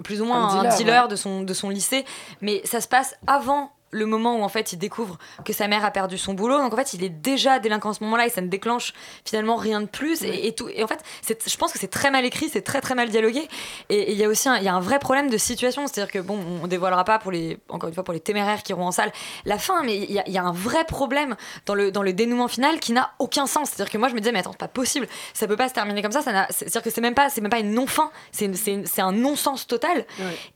plus 0.03 0.21
ou 0.21 0.25
moins 0.25 0.49
Un 0.49 0.59
un 0.59 0.61
dealer, 0.63 0.77
dealer, 0.77 1.03
ouais. 1.03 1.09
de, 1.09 1.15
son, 1.15 1.43
de 1.43 1.53
son 1.53 1.69
lycée, 1.69 2.03
mais 2.41 2.61
ça 2.65 2.81
se 2.81 2.89
passe 2.89 3.15
avant 3.25 3.71
le 3.95 4.05
moment 4.05 4.35
où 4.37 4.43
en 4.43 4.49
fait 4.49 4.73
il 4.73 4.77
découvre 4.77 5.17
que 5.45 5.53
sa 5.53 5.67
mère 5.67 5.85
a 5.85 5.91
perdu 5.91 6.17
son 6.17 6.33
boulot. 6.33 6.57
Donc 6.57 6.73
en 6.73 6.75
fait 6.77 6.93
il 6.93 7.03
est 7.03 7.09
déjà 7.09 7.59
délinquant 7.59 7.91
à 7.91 7.93
ce 7.93 8.03
moment-là 8.03 8.25
et 8.25 8.29
ça 8.29 8.41
ne 8.41 8.47
déclenche 8.47 8.93
finalement 9.25 9.55
rien 9.55 9.79
de 9.81 9.85
plus. 9.87 10.21
Et, 10.23 10.47
et 10.47 10.53
tout 10.53 10.67
et 10.69 10.83
en 10.83 10.87
fait 10.87 10.99
je 11.27 11.57
pense 11.57 11.71
que 11.71 11.79
c'est 11.79 11.87
très 11.87 12.11
mal 12.11 12.25
écrit 12.25 12.49
c'est 12.49 12.61
très 12.61 12.81
très 12.81 12.93
mal 12.95 13.09
dialogué. 13.09 13.47
Et 13.89 14.11
il 14.11 14.17
y 14.17 14.23
a 14.23 14.27
aussi 14.27 14.49
un, 14.49 14.57
y 14.59 14.67
a 14.67 14.73
un 14.75 14.79
vrai 14.81 14.99
problème 14.99 15.29
de 15.29 15.37
situation. 15.37 15.87
C'est-à-dire 15.87 16.11
que 16.11 16.19
bon 16.19 16.37
on 16.61 16.67
dévoilera 16.67 17.03
pas 17.05 17.19
pour 17.19 17.31
les 17.31 17.57
encore 17.69 17.87
une 17.87 17.95
fois 17.95 18.03
pour 18.03 18.13
les 18.13 18.19
téméraires 18.19 18.61
qui 18.63 18.71
iront 18.73 18.87
en 18.87 18.91
salle 18.91 19.11
la 19.45 19.57
fin 19.57 19.81
mais 19.83 19.97
il 19.97 20.11
y, 20.11 20.19
a- 20.19 20.27
il 20.27 20.33
y 20.33 20.37
a 20.37 20.43
un 20.43 20.51
vrai 20.53 20.83
problème 20.85 21.35
dans 21.65 21.75
le 21.75 21.91
dans 21.91 22.03
le 22.03 22.13
dénouement 22.13 22.47
final 22.49 22.79
qui 22.79 22.91
n'a 22.91 23.11
aucun 23.19 23.47
sens. 23.47 23.69
C'est-à-dire 23.69 23.91
que 23.91 23.97
moi 23.97 24.09
je 24.09 24.13
me 24.15 24.19
disais 24.19 24.31
mais 24.31 24.39
attends 24.39 24.51
c'est 24.51 24.57
pas 24.59 24.67
possible. 24.67 25.07
Ça 25.33 25.47
peut 25.47 25.55
pas 25.57 25.69
se 25.69 25.73
terminer 25.73 26.01
comme 26.01 26.11
ça. 26.11 26.21
Ça 26.21 26.47
c'est-à-dire 26.49 26.81
que 26.83 26.89
c'est 26.89 27.01
même 27.01 27.13
pas 27.15 27.29
même 27.41 27.49
pas 27.49 27.59
une 27.59 27.73
non 27.73 27.87
fin 27.87 28.11
c'est 28.31 28.99
un 29.01 29.11
non 29.11 29.35
sens 29.35 29.67
total 29.67 30.05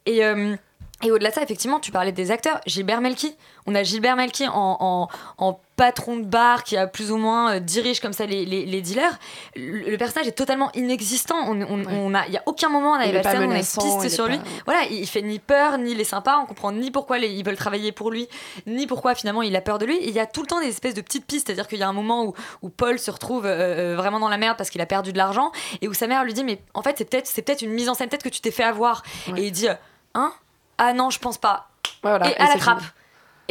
et 0.06 0.26
euh, 0.26 0.56
et 1.04 1.12
au-delà 1.12 1.30
de 1.30 1.36
ça, 1.36 1.42
effectivement, 1.42 1.80
tu 1.80 1.92
parlais 1.92 2.12
des 2.12 2.30
acteurs. 2.32 2.60
Gilbert 2.66 3.00
Melki. 3.02 3.36
On 3.66 3.76
a 3.76 3.84
Gilbert 3.84 4.16
Melki 4.18 4.48
en, 4.48 4.78
en- 4.80 5.08
en 5.38 5.60
patron 5.78 6.18
de 6.18 6.26
bar 6.26 6.64
qui 6.66 6.76
a 6.76 6.88
plus 6.88 7.10
ou 7.12 7.16
moins 7.18 7.54
euh, 7.56 7.60
dirige 7.62 8.02
comme 8.02 8.12
ça 8.12 8.26
les, 8.26 8.44
les- 8.46 8.66
les 8.66 8.82
dealers. 8.82 9.18
Le, 9.56 9.90
le 9.92 9.98
personnage 9.98 10.28
est 10.28 10.34
totalement 10.34 10.70
inexistant. 10.74 11.38
On, 11.48 11.62
on, 11.62 11.86
on 11.88 12.14
a, 12.14 12.26
il 12.28 12.34
y 12.34 12.38
a 12.38 12.44
aucun 12.48 12.68
moment 12.68 12.92
on 12.92 12.96
a 12.96 13.06
Il 13.06 13.16
est 13.16 13.22
pas 13.22 13.36
on 13.36 13.40
a 13.40 13.44
une 13.46 13.52
il 13.54 13.58
piste 13.60 14.10
sur 14.10 14.26
pas- 14.26 14.32
lui. 14.32 14.40
Voilà, 14.66 14.82
il 14.90 15.08
fait 15.08 15.22
ni 15.22 15.40
peur 15.40 15.78
ni 15.78 15.96
les 15.96 16.04
sympas. 16.04 16.40
On 16.40 16.46
comprend 16.48 16.72
ni 16.74 16.92
pourquoi 16.92 17.18
les- 17.18 17.30
ils 17.30 17.46
veulent 17.46 17.56
travailler 17.56 17.94
pour 17.94 18.12
lui, 18.12 18.28
ni 18.68 18.86
pourquoi 18.88 19.16
finalement 19.16 19.42
il 19.42 19.56
a 19.56 19.62
peur 19.62 19.78
de 19.78 19.86
lui. 19.86 19.96
Et 19.98 20.10
il 20.10 20.14
y 20.16 20.20
a 20.20 20.26
tout 20.26 20.42
le 20.42 20.48
temps 20.48 20.60
des 20.60 20.68
espèces 20.68 20.96
de 20.96 21.02
petites 21.02 21.26
pistes. 21.26 21.48
C'est-à-dire 21.48 21.68
qu'il 21.70 21.80
y 21.80 21.84
a 21.84 21.88
un 21.88 21.94
moment 21.94 22.26
où, 22.26 22.34
où 22.62 22.68
Paul 22.70 23.00
se 23.00 23.10
retrouve 23.12 23.46
euh, 23.46 23.94
euh, 23.94 23.96
vraiment 23.96 24.20
dans 24.20 24.30
la 24.30 24.38
merde 24.38 24.58
parce 24.58 24.70
qu'il 24.70 24.82
a 24.82 24.86
perdu 24.86 25.14
de 25.14 25.18
l'argent 25.18 25.52
et 25.82 25.88
où 25.88 25.94
sa 25.94 26.08
mère 26.08 26.26
lui 26.26 26.34
dit 26.34 26.44
mais 26.44 26.60
en 26.74 26.82
fait 26.82 26.96
c'est 26.98 27.06
peut-être 27.06 27.28
c'est 27.28 27.42
peut-être 27.42 27.62
une 27.62 27.72
mise 27.72 27.88
en 27.88 27.94
scène 27.94 28.10
peut-être 28.10 28.24
que 28.24 28.30
tu 28.30 28.42
t'es 28.42 28.52
fait 28.52 28.64
avoir. 28.64 29.04
Et 29.38 29.46
il 29.46 29.52
dit 29.54 29.70
euh, 29.70 29.74
hein? 30.16 30.34
Ah 30.80 30.94
non 30.94 31.10
je 31.12 31.20
pense 31.20 31.38
pas. 31.38 31.68
Voilà, 32.02 32.28
et 32.30 32.32
et 32.32 32.38
à 32.40 32.48
la 32.48 32.56
trappe. 32.58 32.80
fini. 32.80 32.90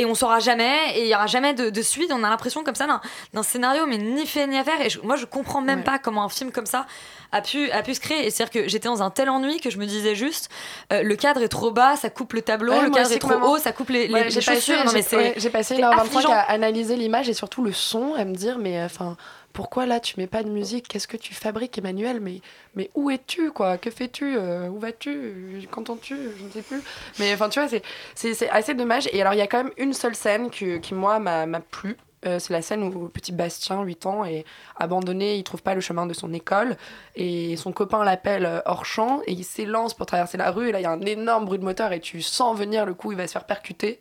Et 0.00 0.04
on 0.06 0.14
saura 0.14 0.38
jamais, 0.38 0.76
et 0.94 1.02
il 1.02 1.08
y 1.08 1.14
aura 1.16 1.26
jamais 1.26 1.54
de, 1.54 1.70
de 1.70 1.82
suite. 1.82 2.12
On 2.14 2.22
a 2.22 2.30
l'impression 2.30 2.62
comme 2.62 2.76
ça 2.76 2.86
d'un- 2.86 3.42
scénario, 3.42 3.84
mais 3.84 3.98
ni 3.98 4.26
fait 4.26 4.46
ni 4.46 4.56
à 4.56 4.62
faire. 4.62 4.80
Et 4.80 4.88
je- 4.90 5.00
moi, 5.00 5.16
je 5.16 5.24
comprends 5.26 5.60
même 5.60 5.82
pas 5.82 5.98
comment 5.98 6.22
un 6.22 6.28
film 6.28 6.52
comme 6.52 6.66
ça 6.66 6.86
a 7.32 7.40
pu, 7.42 7.68
a 7.72 7.82
pu 7.82 7.96
se 7.96 8.00
créer. 8.00 8.24
Et 8.24 8.30
c'est-à-dire 8.30 8.62
que 8.62 8.68
j'étais 8.68 8.86
dans 8.86 9.02
un 9.02 9.10
tel 9.10 9.28
ennui 9.28 9.58
que 9.58 9.70
je 9.70 9.78
me 9.78 9.86
disais 9.86 10.14
juste, 10.14 10.50
euh, 10.92 11.02
le 11.02 11.16
cadre 11.16 11.42
est 11.42 11.48
trop 11.48 11.72
bas, 11.72 11.96
ça 11.96 12.10
coupe 12.10 12.32
le 12.34 12.42
tableau, 12.42 12.74
Ouais, 12.74 12.82
le 12.82 12.90
cadre 12.90 13.10
est 13.10 13.18
trop 13.18 13.34
haut, 13.42 13.58
ça 13.58 13.72
coupe 13.72 13.88
les, 13.90 14.06
les- 14.06 14.14
Ouais, 14.14 14.24
les 14.24 14.30
j'ai 14.30 14.36
passé- 14.40 14.54
chaussures. 14.54 14.84
Non, 14.84 14.92
mais 14.94 15.02
j'ai- 15.36 15.50
passé 15.50 15.74
c'est 15.74 15.82
1h25 15.82 16.00
affligeant. 16.00 16.30
à 16.30 16.42
analyser 16.42 16.94
l'image 16.94 17.28
et 17.28 17.34
surtout 17.34 17.64
le 17.64 17.72
son, 17.72 18.14
à 18.14 18.24
me 18.24 18.36
dire, 18.36 18.58
mais 18.60 18.80
enfin, 18.84 19.16
pourquoi 19.52 19.86
là 19.86 19.98
tu 20.00 20.14
mets 20.18 20.26
pas 20.26 20.42
de 20.42 20.48
musique? 20.50 20.88
Qu'est-ce 20.88 21.08
que 21.08 21.16
tu 21.16 21.34
fabriques, 21.34 21.76
Emmanuel? 21.78 22.20
Mais, 22.20 22.40
mais 22.76 22.90
où 22.94 23.10
es-tu, 23.10 23.50
quoi? 23.50 23.76
Que 23.78 23.90
fais-tu? 23.90 24.36
Euh, 24.36 24.68
Où 24.68 24.78
vas-tu? 24.78 25.66
Qu'entends-tu 25.70 26.16
Je 26.38 26.44
ne 26.44 26.50
sais 26.50 26.62
plus. 26.62 26.80
Mais 27.18 27.32
enfin, 27.34 27.48
tu 27.48 27.60
vois, 27.60 27.68
c'est- 27.68 28.48
assez 28.50 28.74
dommage. 28.74 29.08
Et 29.12 29.20
alors, 29.20 29.34
il 29.34 29.38
y 29.38 29.42
a 29.42 29.46
quand 29.46 29.64
même 29.64 29.72
une 29.76 29.92
seule 29.92 30.14
scène 30.14 30.50
qui, 30.50 30.94
moi, 30.94 31.18
m'a 31.18 31.46
plu. 31.60 31.96
Euh, 32.26 32.40
c'est 32.40 32.52
la 32.52 32.62
scène 32.62 32.82
où 32.82 33.08
petit 33.08 33.30
Bastien, 33.30 33.80
8 33.82 34.04
ans, 34.06 34.24
est 34.24 34.44
abandonné, 34.76 35.36
il 35.36 35.44
trouve 35.44 35.62
pas 35.62 35.74
le 35.76 35.80
chemin 35.80 36.04
de 36.04 36.12
son 36.14 36.32
école. 36.32 36.76
Et 37.14 37.56
son 37.56 37.70
copain 37.72 38.02
l'appelle 38.04 38.44
euh, 38.44 38.60
hors 38.66 38.84
champ. 38.84 39.20
Et 39.26 39.32
il 39.32 39.44
s'élance 39.44 39.94
pour 39.94 40.06
traverser 40.06 40.36
la 40.36 40.50
rue. 40.50 40.68
Et 40.68 40.72
là 40.72 40.80
il 40.80 40.82
y 40.82 40.86
a 40.86 40.90
un 40.90 41.00
énorme 41.02 41.44
bruit 41.44 41.58
de 41.60 41.64
moteur. 41.64 41.92
Et 41.92 42.00
tu 42.00 42.20
sens 42.22 42.58
venir 42.58 42.86
le 42.86 42.94
coup. 42.94 43.12
Il 43.12 43.18
va 43.18 43.26
se 43.28 43.32
faire 43.32 43.44
percuter. 43.46 44.00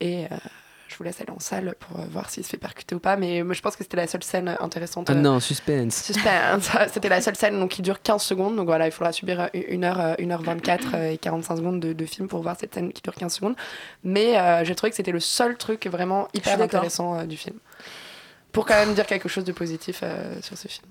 Et 0.00 0.24
je 0.98 1.04
vous 1.04 1.04
laisse 1.04 1.20
aller 1.20 1.30
en 1.30 1.38
salle 1.38 1.76
pour 1.78 2.00
euh, 2.00 2.04
voir 2.10 2.28
s'il 2.28 2.42
se 2.42 2.50
fait 2.50 2.56
percuter 2.56 2.92
ou 2.96 2.98
pas 2.98 3.16
mais 3.16 3.44
moi 3.44 3.54
je 3.54 3.62
pense 3.62 3.76
que 3.76 3.84
c'était 3.84 3.96
la 3.96 4.08
seule 4.08 4.24
scène 4.24 4.56
intéressante 4.58 5.08
Ah 5.08 5.12
euh, 5.12 5.14
non, 5.14 5.38
suspense. 5.38 6.02
Suspense. 6.02 6.70
C'était 6.92 7.08
la 7.08 7.20
seule 7.20 7.36
scène 7.36 7.60
donc, 7.60 7.70
qui 7.70 7.82
dure 7.82 8.02
15 8.02 8.20
secondes. 8.20 8.56
Donc 8.56 8.66
voilà, 8.66 8.86
il 8.86 8.90
faudra 8.90 9.12
subir 9.12 9.40
euh, 9.42 9.46
1h, 9.54 10.18
1h24 10.18 10.80
euh, 10.94 11.10
et 11.12 11.18
45 11.18 11.56
secondes 11.56 11.78
de, 11.80 11.92
de 11.92 12.04
film 12.04 12.26
pour 12.26 12.42
voir 12.42 12.56
cette 12.58 12.74
scène 12.74 12.92
qui 12.92 13.00
dure 13.00 13.14
15 13.14 13.32
secondes. 13.32 13.54
Mais 14.02 14.36
euh, 14.36 14.64
j'ai 14.64 14.74
trouvé 14.74 14.90
que 14.90 14.96
c'était 14.96 15.12
le 15.12 15.20
seul 15.20 15.56
truc 15.56 15.86
vraiment 15.86 16.26
hyper 16.34 16.60
intéressant 16.60 17.16
euh, 17.16 17.24
du 17.24 17.36
film. 17.36 17.58
Pour 18.50 18.66
quand 18.66 18.74
même 18.74 18.94
dire 18.94 19.06
quelque 19.06 19.28
chose 19.28 19.44
de 19.44 19.52
positif 19.52 20.00
euh, 20.02 20.40
sur 20.42 20.58
ce 20.58 20.66
film. 20.66 20.88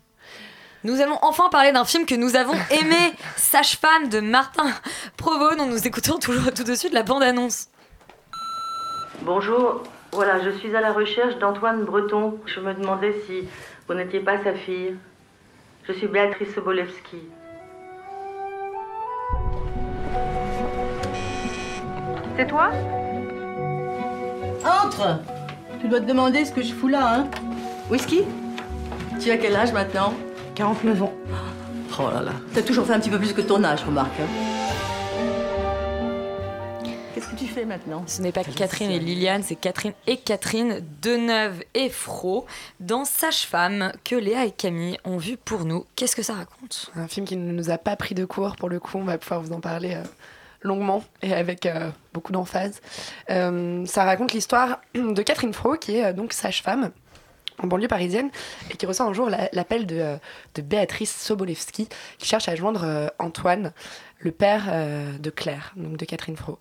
Nous 0.83 1.01
allons 1.01 1.17
enfin 1.21 1.49
parler 1.49 1.73
d'un 1.73 1.83
film 1.83 2.05
que 2.05 2.15
nous 2.15 2.37
avons 2.37 2.53
aimé, 2.71 3.13
Sage-femme 3.35 4.07
de 4.07 4.21
Martin 4.21 4.71
Provost, 5.17 5.57
dont 5.57 5.65
nous 5.65 5.85
écoutons 5.85 6.17
toujours 6.17 6.53
tout 6.53 6.63
de 6.63 6.75
suite 6.75 6.93
la 6.93 7.03
bande-annonce. 7.03 7.67
Bonjour, 9.21 9.83
voilà, 10.11 10.39
je 10.43 10.49
suis 10.51 10.75
à 10.75 10.81
la 10.81 10.91
recherche 10.93 11.37
d'Antoine 11.37 11.83
Breton. 11.83 12.39
Je 12.45 12.59
me 12.59 12.73
demandais 12.73 13.13
si 13.25 13.47
vous 13.87 13.93
n'étiez 13.93 14.19
pas 14.19 14.43
sa 14.43 14.53
fille. 14.53 14.95
Je 15.87 15.93
suis 15.93 16.07
Béatrice 16.07 16.53
Sobolewski. 16.53 17.17
C'est 22.37 22.47
toi? 22.47 22.69
Entre 24.65 25.19
Tu 25.81 25.87
dois 25.87 25.99
te 26.01 26.05
demander 26.05 26.45
ce 26.45 26.51
que 26.51 26.61
je 26.61 26.73
fous 26.73 26.87
là, 26.87 27.15
hein 27.15 27.27
Whisky? 27.89 28.23
Tu 29.19 29.31
as 29.31 29.37
quel 29.37 29.55
âge 29.55 29.73
maintenant? 29.73 30.13
49 30.55 31.03
ans. 31.03 31.13
Oh 31.99 32.03
là 32.13 32.21
là. 32.21 32.31
T'as 32.53 32.61
toujours 32.61 32.85
fait 32.85 32.93
un 32.93 32.99
petit 32.99 33.09
peu 33.09 33.17
plus 33.17 33.33
que 33.33 33.41
ton 33.41 33.63
âge, 33.63 33.83
remarque. 33.83 34.19
hein. 34.19 34.56
Qu'est-ce 37.17 37.29
que 37.29 37.35
tu 37.35 37.47
fais 37.47 37.65
maintenant? 37.65 38.03
Ce 38.05 38.21
n'est 38.21 38.31
pas 38.31 38.43
Catherine 38.43 38.91
et 38.91 38.99
Liliane, 38.99 39.41
c'est 39.41 39.55
Catherine 39.55 39.93
et 40.05 40.17
Catherine, 40.17 40.85
Deneuve 41.01 41.63
et 41.73 41.89
Fro, 41.89 42.45
dans 42.79 43.05
Sage-femme, 43.05 43.91
que 44.03 44.15
Léa 44.15 44.45
et 44.45 44.51
Camille 44.51 44.99
ont 45.03 45.17
vu 45.17 45.35
pour 45.35 45.65
nous. 45.65 45.87
Qu'est-ce 45.95 46.15
que 46.15 46.21
ça 46.21 46.35
raconte? 46.35 46.91
Un 46.95 47.07
film 47.07 47.25
qui 47.25 47.35
ne 47.35 47.51
nous 47.51 47.71
a 47.71 47.79
pas 47.79 47.95
pris 47.95 48.13
de 48.13 48.23
cours, 48.23 48.55
pour 48.55 48.69
le 48.69 48.79
coup, 48.79 48.99
on 48.99 49.03
va 49.03 49.17
pouvoir 49.17 49.41
vous 49.41 49.51
en 49.51 49.59
parler 49.59 49.95
euh, 49.95 50.03
longuement 50.61 51.03
et 51.23 51.33
avec 51.33 51.65
euh, 51.65 51.89
beaucoup 52.13 52.33
d'emphase. 52.33 52.81
Euh, 53.31 53.83
ça 53.87 54.03
raconte 54.03 54.33
l'histoire 54.33 54.79
de 54.93 55.21
Catherine 55.23 55.53
Fro, 55.53 55.73
qui 55.73 55.95
est 55.95 56.05
euh, 56.05 56.13
donc 56.13 56.33
sage-femme 56.33 56.91
en 57.61 57.67
banlieue 57.67 57.87
parisienne 57.87 58.29
et 58.71 58.75
qui 58.77 58.85
reçoit 58.85 59.05
un 59.05 59.13
jour 59.13 59.29
la- 59.29 59.49
l'appel 59.53 59.85
de, 59.85 59.95
euh, 59.99 60.15
de 60.55 60.61
Béatrice 60.61 61.15
Sobolewski 61.15 61.87
qui 62.19 62.27
cherche 62.27 62.47
à 62.49 62.55
joindre 62.55 62.81
euh, 62.83 63.07
Antoine, 63.19 63.73
le 64.19 64.31
père 64.31 64.65
euh, 64.69 65.17
de 65.19 65.29
Claire, 65.29 65.73
donc 65.75 65.97
de 65.97 66.05
Catherine 66.05 66.35
Fro. 66.37 66.59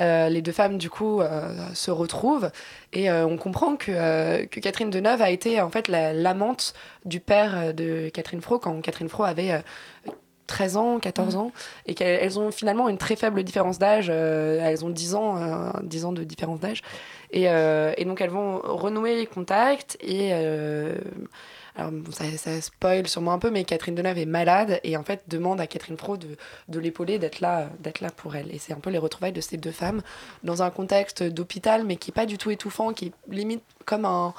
Euh, 0.00 0.28
les 0.28 0.42
deux 0.42 0.52
femmes 0.52 0.78
du 0.78 0.90
coup 0.90 1.20
euh, 1.20 1.52
se 1.74 1.90
retrouvent 1.90 2.50
et 2.92 3.10
euh, 3.10 3.26
on 3.26 3.36
comprend 3.36 3.76
que, 3.76 4.44
que 4.46 4.60
Catherine 4.60 4.90
Deneuve 4.90 5.22
a 5.22 5.30
été 5.30 5.60
en 5.60 5.70
fait 5.70 5.88
la- 5.88 6.12
l'amante 6.12 6.74
du 7.04 7.20
père 7.20 7.74
de 7.74 8.08
Catherine 8.10 8.40
Fro 8.40 8.58
quand 8.58 8.80
Catherine 8.82 9.08
Fro 9.08 9.24
avait 9.24 9.52
euh, 9.52 9.58
13 10.46 10.76
ans, 10.76 11.00
14 11.00 11.34
ans, 11.34 11.50
et 11.86 11.94
qu'elles 11.96 12.20
elles 12.22 12.38
ont 12.38 12.52
finalement 12.52 12.88
une 12.88 12.98
très 12.98 13.16
faible 13.16 13.42
différence 13.42 13.80
d'âge. 13.80 14.06
euh, 14.10 14.60
elles 14.62 14.84
ont 14.84 14.90
10 14.90 15.16
ans, 15.16 15.36
euh, 15.42 15.70
10 15.82 16.04
ans 16.04 16.12
de 16.12 16.22
différence 16.22 16.60
d'âge. 16.60 16.82
Et, 17.30 17.48
euh, 17.48 17.92
et 17.96 18.04
donc 18.04 18.20
elles 18.20 18.30
vont 18.30 18.60
renouer 18.62 19.16
les 19.16 19.26
contacts. 19.26 19.96
Et 20.00 20.30
euh, 20.32 20.96
alors, 21.76 21.92
ça, 22.10 22.24
ça 22.36 22.60
spoil 22.60 23.06
sûrement 23.06 23.32
un 23.32 23.38
peu, 23.38 23.50
mais 23.50 23.64
Catherine 23.64 23.94
Deneuve 23.94 24.18
est 24.18 24.26
malade 24.26 24.80
et 24.82 24.96
en 24.96 25.02
fait 25.02 25.22
demande 25.28 25.60
à 25.60 25.66
Catherine 25.66 25.98
Fro 25.98 26.16
de, 26.16 26.36
de 26.68 26.78
l'épauler, 26.78 27.18
d'être 27.18 27.40
là, 27.40 27.68
d'être 27.80 28.00
là 28.00 28.10
pour 28.10 28.34
elle. 28.34 28.54
Et 28.54 28.58
c'est 28.58 28.72
un 28.72 28.80
peu 28.80 28.90
les 28.90 28.98
retrouvailles 28.98 29.32
de 29.32 29.42
ces 29.42 29.58
deux 29.58 29.72
femmes 29.72 30.02
dans 30.42 30.62
un 30.62 30.70
contexte 30.70 31.22
d'hôpital, 31.22 31.84
mais 31.84 31.96
qui 31.96 32.10
est 32.10 32.14
pas 32.14 32.26
du 32.26 32.38
tout 32.38 32.50
étouffant, 32.50 32.92
qui 32.92 33.12
limite 33.28 33.62
comme 33.84 34.04
un, 34.04 34.32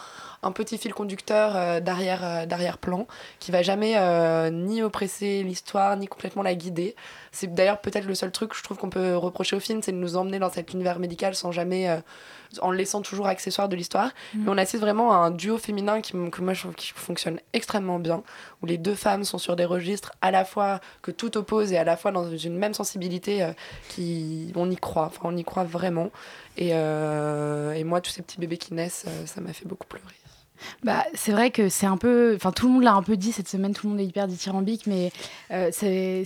un 0.43 0.52
petit 0.52 0.78
fil 0.78 0.93
conducteur 0.93 1.56
euh, 1.56 1.80
d'arrière, 1.80 2.23
euh, 2.23 2.45
d'arrière-plan, 2.45 3.08
qui 3.39 3.52
va 3.52 3.62
jamais 3.62 3.93
euh, 3.97 4.50
ni 4.50 4.82
oppresser 4.82 5.43
l'histoire, 5.43 5.97
ni 5.97 6.08
complètement 6.08 6.43
la 6.43 6.56
guider. 6.56 6.95
C'est 7.32 7.54
d'ailleurs 7.54 7.82
peut-être 7.82 8.06
le 8.06 8.15
seul 8.15 8.32
truc 8.32 8.52
que 8.52 8.58
je 8.58 8.63
trouve 8.63 8.78
qu'on 8.78 8.89
peut 8.89 9.15
reprocher 9.15 9.56
au 9.56 9.60
film, 9.60 9.82
c'est 9.82 9.91
de 9.91 9.97
nous 9.97 10.15
emmener 10.15 10.39
dans 10.39 10.52
cet 10.52 10.73
univers 10.73 11.00
médical 11.00 11.36
sans 11.36 11.52
jamais, 11.52 12.02
en 12.62 12.71
laissant 12.71 13.02
toujours 13.02 13.28
accessoire 13.28 13.69
de 13.69 13.76
l'histoire. 13.76 14.10
Mm. 14.34 14.43
Mais 14.43 14.52
on 14.52 14.58
assiste 14.58 14.82
vraiment 14.82 15.12
à 15.12 15.17
un 15.17 15.32
duo 15.32 15.58
féminin 15.58 16.02
qui, 16.02 16.13
que 16.13 16.41
moi 16.41 16.54
je 16.54 16.62
trouve 16.62 16.76
qui 16.76 16.91
fonctionne 16.93 17.39
extrêmement 17.54 18.00
bien, 18.00 18.23
où 18.62 18.65
les 18.65 18.78
deux 18.78 18.95
femmes 18.95 19.23
sont 19.23 19.38
sur 19.38 19.56
des 19.56 19.65
registres 19.65 20.13
à 20.21 20.32
la 20.32 20.45
fois 20.45 20.80
que 21.02 21.12
tout 21.12 21.38
oppose 21.38 21.71
et 21.71 21.78
à 21.78 21.84
la 21.84 21.97
fois 21.97 22.12
dans 22.12 22.30
une 22.30 22.58
même 22.58 22.73
sensibilité 22.73 23.43
euh, 23.43 23.52
qui 23.89 24.52
on 24.56 24.69
y 24.69 24.76
croit, 24.76 25.06
enfin 25.06 25.21
on 25.23 25.38
y 25.38 25.43
croit 25.43 25.63
vraiment. 25.63 26.10
Et, 26.58 26.72
euh, 26.74 27.74
et 27.74 27.84
moi 27.84 28.02
tous 28.02 28.12
ces 28.12 28.22
petits 28.22 28.39
bébés 28.39 28.58
qui 28.58 28.74
naissent, 28.74 29.06
euh, 29.08 29.26
ça 29.26 29.41
m'a 29.41 29.54
fait 29.54 29.65
beaucoup 29.65 29.88
pleurer. 29.88 30.15
Bah, 30.84 31.06
c'est 31.13 31.32
vrai 31.32 31.52
que 31.52 31.70
c'est 31.70 31.86
un 31.86 31.98
peu. 31.98 32.34
Enfin, 32.36 32.52
tout 32.52 32.67
le 32.67 32.74
monde 32.74 32.84
l'a 32.84 32.93
un 32.93 33.04
peu 33.04 33.17
dit 33.17 33.32
cette 33.32 33.48
semaine, 33.48 33.74
tout 33.74 33.88
le 33.88 33.91
monde 33.91 34.02
est 34.02 34.06
hyper 34.06 34.28
dithyrambique, 34.28 34.88
mais 34.88 35.12
euh, 35.52 35.70
c'est, 35.72 36.26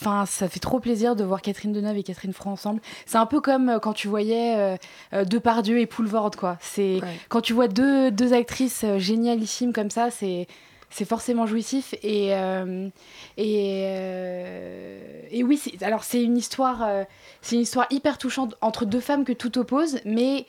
enfin, 0.00 0.26
ça 0.26 0.48
fait 0.48 0.60
trop 0.60 0.80
plaisir 0.80 1.16
de 1.16 1.24
voir 1.24 1.42
Catherine 1.42 1.72
Deneuve 1.72 1.98
et 1.98 2.02
Catherine 2.02 2.32
Fro 2.32 2.50
ensemble. 2.50 2.80
C'est 3.06 3.18
un 3.18 3.26
peu 3.26 3.40
comme 3.40 3.68
euh, 3.68 3.78
quand 3.78 3.92
tu 3.92 4.08
voyais 4.08 4.76
euh, 5.12 5.24
Depardieu 5.24 5.78
et 5.78 5.86
Poulvord, 5.86 6.32
quoi. 6.32 6.58
C'est, 6.60 7.00
Quand 7.28 7.40
tu 7.40 7.52
vois 7.52 7.68
deux, 7.68 8.10
deux 8.10 8.32
actrices 8.32 8.84
génialissimes 8.98 9.72
comme 9.72 9.90
ça, 9.90 10.10
c'est. 10.10 10.46
C'est 10.94 11.04
forcément 11.06 11.46
jouissif 11.46 11.94
et 12.02 12.34
euh, 12.34 12.88
et, 13.36 13.84
euh, 13.86 15.22
et 15.30 15.42
oui 15.42 15.56
c'est- 15.56 15.82
alors 15.82 16.04
c'est 16.04 16.22
une 16.22 16.36
histoire 16.36 16.82
euh, 16.82 17.04
c'est 17.40 17.56
une 17.56 17.62
histoire 17.62 17.86
hyper 17.90 18.18
touchante 18.18 18.54
entre 18.60 18.84
deux 18.84 19.00
femmes 19.00 19.24
que 19.24 19.32
tout 19.32 19.56
oppose 19.58 19.98
mais 20.04 20.46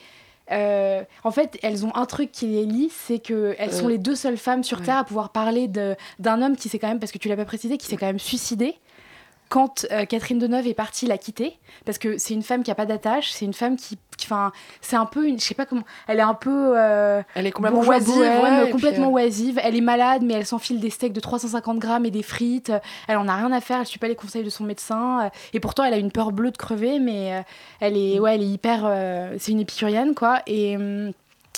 euh, 0.52 1.02
en 1.24 1.32
fait, 1.32 1.58
elles 1.64 1.86
ont 1.86 1.96
un 1.96 2.06
truc 2.06 2.30
qui 2.34 2.48
les 2.48 2.66
lie, 2.66 2.92
c'est 2.92 3.20
que 3.20 3.56
elles 3.58 3.72
sont 3.72 3.86
Euh, 3.86 3.92
les 3.92 3.98
deux 3.98 4.14
seules 4.14 4.36
femmes 4.38 4.62
sur 4.66 4.82
Terre 4.82 4.98
à 4.98 5.04
pouvoir 5.06 5.30
parler 5.32 5.70
d'un 5.70 6.42
homme 6.42 6.58
qui 6.58 6.68
s'est 6.68 6.80
quand 6.80 6.90
même, 6.90 7.00
parce 7.00 7.14
que 7.14 7.18
tu 7.18 7.30
l'as 7.30 7.38
pas 7.38 7.46
précisé, 7.46 7.78
qui 7.78 7.86
s'est 7.88 7.96
quand 7.96 8.08
même 8.08 8.20
suicidé 8.20 8.76
quand 9.54 9.86
euh, 9.92 10.06
Catherine 10.06 10.40
Deneuve 10.40 10.66
est 10.66 10.74
partie 10.74 11.06
la 11.06 11.20
quitter, 11.20 11.60
parce 11.86 12.00
que 12.00 12.18
c'est 12.18 12.34
une 12.34 12.42
femme 12.42 12.64
qui 12.64 12.72
a 12.72 12.76
pas 12.76 12.88
d'attache, 12.88 13.30
c'est 13.30 13.46
une 13.46 13.54
femme 13.54 13.76
qui, 13.76 14.00
enfin, 14.24 14.52
c'est 14.82 14.96
un 14.96 15.06
peu 15.06 15.28
une, 15.28 15.40
je 15.40 15.44
sais 15.46 15.54
pas 15.54 15.68
comment, 15.68 15.84
elle 16.08 16.18
est 16.18 16.24
un 16.24 16.34
peu, 16.34 16.74
euh, 16.76 17.22
Elle 17.36 17.46
est 17.46 17.52
complètement 17.52 17.82
oisive, 17.82 18.18
ouais, 18.18 18.64
puis, 18.64 18.72
complètement 18.72 19.10
euh, 19.10 19.22
oisive. 19.22 19.60
Elle 19.64 19.76
est 19.76 19.82
malade, 19.82 20.24
mais 20.26 20.34
elle 20.34 20.48
s'enfile 20.48 20.80
des 20.80 20.90
steaks 20.90 21.14
de 21.14 21.20
350 21.20 21.78
grammes 21.78 22.06
et 22.08 22.10
des 22.10 22.24
frites. 22.24 22.72
Elle 23.08 23.18
en 23.18 23.28
a 23.28 23.36
rien 23.36 23.52
à 23.52 23.62
faire. 23.62 23.80
Elle 23.80 23.86
suit 23.86 24.00
pas 24.00 24.08
les 24.08 24.16
conseils 24.16 24.44
de 24.44 24.50
son 24.50 24.64
médecin. 24.64 25.30
Et 25.54 25.60
pourtant, 25.60 25.84
elle 25.84 25.94
a 25.94 25.98
une 25.98 26.12
peur 26.12 26.32
bleue 26.32 26.50
de 26.50 26.58
crever, 26.58 26.98
mais 26.98 27.44
elle 27.80 27.96
est, 27.96 28.20
ouais, 28.20 28.34
elle 28.34 28.42
est 28.42 28.48
hyper, 28.48 28.92
c'est 29.38 29.52
une 29.52 29.60
épicurienne, 29.60 30.16
quoi. 30.16 30.42
Et 30.48 30.78
hum, 30.78 31.12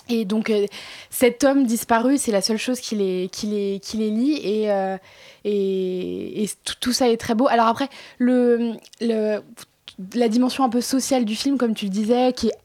et 0.09 0.25
donc, 0.25 0.49
euh, 0.49 0.65
cet 1.09 1.43
homme 1.43 1.65
disparu, 1.65 2.17
c'est 2.17 2.31
la 2.31 2.41
seule 2.41 2.57
chose 2.57 2.79
qui 2.79 2.95
les, 2.95 3.29
qui 3.31 3.47
les, 3.47 3.79
qui 3.81 3.97
les 3.97 4.09
lie. 4.09 4.39
Et, 4.43 4.71
euh, 4.71 4.97
et, 5.43 6.43
et 6.43 6.49
tout, 6.63 6.75
tout 6.79 6.93
ça 6.93 7.09
est 7.09 7.17
très 7.17 7.35
beau. 7.35 7.47
Alors 7.47 7.67
après, 7.67 7.89
le, 8.17 8.73
le, 9.01 9.39
la 10.13 10.27
dimension 10.27 10.63
un 10.63 10.69
peu 10.69 10.81
sociale 10.81 11.25
du 11.25 11.35
film, 11.35 11.57
comme 11.57 11.73
tu 11.73 11.85
le 11.85 11.91
disais, 11.91 12.33
qui 12.33 12.47
est 12.47 12.55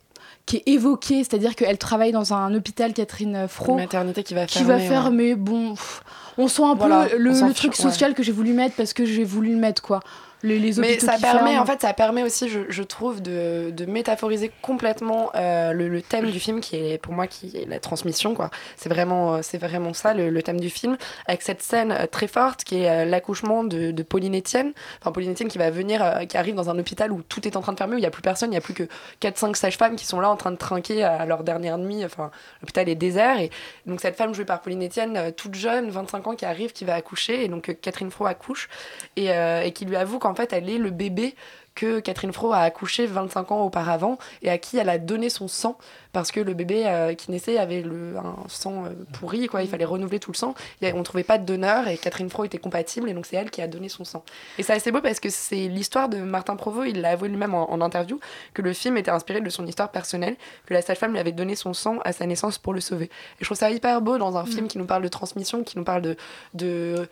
qui 0.47 0.57
est 0.57 0.63
évoquée, 0.67 1.19
c'est-à-dire 1.19 1.55
qu'elle 1.55 1.77
travaille 1.77 2.11
dans 2.11 2.33
un 2.33 2.53
hôpital, 2.55 2.93
Catherine 2.93 3.47
Fro. 3.47 3.73
Une 3.73 3.81
maternité 3.81 4.23
qui 4.23 4.33
va 4.33 4.47
Qui 4.47 4.63
va 4.63 4.79
fermer, 4.79 5.29
ouais. 5.29 5.29
mais 5.29 5.35
bon, 5.35 5.75
pff, 5.75 6.03
on 6.37 6.47
sent 6.47 6.63
un 6.63 6.73
Voilà, 6.73 7.05
peu 7.05 7.17
le, 7.17 7.53
truc 7.53 7.75
social 7.75 8.15
que 8.15 8.23
j'ai 8.23 8.31
voulu 8.31 8.51
mettre 8.53 8.75
parce 8.75 8.91
que 8.91 9.05
j'ai 9.05 9.23
voulu 9.23 9.51
le 9.51 9.57
mettre, 9.59 9.83
quoi. 9.83 9.99
Les, 10.43 10.57
les 10.59 10.79
Mais 10.79 10.99
ça 10.99 11.15
qui 11.15 11.21
permet, 11.21 11.51
ferment. 11.51 11.61
en 11.61 11.65
fait, 11.65 11.81
ça 11.81 11.93
permet 11.93 12.23
aussi, 12.23 12.49
je, 12.49 12.61
je 12.69 12.83
trouve, 12.83 13.21
de, 13.21 13.71
de 13.71 13.85
métaphoriser 13.85 14.51
complètement 14.61 15.31
euh, 15.35 15.71
le, 15.73 15.87
le 15.87 16.01
thème 16.01 16.29
du 16.31 16.39
film, 16.39 16.61
qui 16.61 16.75
est 16.75 16.97
pour 16.97 17.13
moi 17.13 17.27
qui 17.27 17.55
est 17.55 17.67
la 17.67 17.79
transmission, 17.79 18.33
quoi. 18.33 18.49
C'est 18.75 18.89
vraiment, 18.89 19.35
euh, 19.35 19.39
c'est 19.43 19.57
vraiment 19.57 19.93
ça 19.93 20.13
le, 20.13 20.29
le 20.29 20.43
thème 20.43 20.59
du 20.59 20.69
film, 20.69 20.97
avec 21.27 21.41
cette 21.41 21.61
scène 21.61 21.91
euh, 21.91 22.05
très 22.07 22.27
forte 22.27 22.63
qui 22.63 22.81
est 22.81 23.05
l'accouchement 23.05 23.63
de, 23.63 23.91
de 23.91 24.03
Pauline 24.03 24.37
Etienne. 24.37 24.73
Enfin, 25.01 25.11
Pauline 25.11 25.31
Etienne 25.33 25.49
qui 25.49 25.57
va 25.57 25.69
venir, 25.69 26.03
euh, 26.03 26.25
qui 26.25 26.37
arrive 26.37 26.55
dans 26.55 26.69
un 26.69 26.79
hôpital 26.79 27.11
où 27.11 27.21
tout 27.21 27.47
est 27.47 27.55
en 27.55 27.61
train 27.61 27.73
de 27.73 27.77
fermer, 27.77 27.95
où 27.95 27.97
il 27.97 28.01
n'y 28.01 28.07
a 28.07 28.11
plus 28.11 28.21
personne, 28.21 28.49
il 28.49 28.53
n'y 28.53 28.57
a 28.57 28.61
plus 28.61 28.73
que 28.73 28.83
4-5 29.21 29.55
sages-femmes 29.55 29.95
qui 29.95 30.05
sont 30.05 30.19
là 30.19 30.29
en 30.29 30.37
train 30.37 30.51
de 30.51 30.57
trinquer 30.57 31.03
à 31.03 31.25
leur 31.25 31.43
dernière 31.43 31.77
nuit. 31.77 32.03
Enfin, 32.05 32.31
l'hôpital 32.61 32.89
est 32.89 32.95
désert. 32.95 33.39
Et 33.39 33.51
donc, 33.85 34.01
cette 34.01 34.15
femme 34.15 34.33
jouée 34.33 34.45
par 34.45 34.61
Pauline 34.61 34.83
Etienne, 34.85 35.31
toute 35.35 35.55
jeune, 35.55 35.89
25 35.89 36.27
ans, 36.27 36.35
qui 36.35 36.45
arrive, 36.45 36.71
qui 36.71 36.85
va 36.85 36.95
accoucher. 36.95 37.43
Et 37.43 37.47
donc, 37.47 37.75
Catherine 37.81 38.09
Fro 38.11 38.25
accouche. 38.25 38.69
Et, 39.15 39.31
euh, 39.31 39.61
et 39.63 39.71
qui 39.71 39.85
lui 39.85 39.95
avoue 39.95 40.19
qu'en 40.19 40.30
fait, 40.35 40.53
elle 40.53 40.69
est 40.69 40.77
le 40.77 40.89
bébé 40.89 41.35
que 41.73 42.01
Catherine 42.01 42.33
Fro 42.33 42.51
a 42.51 42.57
accouché 42.59 43.05
25 43.05 43.53
ans 43.53 43.61
auparavant 43.61 44.17
et 44.41 44.49
à 44.49 44.57
qui 44.57 44.77
elle 44.77 44.89
a 44.89 44.97
donné 44.97 45.29
son 45.29 45.47
sang 45.47 45.77
parce 46.11 46.29
que 46.29 46.41
le 46.41 46.53
bébé 46.53 46.83
euh, 46.85 47.13
qui 47.13 47.31
naissait 47.31 47.57
avait 47.57 47.81
le, 47.81 48.17
un 48.17 48.35
sang 48.49 48.83
euh, 48.83 48.89
pourri, 49.13 49.47
quoi. 49.47 49.63
il 49.63 49.69
fallait 49.69 49.85
renouveler 49.85 50.19
tout 50.19 50.33
le 50.33 50.35
sang. 50.37 50.53
A- 50.83 50.87
on 50.93 51.03
trouvait 51.03 51.23
pas 51.23 51.37
de 51.37 51.45
donneur 51.45 51.87
et 51.87 51.97
Catherine 51.97 52.29
Fro 52.29 52.43
était 52.43 52.57
compatible 52.57 53.07
et 53.09 53.13
donc 53.13 53.25
c'est 53.25 53.37
elle 53.37 53.49
qui 53.49 53.61
a 53.61 53.67
donné 53.67 53.87
son 53.87 54.03
sang. 54.03 54.21
Et 54.57 54.63
c'est 54.63 54.73
assez 54.73 54.91
beau 54.91 54.99
parce 54.99 55.21
que 55.21 55.29
c'est 55.29 55.69
l'histoire 55.69 56.09
de 56.09 56.17
Martin 56.17 56.57
Provost, 56.57 56.89
il 56.89 56.99
l'a 56.99 57.11
avoué 57.11 57.29
lui-même 57.29 57.53
en, 57.53 57.71
en 57.71 57.79
interview, 57.79 58.19
que 58.53 58.61
le 58.61 58.73
film 58.73 58.97
était 58.97 59.11
inspiré 59.11 59.39
de 59.39 59.49
son 59.49 59.65
histoire 59.65 59.91
personnelle, 59.91 60.35
que 60.65 60.73
la 60.73 60.81
sage-femme 60.81 61.13
lui 61.13 61.19
avait 61.19 61.31
donné 61.31 61.55
son 61.55 61.73
sang 61.73 61.99
à 62.03 62.11
sa 62.11 62.25
naissance 62.25 62.57
pour 62.57 62.73
le 62.73 62.81
sauver. 62.81 63.05
Et 63.05 63.09
je 63.39 63.45
trouve 63.45 63.57
ça 63.57 63.71
hyper 63.71 64.01
beau 64.01 64.17
dans 64.17 64.35
un 64.35 64.45
film 64.45 64.67
qui 64.67 64.77
nous 64.77 64.85
parle 64.85 65.03
de 65.03 65.07
transmission, 65.07 65.63
qui 65.63 65.77
nous 65.77 65.85
parle 65.85 66.01
de... 66.01 66.17
de 66.53 67.07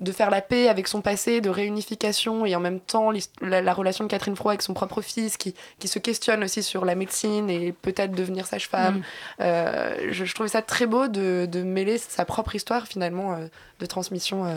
de 0.00 0.12
faire 0.12 0.30
la 0.30 0.40
paix 0.40 0.68
avec 0.68 0.88
son 0.88 1.00
passé, 1.00 1.40
de 1.40 1.48
réunification 1.50 2.44
et 2.46 2.54
en 2.56 2.60
même 2.60 2.80
temps 2.80 3.10
la, 3.40 3.62
la 3.62 3.72
relation 3.72 4.04
de 4.04 4.10
Catherine 4.10 4.36
Fro 4.36 4.48
avec 4.50 4.62
son 4.62 4.74
propre 4.74 5.00
fils 5.02 5.36
qui, 5.36 5.54
qui 5.78 5.88
se 5.88 5.98
questionne 5.98 6.42
aussi 6.44 6.62
sur 6.62 6.84
la 6.84 6.94
médecine 6.94 7.48
et 7.48 7.72
peut-être 7.72 8.12
devenir 8.12 8.46
sage-femme. 8.46 8.98
Mm. 8.98 9.02
Euh, 9.40 10.08
je, 10.10 10.24
je 10.24 10.34
trouvais 10.34 10.48
ça 10.48 10.62
très 10.62 10.86
beau 10.86 11.08
de, 11.08 11.46
de 11.50 11.62
mêler 11.62 11.98
sa 11.98 12.24
propre 12.24 12.54
histoire 12.56 12.86
finalement 12.86 13.34
euh, 13.34 13.46
de 13.80 13.86
transmission 13.86 14.44
euh, 14.46 14.54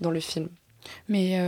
dans 0.00 0.10
le 0.10 0.20
film. 0.20 0.48
Mais, 1.08 1.38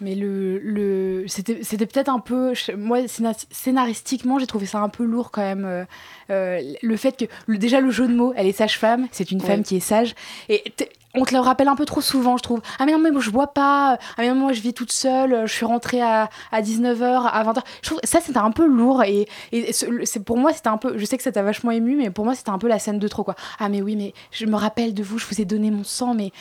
mais 0.00 0.14
le, 0.16 0.58
le, 0.58 1.24
c'était, 1.28 1.62
c'était 1.62 1.86
peut-être 1.86 2.08
un 2.08 2.18
peu. 2.18 2.52
Moi, 2.76 3.02
scéna- 3.06 3.46
scénaristiquement, 3.52 4.40
j'ai 4.40 4.46
trouvé 4.48 4.66
ça 4.66 4.78
un 4.80 4.88
peu 4.88 5.04
lourd 5.04 5.30
quand 5.30 5.42
même. 5.42 5.86
euh, 6.30 6.72
le 6.82 6.96
fait 6.96 7.16
que. 7.16 7.24
le- 7.46 7.58
déjà, 7.58 7.80
le 7.80 7.90
jeu 7.92 8.08
de 8.08 8.12
mots, 8.12 8.32
elle 8.36 8.46
est 8.48 8.52
sage-femme, 8.52 9.06
c'est 9.12 9.30
une 9.30 9.40
Ouais. 9.40 9.46
femme 9.46 9.62
qui 9.62 9.76
est 9.76 9.80
sage. 9.80 10.14
Et 10.48 10.64
on 11.14 11.24
te 11.24 11.34
le 11.34 11.40
rappelle 11.40 11.68
un 11.68 11.76
peu 11.76 11.84
trop 11.84 12.00
souvent, 12.00 12.36
je 12.36 12.42
trouve. 12.42 12.60
Ah 12.78 12.86
mais 12.86 12.92
non, 12.92 12.98
mais 12.98 13.10
moi 13.10 13.20
je 13.20 13.30
bois 13.30 13.48
pas. 13.54 13.98
Ah 14.16 14.18
mais 14.18 14.28
non, 14.28 14.34
moi 14.34 14.52
je 14.52 14.60
vis 14.60 14.74
toute 14.74 14.92
seule. 14.92 15.46
Je 15.46 15.52
suis 15.52 15.64
rentrée 15.66 16.00
à, 16.02 16.28
à 16.52 16.60
19h, 16.62 17.26
à 17.26 17.44
20h. 17.44 17.60
Je 17.82 17.88
trouve 17.88 18.00
ça 18.04 18.20
c'était 18.20 18.38
un 18.38 18.50
peu 18.50 18.66
lourd 18.66 19.02
et, 19.04 19.28
et 19.52 19.72
ce- 19.72 19.86
c'est 20.04 20.24
pour 20.24 20.36
moi 20.38 20.52
c'était 20.52 20.68
un 20.68 20.76
peu. 20.78 20.98
Je 20.98 21.04
sais 21.04 21.16
que 21.16 21.22
ça 21.22 21.32
t'a 21.32 21.42
vachement 21.42 21.70
ému, 21.70 21.96
mais 21.96 22.10
pour 22.10 22.24
moi 22.24 22.34
c'était 22.34 22.50
un 22.50 22.58
peu 22.58 22.68
la 22.68 22.78
scène 22.78 22.98
de 22.98 23.08
trop 23.08 23.22
quoi. 23.24 23.34
Ah 23.58 23.68
mais 23.68 23.82
oui, 23.82 23.96
mais 23.96 24.12
je 24.32 24.46
me 24.46 24.56
rappelle 24.56 24.94
de 24.94 25.02
vous, 25.02 25.18
je 25.18 25.26
vous 25.26 25.40
ai 25.40 25.44
donné 25.44 25.70
mon 25.70 25.84
sang, 25.84 26.14
mais. 26.14 26.32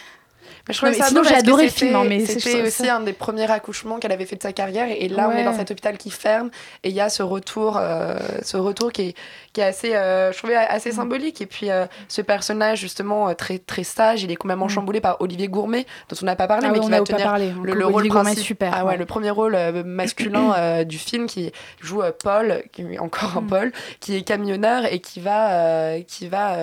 Mais 0.68 0.74
je 0.74 0.86
Non, 0.86 0.91
mais 0.91 0.97
ça 0.97 1.06
sinon 1.08 1.24
j'ai 1.24 1.36
adoré 1.36 1.64
le 1.66 1.70
film, 1.72 1.95
hein, 1.95 2.04
mais 2.08 2.26
c'était 2.26 2.62
aussi 2.62 2.84
ça- 2.86 2.95
un 2.97 2.99
des 3.01 3.14
premiers 3.14 3.49
accouchements 3.49 3.99
qu'elle 3.99 4.12
avait 4.12 4.26
fait 4.26 4.36
de 4.36 4.41
sa 4.43 4.54
carrière. 4.54 4.88
Et 4.89 5.08
là, 5.10 5.28
on 5.30 5.32
est 5.32 5.36
Ouais. 5.38 5.43
dans 5.43 5.56
cet 5.56 5.72
hôpital 5.72 5.97
qui 5.97 6.10
ferme. 6.10 6.49
Et 6.84 6.89
il 6.89 6.95
y 6.95 7.01
a 7.01 7.10
ce 7.10 7.24
retour, 7.24 7.78
euh, 7.80 8.18
ce 8.43 8.58
retour 8.58 8.91
qui 8.91 9.01
est, 9.10 9.16
qui 9.54 9.62
est 9.62 9.66
assez, 9.66 9.95
euh, 9.95 10.32
je 10.32 10.38
trouvais 10.38 10.56
assez 10.56 10.89
Mm. 10.89 10.95
symbolique. 10.95 11.41
Et 11.41 11.45
puis, 11.45 11.70
euh, 11.70 11.86
ce 12.08 12.22
personnage, 12.22 12.80
justement, 12.80 13.30
euh, 13.30 13.34
très, 13.34 13.60
très 13.60 13.84
sage, 13.84 14.24
il 14.24 14.32
est 14.32 14.36
complètement 14.36 14.68
chamboulé 14.68 14.99
par 15.01 15.22
Olivier 15.22 15.47
Gourmet, 15.47 15.86
dont 16.10 16.16
on 16.22 16.26
n'a 16.26 16.36
pas 16.36 16.47
parlé. 16.47 16.68
Ah 16.68 16.72
mais 16.72 16.80
ouais, 16.80 16.86
qui 16.86 16.91
va 16.91 17.01
tenir 17.01 17.24
parlé. 17.26 17.54
le, 17.64 17.74
le 17.74 17.86
rôle 17.86 18.08
Gourmet, 18.08 18.36
super, 18.36 18.74
Ah 18.76 18.84
ouais, 18.86 18.91
ouais. 18.91 18.97
le 18.97 19.06
premier 19.06 19.30
rôle 19.30 19.56
euh, 19.56 19.84
masculin 19.84 20.54
euh, 20.58 20.84
du 20.84 20.97
film 20.97 21.28
qui 21.28 21.51
joue 21.82 22.01
Paul, 22.24 22.64
qui 22.72 22.82
est 22.93 22.99
encore 22.99 23.38
un 23.38 23.41
Mm. 23.41 23.47
Paul, 23.47 23.72
qui 23.99 24.16
est 24.16 24.22
camionneur 24.24 24.86
et 24.91 24.99
qui 24.99 25.20
va, 25.20 25.99
qui 26.08 26.28
va 26.28 26.58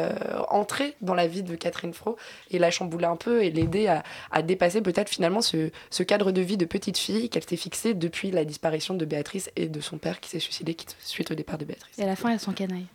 entrer 0.49 0.95
dans 1.01 1.15
la 1.15 1.27
vie 1.27 1.43
de 1.43 1.55
Catherine 1.55 1.93
Fro 1.93 2.17
et 2.51 2.59
la 2.59 2.71
chambouler 2.71 3.05
un 3.07 3.17
peu 3.17 3.43
et 3.45 3.51
l'aider 3.51 3.80
à, 3.89 4.03
à 4.31 4.43
dépasser 4.43 4.81
peut-être 4.81 5.09
finalement 5.09 5.41
ce, 5.43 5.71
ce 5.91 6.03
cadre 6.03 6.33
de 6.33 6.41
vie 6.41 6.57
de 6.57 6.65
petite 6.65 6.99
fille 6.99 7.29
qu'elle 7.29 7.45
s'est 7.45 7.57
fixé 7.57 7.95
depuis 7.95 8.31
la 8.31 8.45
disparition 8.45 8.95
de 8.95 9.05
Béatrice 9.05 9.51
et 9.57 9.69
de 9.69 9.81
son 9.81 9.99
père 9.99 10.21
qui 10.21 10.31
s'est 10.31 10.39
suicidé 10.41 10.77
suite 11.01 11.31
au 11.31 11.35
départ 11.35 11.59
de 11.59 11.65
Béatrice. 11.65 11.99
Et 11.99 12.03
à 12.03 12.07
la 12.07 12.17
fin, 12.17 12.31
elle 12.31 12.41
s'en 12.41 12.53
canaille. 12.53 12.87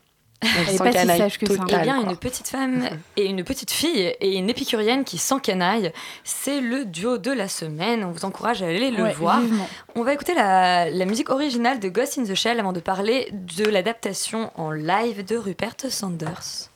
Elle 0.41 0.49
est 0.75 0.77
s'en 0.77 0.83
pas 0.83 0.91
si 0.91 0.97
canaille 0.97 1.17
sage 1.17 1.37
que 1.39 1.45
ça. 1.47 1.63
Eh 1.69 1.77
bien, 1.77 2.01
quoi. 2.01 2.11
une 2.11 2.17
petite 2.17 2.47
femme 2.49 2.87
et 3.17 3.25
une 3.25 3.43
petite 3.43 3.71
fille 3.71 4.13
et 4.19 4.35
une 4.37 4.49
épicurienne 4.49 5.03
qui 5.05 5.17
s'encanaille, 5.17 5.91
c'est 6.23 6.59
le 6.61 6.85
duo 6.85 7.17
de 7.17 7.31
la 7.31 7.47
semaine. 7.47 8.03
On 8.03 8.11
vous 8.11 8.25
encourage 8.25 8.61
à 8.61 8.67
aller 8.67 8.91
le 8.91 9.01
Ouais, 9.03 9.13
voir. 9.13 9.39
vivement. 9.39 9.67
On 9.95 10.03
va 10.03 10.13
écouter 10.13 10.33
la, 10.35 10.89
la 10.89 11.05
musique 11.05 11.29
originale 11.29 11.79
de 11.79 11.87
Ghost 11.89 12.19
in 12.19 12.23
the 12.25 12.35
Shell 12.35 12.59
avant 12.59 12.73
de 12.73 12.81
parler 12.81 13.29
de 13.31 13.63
l'adaptation 13.63 14.51
en 14.55 14.71
live 14.71 15.23
de 15.25 15.37
Rupert 15.37 15.75
Sanders. 15.89 16.69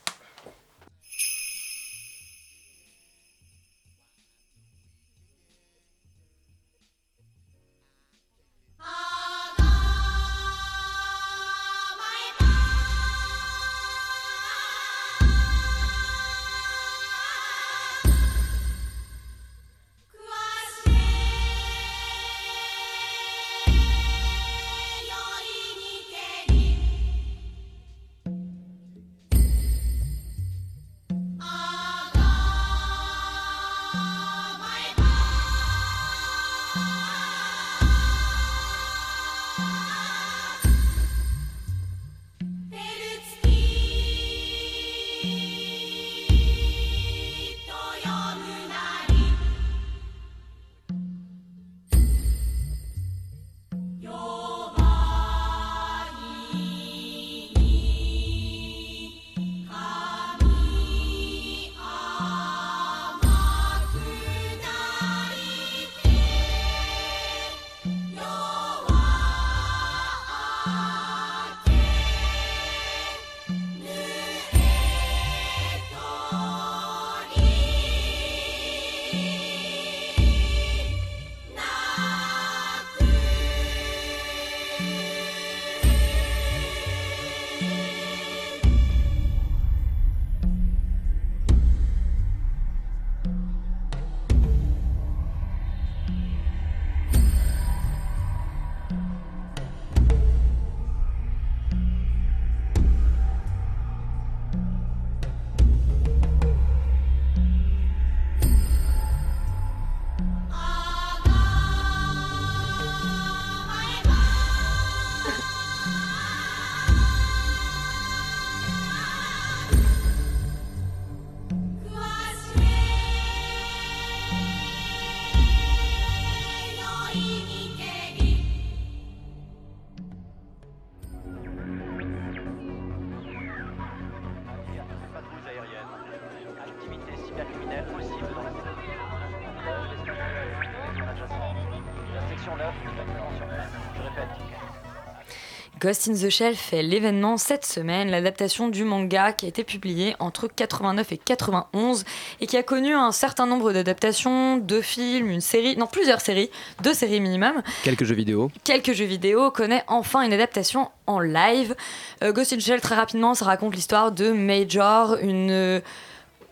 Ghost 145.80 146.08
in 146.08 146.12
the 146.12 146.28
Shell 146.28 146.56
fait 146.56 146.82
l'événement 146.82 147.38
cette 147.38 147.64
semaine, 147.64 148.10
l'adaptation 148.10 148.68
du 148.68 148.84
manga 148.84 149.32
qui 149.32 149.46
a 149.46 149.48
été 149.48 149.64
publié 149.64 150.14
entre 150.18 150.46
89 150.46 151.12
et 151.12 151.16
91 151.16 152.04
et 152.42 152.46
qui 152.46 152.58
a 152.58 152.62
connu 152.62 152.92
un 152.92 153.12
certain 153.12 153.46
nombre 153.46 153.72
d'adaptations, 153.72 154.58
de 154.58 154.82
films, 154.82 155.30
une 155.30 155.40
série, 155.40 155.78
non 155.78 155.86
plusieurs 155.86 156.20
séries, 156.20 156.50
deux 156.82 156.92
séries 156.92 157.20
minimum. 157.20 157.62
Quelques 157.82 158.04
jeux 158.04 158.14
vidéo. 158.14 158.50
Quelques 158.62 158.92
jeux 158.92 159.06
vidéo 159.06 159.50
connaît 159.50 159.82
enfin 159.88 160.20
une 160.20 160.34
adaptation 160.34 160.90
en 161.06 161.18
live. 161.18 161.74
Euh, 162.22 162.32
Ghost 162.32 162.52
in 162.52 162.58
the 162.58 162.60
Shell 162.60 162.82
très 162.82 162.94
rapidement, 162.94 163.32
ça 163.32 163.46
raconte 163.46 163.74
l'histoire 163.74 164.12
de 164.12 164.32
Major, 164.32 165.16
une 165.22 165.50
euh, 165.50 165.80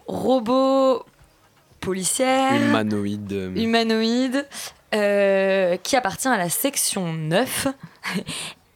robot 0.06 1.04
policière 1.80 2.54
Humanoïde. 2.54 3.52
humanoïde 3.54 4.46
euh, 4.94 5.76
qui 5.76 5.96
appartient 5.96 6.28
à 6.28 6.38
la 6.38 6.48
section 6.48 7.12
9 7.12 7.68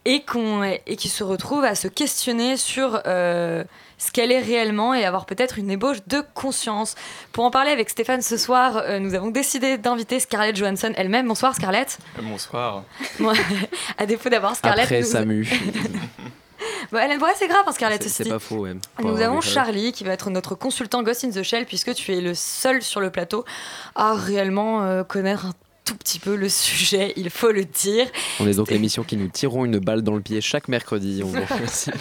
et, 0.04 0.22
qu'on, 0.22 0.62
et 0.62 0.96
qui 0.96 1.08
se 1.08 1.22
retrouve 1.24 1.64
à 1.64 1.74
se 1.74 1.88
questionner 1.88 2.56
sur 2.56 3.00
euh, 3.06 3.64
ce 3.98 4.10
qu'elle 4.10 4.32
est 4.32 4.40
réellement 4.40 4.94
et 4.94 5.04
avoir 5.04 5.26
peut-être 5.26 5.58
une 5.58 5.70
ébauche 5.70 5.98
de 6.08 6.22
conscience. 6.34 6.94
Pour 7.32 7.44
en 7.44 7.50
parler 7.50 7.70
avec 7.70 7.88
Stéphane 7.88 8.20
ce 8.22 8.36
soir, 8.36 8.76
euh, 8.78 8.98
nous 8.98 9.14
avons 9.14 9.30
décidé 9.30 9.78
d'inviter 9.78 10.18
Scarlett 10.18 10.56
Johansson 10.56 10.92
elle-même. 10.96 11.28
Bonsoir 11.28 11.54
Scarlett. 11.54 11.98
Bonsoir. 12.20 12.82
Bon, 13.20 13.32
à 13.98 14.06
défaut 14.06 14.28
d'avoir 14.28 14.56
Scarlett. 14.56 14.84
Après 14.86 15.00
nous- 15.00 15.06
Samu. 15.06 15.48
Bon, 16.92 16.98
elle, 16.98 17.18
ouais, 17.20 17.30
c'est 17.36 17.48
grave, 17.48 17.64
hein, 17.66 17.72
Scarlett. 17.72 18.02
C'est 18.08 18.28
pas 18.28 18.38
faux, 18.38 18.58
ouais. 18.58 18.74
Nous 19.02 19.20
avons. 19.20 19.40
Charlie 19.40 19.92
qui 19.92 20.04
va 20.04 20.12
être 20.12 20.30
notre 20.30 20.54
consultant 20.54 21.02
Ghost 21.02 21.24
in 21.24 21.30
the 21.30 21.42
Shell 21.42 21.64
puisque 21.64 21.94
tu 21.94 22.12
es 22.14 22.20
le 22.20 22.34
seul 22.34 22.82
sur 22.82 23.00
le 23.00 23.10
plateau 23.10 23.44
à 23.94 24.14
réellement 24.14 24.82
euh, 24.84 25.02
connaître 25.02 25.46
un 25.46 25.52
tout 25.84 25.96
petit 25.96 26.18
peu 26.18 26.36
le 26.36 26.48
sujet, 26.48 27.12
il 27.16 27.30
faut 27.30 27.50
le 27.50 27.64
dire. 27.64 28.06
On 28.40 28.46
est 28.46 28.54
donc 28.54 28.70
l'émission 28.70 29.02
qui 29.02 29.16
nous 29.16 29.28
tirons 29.28 29.64
une 29.64 29.78
balle 29.78 30.02
dans 30.02 30.14
le 30.14 30.20
pied 30.20 30.40
chaque 30.40 30.68
mercredi. 30.68 31.22
On 31.24 31.28
vous 31.28 31.40
remercie. 31.40 31.90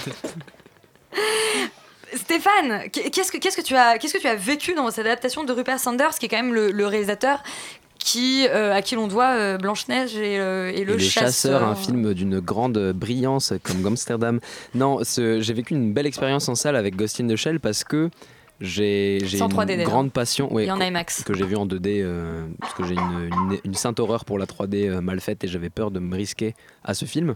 Stéphane, 2.13 2.89
qu'est-ce 2.91 3.31
que, 3.31 3.37
qu'est-ce 3.37 3.55
que, 3.55 3.61
tu 3.61 3.75
as, 3.75 3.97
qu'est-ce 3.97 4.13
que 4.13 4.19
tu 4.19 4.27
as 4.27 4.35
vécu 4.35 4.73
dans 4.73 4.89
cette 4.91 5.05
adaptation 5.05 5.45
de 5.45 5.53
Rupert 5.53 5.79
Sanders, 5.79 6.15
qui 6.19 6.25
est 6.25 6.29
quand 6.29 6.41
même 6.41 6.53
le, 6.53 6.69
le 6.71 6.85
réalisateur 6.85 7.41
qui, 8.03 8.47
euh, 8.47 8.73
à 8.73 8.81
qui 8.81 8.95
l'on 8.95 9.07
doit 9.07 9.35
euh, 9.35 9.57
Blanche-Neige 9.57 10.15
et, 10.15 10.39
euh, 10.39 10.71
et 10.73 10.83
le, 10.83 10.95
Et 10.95 10.99
chasseur, 10.99 11.63
un 11.63 11.75
film 11.75 12.13
d'une 12.13 12.39
grande 12.39 12.91
brillance 12.93 13.53
comme 13.63 13.85
Amsterdam. 13.85 14.39
Non, 14.75 14.99
j'ai 15.03 15.53
vécu 15.53 15.73
une 15.73 15.93
belle 15.93 16.07
expérience 16.07 16.49
en 16.49 16.55
salle 16.55 16.75
avec 16.75 16.95
Ghost 16.95 17.21
in 17.21 17.27
the 17.27 17.35
Shell 17.35 17.59
parce 17.59 17.83
que 17.83 18.09
J'ai 18.61 19.19
C'est 19.25 19.39
une 19.39 19.47
3D 19.47 19.65
d'ailleurs. 19.67 19.89
grande 19.89 20.11
passion. 20.11 20.53
ouais, 20.53 20.67
que- 20.67 20.87
IMAX. 20.87 21.23
Que 21.23 21.33
j'ai 21.33 21.45
vu 21.45 21.55
en 21.55 21.65
2D, 21.65 22.01
euh, 22.03 22.45
parce 22.59 22.73
que 22.75 22.83
j'ai 22.85 22.93
une, 22.93 23.29
une, 23.51 23.59
une 23.65 23.73
sainte 23.73 23.99
horreur 23.99 24.23
pour 24.23 24.37
la 24.37 24.45
3D 24.45 24.87
euh, 24.87 25.01
mal 25.01 25.19
faite 25.19 25.43
et 25.43 25.47
j'avais 25.47 25.69
peur 25.69 25.89
de 25.91 25.99
me 25.99 26.15
risquer 26.15 26.53
à 26.83 26.93
ce 26.93 27.05
film. 27.05 27.35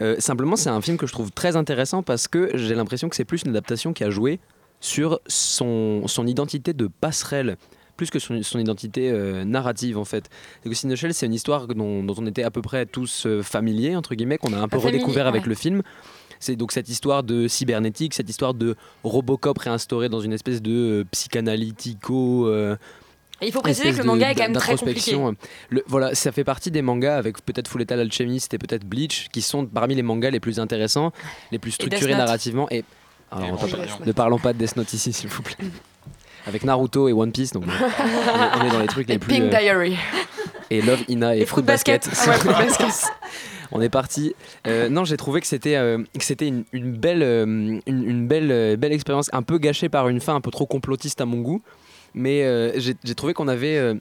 Euh, 0.00 0.16
simplement, 0.18 0.56
c'est 0.56 0.70
un 0.70 0.80
film 0.80 0.96
que 0.96 1.06
je 1.06 1.12
trouve 1.12 1.30
très 1.32 1.56
intéressant 1.56 2.02
parce 2.02 2.28
que 2.28 2.56
j'ai 2.56 2.74
l'impression 2.74 3.08
que 3.08 3.16
c'est 3.16 3.24
plus 3.24 3.42
une 3.42 3.50
adaptation 3.50 3.92
qui 3.92 4.04
a 4.04 4.10
joué 4.10 4.38
sur 4.80 5.20
son, 5.26 6.02
son 6.06 6.26
identité 6.26 6.72
de 6.72 6.88
passerelle 6.88 7.56
plus 7.96 8.10
que 8.10 8.18
son, 8.18 8.42
son 8.42 8.58
identité 8.58 9.08
euh, 9.12 9.44
narrative 9.44 9.98
en 9.98 10.04
fait. 10.04 10.28
Shell, 10.96 11.14
c'est 11.14 11.26
une 11.26 11.32
histoire 11.34 11.68
dont, 11.68 12.02
dont 12.02 12.14
on 12.18 12.26
était 12.26 12.42
à 12.42 12.50
peu 12.50 12.60
près 12.60 12.86
tous 12.86 13.24
euh, 13.24 13.40
familiers, 13.40 13.94
entre 13.94 14.16
guillemets, 14.16 14.36
qu'on 14.36 14.52
a 14.52 14.58
un 14.58 14.66
peu 14.66 14.78
redécouvert 14.78 15.28
avec 15.28 15.46
le 15.46 15.54
film. 15.54 15.82
C'est 16.44 16.56
donc 16.56 16.72
cette 16.72 16.90
histoire 16.90 17.22
de 17.22 17.48
cybernétique, 17.48 18.12
cette 18.12 18.28
histoire 18.28 18.52
de 18.52 18.76
Robocop 19.02 19.56
réinstauré 19.56 20.10
dans 20.10 20.20
une 20.20 20.32
espèce 20.34 20.60
de 20.60 21.00
euh, 21.00 21.04
psychanalytico. 21.10 22.46
euh, 22.48 22.76
Et 23.40 23.46
il 23.46 23.52
faut 23.52 23.62
préciser 23.62 23.92
que 23.92 23.96
le 23.98 24.04
manga 24.04 24.26
de- 24.26 24.32
est 24.32 24.34
quand 24.34 24.42
même 24.42 24.52
très 24.52 24.76
compliqué. 24.76 25.12
d'introspection. 25.12 25.36
Le- 25.70 25.82
voilà, 25.86 26.14
ça 26.14 26.32
fait 26.32 26.44
partie 26.44 26.70
des 26.70 26.82
mangas 26.82 27.16
avec 27.16 27.42
peut-être 27.44 27.66
Fullmetal 27.68 27.98
Alchemist 28.00 28.52
et 28.52 28.58
peut-être 28.58 28.84
Bleach 28.84 29.28
qui 29.32 29.40
sont 29.40 29.64
parmi 29.64 29.94
les 29.94 30.02
mangas 30.02 30.30
les 30.30 30.40
plus 30.40 30.60
intéressants, 30.60 31.12
les 31.50 31.58
plus 31.58 31.70
structurés 31.72 32.14
narrativement. 32.14 32.68
Et 32.70 32.84
alors, 33.30 33.46
Et 33.46 33.50
on 33.50 33.54
entend 33.54 33.66
Evangelion. 33.66 33.96
pas- 33.98 34.04
ne 34.04 34.12
parlons 34.12 34.38
pas 34.38 34.52
de 34.52 34.58
Death 34.58 34.76
Note 34.76 34.92
ici, 34.92 35.12
s'il 35.14 35.30
vous 35.30 35.42
plaît. 35.42 35.56
Avec 36.46 36.62
Naruto 36.62 37.08
et 37.08 37.14
One 37.14 37.32
Piece, 37.32 37.52
donc 37.52 37.64
on, 37.66 37.70
est, 37.70 38.60
on 38.60 38.66
est 38.66 38.70
dans 38.70 38.80
les 38.80 38.86
trucs 38.86 39.08
les 39.08 39.14
Et 39.14 39.18
plus. 39.18 39.32
Pink 39.32 39.44
euh, 39.54 39.58
Diary. 39.58 39.96
et 40.70 40.82
Love 40.82 41.04
Ina 41.08 41.34
et, 41.36 41.40
Et 41.40 41.46
Fruit 41.46 41.62
Fruit 41.62 41.62
Basket. 41.62 42.06
Basket. 42.06 42.28
Ah 42.28 42.30
ouais, 42.32 42.36
Fruit 42.38 42.66
Basket. 42.66 43.12
On 43.72 43.80
est 43.80 43.88
parti. 43.88 44.34
Euh, 44.66 44.88
non, 44.88 45.04
j'ai 45.04 45.16
trouvé 45.16 45.40
que 45.40 45.46
c'était 45.46 45.76
euh, 45.76 45.98
c'était 46.20 46.48
une, 46.48 46.64
une 46.72 46.92
belle 46.92 47.22
euh, 47.22 47.44
une, 47.44 47.80
une 47.86 48.26
belle 48.28 48.50
euh, 48.52 48.76
belle 48.76 48.92
expérience, 48.92 49.30
un 49.32 49.42
peu 49.42 49.58
gâchée 49.58 49.88
par 49.88 50.08
une 50.08 50.20
fin 50.20 50.34
un 50.34 50.40
peu 50.40 50.50
trop 50.50 50.66
complotiste 50.66 51.20
à 51.20 51.24
mon 51.26 51.40
goût, 51.40 51.62
mais 52.14 52.44
j'ai 52.76 53.14
trouvé 53.14 53.32
qu'on 53.34 53.48
avait 53.48 53.94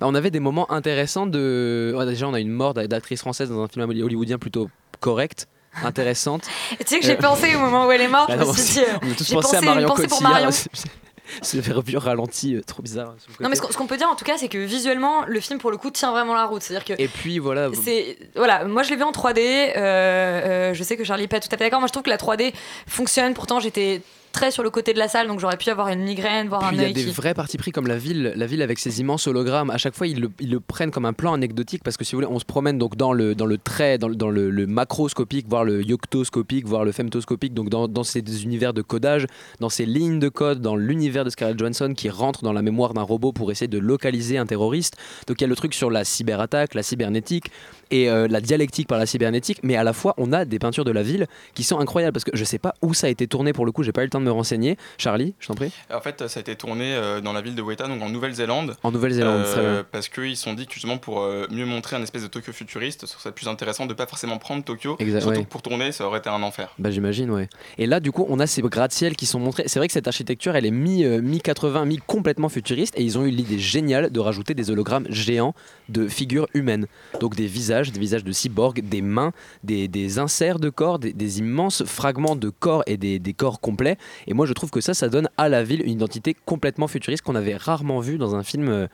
bah, 0.00 0.06
on 0.08 0.14
avait 0.14 0.30
des 0.30 0.40
moments 0.40 0.70
intéressants 0.72 1.26
de 1.26 1.94
ouais, 1.96 2.06
déjà 2.06 2.26
on 2.28 2.34
a 2.34 2.40
une 2.40 2.50
mort 2.50 2.74
d'a- 2.74 2.86
d'actrice 2.86 3.20
française 3.20 3.50
dans 3.50 3.62
un 3.62 3.68
film 3.68 3.88
hollywoodien 3.88 4.38
plutôt 4.38 4.68
correct 5.00 5.48
intéressante 5.84 6.44
Et 6.80 6.84
tu 6.84 6.94
sais 6.94 7.00
que 7.00 7.06
j'ai 7.06 7.12
Euh, 7.12 7.16
pensé 7.16 7.54
au 7.54 7.58
moment 7.58 7.86
où 7.86 7.90
elle 7.92 8.00
est 8.02 8.08
morte, 8.08 8.28
bah 8.28 8.36
je 8.42 8.46
me 8.48 8.52
suis 8.52 8.74
dit, 8.74 8.80
euh, 8.80 9.14
j'ai 9.24 9.34
pensé 9.34 9.56
à 9.56 9.60
Marion 9.62 9.86
pour 9.88 9.96
Cotillard 9.96 10.22
Marion. 10.22 10.50
ce 11.42 11.56
revu 11.72 11.96
ralenti 11.96 12.54
euh, 12.54 12.62
trop 12.62 12.82
bizarre 12.82 13.14
côté. 13.26 13.42
Non 13.42 13.48
mais 13.48 13.56
ce 13.56 13.62
qu'on 13.62 13.86
peut 13.86 13.96
dire 13.96 14.08
en 14.08 14.14
tout 14.16 14.24
cas 14.24 14.36
c'est 14.38 14.48
que 14.48 14.58
visuellement 14.58 15.24
le 15.26 15.40
film 15.40 15.58
pour 15.58 15.70
le 15.70 15.76
coup 15.76 15.90
tient 15.90 16.10
vraiment 16.10 16.34
la 16.34 16.46
route, 16.46 16.62
c'est-à-dire 16.62 16.84
que 16.84 17.00
et 17.00 17.08
puis 17.08 17.38
voilà 17.38 17.68
c'est 17.80 18.18
voilà, 18.34 18.64
moi 18.64 18.82
je 18.82 18.90
l'ai 18.90 18.96
vu 18.96 19.02
en 19.02 19.12
3D. 19.12 19.38
euh, 19.38 19.76
euh, 19.76 20.74
je 20.74 20.82
sais 20.82 20.96
que 20.96 21.04
Charlie 21.04 21.24
est 21.24 21.28
pas 21.28 21.40
tout 21.40 21.48
à 21.52 21.56
fait 21.56 21.64
d'accord. 21.64 21.80
Moi 21.80 21.86
je 21.86 21.92
trouve 21.92 22.02
que 22.02 22.10
la 22.10 22.18
3D 22.18 22.52
fonctionne. 22.86 23.34
Pourtant 23.34 23.60
j'étais 23.60 24.02
très 24.32 24.50
sur 24.50 24.62
le 24.62 24.70
côté 24.70 24.92
de 24.94 24.98
la 24.98 25.08
salle, 25.08 25.26
donc 25.28 25.38
j'aurais 25.40 25.56
pu 25.56 25.70
avoir 25.70 25.88
une 25.88 26.00
migraine, 26.02 26.48
voir 26.48 26.60
Puis 26.68 26.70
un 26.78 26.82
il 26.82 26.88
y 26.88 26.90
a 26.90 26.92
des 26.92 27.04
qui. 27.04 27.10
vrais 27.10 27.34
partis 27.34 27.58
pris 27.58 27.70
comme 27.70 27.86
la 27.86 27.98
ville, 27.98 28.32
la 28.36 28.46
ville 28.46 28.62
avec 28.62 28.78
ses 28.78 29.00
immenses 29.00 29.26
hologrammes. 29.26 29.70
À 29.70 29.78
chaque 29.78 29.94
fois, 29.94 30.06
ils 30.06 30.20
le, 30.20 30.30
ils 30.40 30.50
le 30.50 30.60
prennent 30.60 30.90
comme 30.90 31.04
un 31.04 31.12
plan 31.12 31.32
anecdotique 31.34 31.82
parce 31.84 31.96
que 31.96 32.04
si 32.04 32.12
vous 32.12 32.22
voulez, 32.22 32.32
on 32.32 32.38
se 32.38 32.44
promène 32.44 32.78
donc 32.78 32.96
dans 32.96 33.12
le 33.12 33.34
dans 33.34 33.46
le 33.46 33.58
trait, 33.58 33.98
dans, 33.98 34.08
le- 34.08 34.16
dans 34.16 34.30
le, 34.30 34.50
le 34.50 34.66
macroscopique, 34.66 35.46
voire 35.48 35.64
le 35.64 35.82
yoctoscopique, 35.82 36.66
voire 36.66 36.84
le 36.84 36.92
femtoscopique. 36.92 37.54
Donc 37.54 37.68
dans, 37.68 37.88
dans 37.88 38.04
ces 38.04 38.20
univers 38.44 38.72
de 38.74 38.82
codage, 38.82 39.26
dans 39.60 39.68
ces 39.68 39.86
lignes 39.86 40.18
de 40.18 40.28
code, 40.28 40.60
dans 40.60 40.76
l'univers 40.76 41.24
de 41.24 41.30
Scarlett 41.30 41.58
Johansson 41.58 41.92
qui 41.96 42.08
rentre 42.08 42.42
dans 42.42 42.52
la 42.52 42.62
mémoire 42.62 42.94
d'un 42.94 43.02
robot 43.02 43.32
pour 43.32 43.50
essayer 43.50 43.68
de 43.68 43.78
localiser 43.78 44.38
un 44.38 44.46
terroriste. 44.46 44.96
Donc 45.26 45.40
il 45.40 45.44
y 45.44 45.46
a 45.46 45.48
le 45.48 45.56
truc 45.56 45.74
sur 45.74 45.90
la 45.90 46.04
cyberattaque, 46.04 46.74
la 46.74 46.82
cybernétique 46.82 47.46
et 47.90 48.08
euh, 48.10 48.26
la 48.28 48.40
dialectique 48.40 48.88
par 48.88 48.98
la 48.98 49.06
cybernétique. 49.06 49.58
Mais 49.62 49.76
à 49.76 49.84
la 49.84 49.92
fois, 49.92 50.14
on 50.16 50.32
a 50.32 50.44
des 50.44 50.58
peintures 50.58 50.84
de 50.84 50.90
la 50.92 51.02
ville 51.02 51.26
qui 51.54 51.62
sont 51.64 51.78
incroyables 51.78 52.12
parce 52.14 52.24
que 52.24 52.34
je 52.34 52.44
sais 52.44 52.58
pas 52.58 52.74
où 52.82 52.94
ça 52.94 53.06
a 53.06 53.10
été 53.10 53.26
tourné 53.26 53.52
pour 53.52 53.66
le 53.66 53.72
coup. 53.72 53.82
J'ai 53.82 53.92
pas 53.92 54.02
eu 54.02 54.06
le 54.06 54.10
temps 54.10 54.21
de 54.22 54.26
me 54.26 54.32
renseigner. 54.32 54.76
Charlie, 54.98 55.34
je 55.38 55.48
t'en 55.48 55.54
prie. 55.54 55.72
En 55.92 56.00
fait, 56.00 56.28
ça 56.28 56.38
a 56.38 56.40
été 56.40 56.56
tourné 56.56 56.94
euh, 56.94 57.20
dans 57.20 57.32
la 57.32 57.40
ville 57.40 57.54
de 57.54 57.62
Weta, 57.62 57.86
donc 57.86 58.02
en 58.02 58.08
Nouvelle-Zélande. 58.08 58.76
En 58.82 58.90
Nouvelle-Zélande, 58.90 59.44
très 59.44 59.60
bien. 59.60 59.84
Parce 59.90 60.08
qu'ils 60.08 60.36
se 60.36 60.42
sont 60.42 60.54
dit 60.54 60.66
que 60.66 60.74
justement 60.74 60.98
pour 60.98 61.22
euh, 61.22 61.46
mieux 61.50 61.66
montrer 61.66 61.96
un 61.96 62.02
espèce 62.02 62.22
de 62.22 62.28
Tokyo 62.28 62.52
futuriste, 62.52 63.06
ce 63.06 63.18
serait 63.18 63.32
plus 63.32 63.48
intéressant 63.48 63.86
de 63.86 63.94
pas 63.94 64.06
forcément 64.06 64.38
prendre 64.38 64.64
Tokyo. 64.64 64.96
Exact, 64.98 65.20
surtout 65.20 65.38
ouais. 65.38 65.44
que 65.44 65.48
pour 65.48 65.62
tourner, 65.62 65.92
ça 65.92 66.06
aurait 66.06 66.18
été 66.20 66.30
un 66.30 66.42
enfer. 66.42 66.74
Bah 66.78 66.90
j'imagine 66.90 67.30
ouais. 67.30 67.48
Et 67.78 67.86
là 67.86 68.00
du 68.00 68.12
coup 68.12 68.26
on 68.28 68.38
a 68.38 68.46
ces 68.46 68.62
gratte-ciel 68.62 69.16
qui 69.16 69.26
sont 69.26 69.38
montrés. 69.38 69.64
C'est 69.66 69.78
vrai 69.78 69.88
que 69.88 69.92
cette 69.92 70.08
architecture 70.08 70.56
elle 70.56 70.66
est 70.66 70.70
mi 70.70 71.04
euh, 71.04 71.20
mi 71.20 71.40
80 71.40 71.84
mi 71.84 71.98
complètement 71.98 72.48
futuriste 72.48 72.94
et 72.96 73.02
ils 73.02 73.18
ont 73.18 73.24
eu 73.24 73.30
l'idée 73.30 73.58
géniale 73.58 74.10
de 74.10 74.20
rajouter 74.20 74.54
des 74.54 74.70
hologrammes 74.70 75.06
géants 75.08 75.54
de 75.88 76.08
figures 76.08 76.46
humaines. 76.54 76.86
Donc 77.20 77.36
des 77.36 77.46
visages, 77.46 77.92
des 77.92 78.00
visages 78.00 78.24
de 78.24 78.32
cyborgs, 78.32 78.80
des 78.80 79.02
mains, 79.02 79.32
des, 79.64 79.88
des 79.88 80.18
inserts 80.18 80.58
de 80.58 80.70
corps, 80.70 80.98
des, 80.98 81.12
des 81.12 81.38
immenses 81.38 81.84
fragments 81.84 82.36
de 82.36 82.48
corps 82.50 82.82
et 82.86 82.96
des, 82.96 83.18
des 83.18 83.34
corps 83.34 83.60
complets. 83.60 83.98
Et 84.26 84.34
moi 84.34 84.46
je 84.46 84.52
trouve 84.52 84.70
que 84.70 84.80
ça 84.80 84.94
ça 84.94 85.08
donne 85.08 85.28
à 85.36 85.48
la 85.48 85.62
ville 85.62 85.82
une 85.82 85.92
identité 85.92 86.34
complètement 86.46 86.88
futuriste 86.88 87.22
qu'on 87.22 87.34
avait 87.34 87.56
rarement 87.56 88.00
vu 88.00 88.18
dans 88.18 88.34
un 88.34 88.42
film 88.42 88.68
euh, 88.68 88.86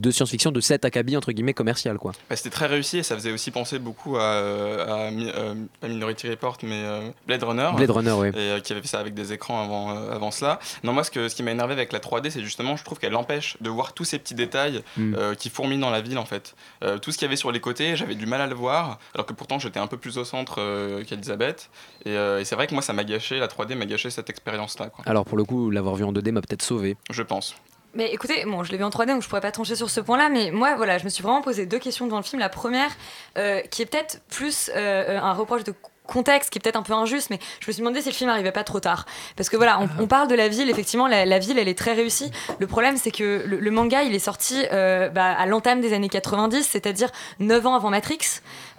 de 0.00 0.10
science-fiction 0.10 0.50
de 0.52 0.60
cet 0.60 0.84
acabit 0.84 1.16
entre 1.16 1.32
guillemets 1.32 1.54
commercial 1.54 1.98
quoi. 1.98 2.12
Bah, 2.28 2.36
C'était 2.36 2.50
très 2.50 2.66
réussi 2.66 2.98
et 2.98 3.02
ça 3.02 3.14
faisait 3.14 3.32
aussi 3.32 3.50
penser 3.50 3.78
beaucoup 3.78 4.16
à, 4.16 4.22
euh, 4.22 4.86
à 4.86 4.98
euh, 5.12 5.54
pas 5.80 5.88
Minority 5.88 6.28
Report, 6.28 6.58
mais 6.62 6.82
euh, 6.84 7.08
Blade 7.26 7.42
Runner. 7.44 7.70
Blade 7.76 7.90
Runner, 7.90 8.12
ouais. 8.12 8.28
Et 8.30 8.32
euh, 8.36 8.60
qui 8.60 8.72
avait 8.72 8.82
fait 8.82 8.88
ça 8.88 8.98
avec 9.00 9.14
des 9.14 9.32
écrans 9.32 9.62
avant, 9.62 9.96
euh, 9.96 10.10
avant 10.12 10.30
cela. 10.30 10.58
Non, 10.82 10.92
moi, 10.92 11.04
ce, 11.04 11.10
que, 11.10 11.28
ce 11.28 11.34
qui 11.34 11.42
m'a 11.42 11.52
énervé 11.52 11.72
avec 11.74 11.92
la 11.92 12.00
3D, 12.00 12.30
c'est 12.30 12.42
justement, 12.42 12.76
je 12.76 12.84
trouve 12.84 12.98
qu'elle 12.98 13.14
empêche 13.16 13.56
de 13.60 13.70
voir 13.70 13.92
tous 13.92 14.04
ces 14.04 14.18
petits 14.18 14.34
détails 14.34 14.82
Mm. 14.96 15.34
qui 15.38 15.50
fourmillent 15.50 15.78
dans 15.80 15.90
la 15.90 16.00
ville, 16.00 16.18
en 16.18 16.24
fait. 16.24 16.54
Tout 17.02 17.10
ce 17.12 17.18
qu'il 17.18 17.26
y 17.26 17.28
avait 17.28 17.36
sur 17.36 17.52
les 17.52 17.60
côtés, 17.60 17.96
j'avais 17.96 18.14
du 18.14 18.26
mal 18.26 18.40
à 18.40 18.46
le 18.46 18.54
voir, 18.54 18.98
alors 19.14 19.26
que 19.26 19.32
pourtant, 19.32 19.58
j'étais 19.58 19.78
un 19.80 19.86
peu 19.86 19.96
plus 19.96 20.18
au 20.18 20.24
centre 20.24 21.02
qu'Elisabeth. 21.04 21.70
Et, 22.04 22.12
et 22.14 22.44
c'est 22.44 22.54
vrai 22.54 22.66
que 22.66 22.74
moi, 22.74 22.82
ça 22.82 22.92
m'a 22.92 23.04
gâché, 23.04 23.38
la 23.38 23.46
3D 23.48 23.74
m'a 23.74 23.86
gâché 23.86 24.10
cette 24.10 24.30
expérience-là, 24.30 24.88
quoi. 24.90 25.04
Alors 25.06 25.24
pour 25.24 25.36
le 25.38 25.44
coup 25.44 25.70
l'avoir 25.70 25.94
vu 25.96 26.04
en 26.04 26.12
2D 26.12 26.32
m'a 26.32 26.40
peut-être 26.40 26.62
sauvé. 26.62 26.96
Je 27.10 27.22
pense. 27.22 27.54
Mais 27.94 28.12
écoutez, 28.12 28.44
bon, 28.44 28.64
je 28.64 28.72
l'ai 28.72 28.78
vu 28.78 28.84
en 28.84 28.90
3D, 28.90 29.06
donc 29.06 29.22
je 29.22 29.28
pourrais 29.28 29.40
pas 29.40 29.52
trancher 29.52 29.76
sur 29.76 29.88
ce 29.88 30.00
point-là, 30.00 30.28
mais 30.28 30.50
moi, 30.50 30.74
voilà, 30.74 30.98
je 30.98 31.04
me 31.04 31.08
suis 31.10 31.22
vraiment 31.22 31.42
posé 31.42 31.66
deux 31.66 31.78
questions 31.78 32.06
devant 32.06 32.16
le 32.16 32.24
film. 32.24 32.40
La 32.40 32.48
première, 32.48 32.90
euh, 33.38 33.60
qui 33.60 33.82
est 33.82 33.86
peut-être 33.86 34.20
plus 34.28 34.70
euh, 34.74 35.18
un 35.18 35.32
reproche 35.32 35.64
de 35.64 35.74
contexte 36.06 36.50
qui 36.50 36.58
est 36.58 36.60
peut-être 36.60 36.76
un 36.76 36.82
peu 36.82 36.92
injuste 36.92 37.30
mais 37.30 37.38
je 37.60 37.66
me 37.66 37.72
suis 37.72 37.80
demandé 37.80 38.02
si 38.02 38.08
le 38.08 38.14
film 38.14 38.30
arrivait 38.30 38.52
pas 38.52 38.64
trop 38.64 38.80
tard. 38.80 39.06
Parce 39.36 39.48
que 39.48 39.56
voilà 39.56 39.80
on, 39.98 40.06
parle 40.06 40.28
de 40.28 40.34
la 40.34 40.48
ville 40.48 40.68
effectivement 40.68 41.08
la, 41.08 41.24
la 41.24 41.38
ville 41.38 41.58
elle 41.58 41.68
est 41.68 41.78
très 41.78 41.92
réussie. 41.92 42.30
Le 42.58 42.66
problème 42.66 42.96
c'est 42.96 43.10
que 43.10 43.42
le, 43.46 43.58
le 43.58 43.70
manga 43.70 44.02
il 44.02 44.14
est 44.14 44.18
sorti 44.18 44.64
euh, 44.72 45.08
bah, 45.08 45.32
à 45.32 45.46
l'entame 45.46 45.80
des 45.80 45.92
années 45.92 46.08
90 46.08 46.62
c'est-à-dire 46.62 47.10
9 47.40 47.66
ans 47.66 47.74
avant 47.74 47.90
Matrix 47.90 48.18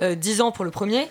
euh, 0.02 0.16
10 0.16 0.42
ans 0.42 0.52
pour 0.52 0.66
le 0.66 0.72
premier 0.72 1.08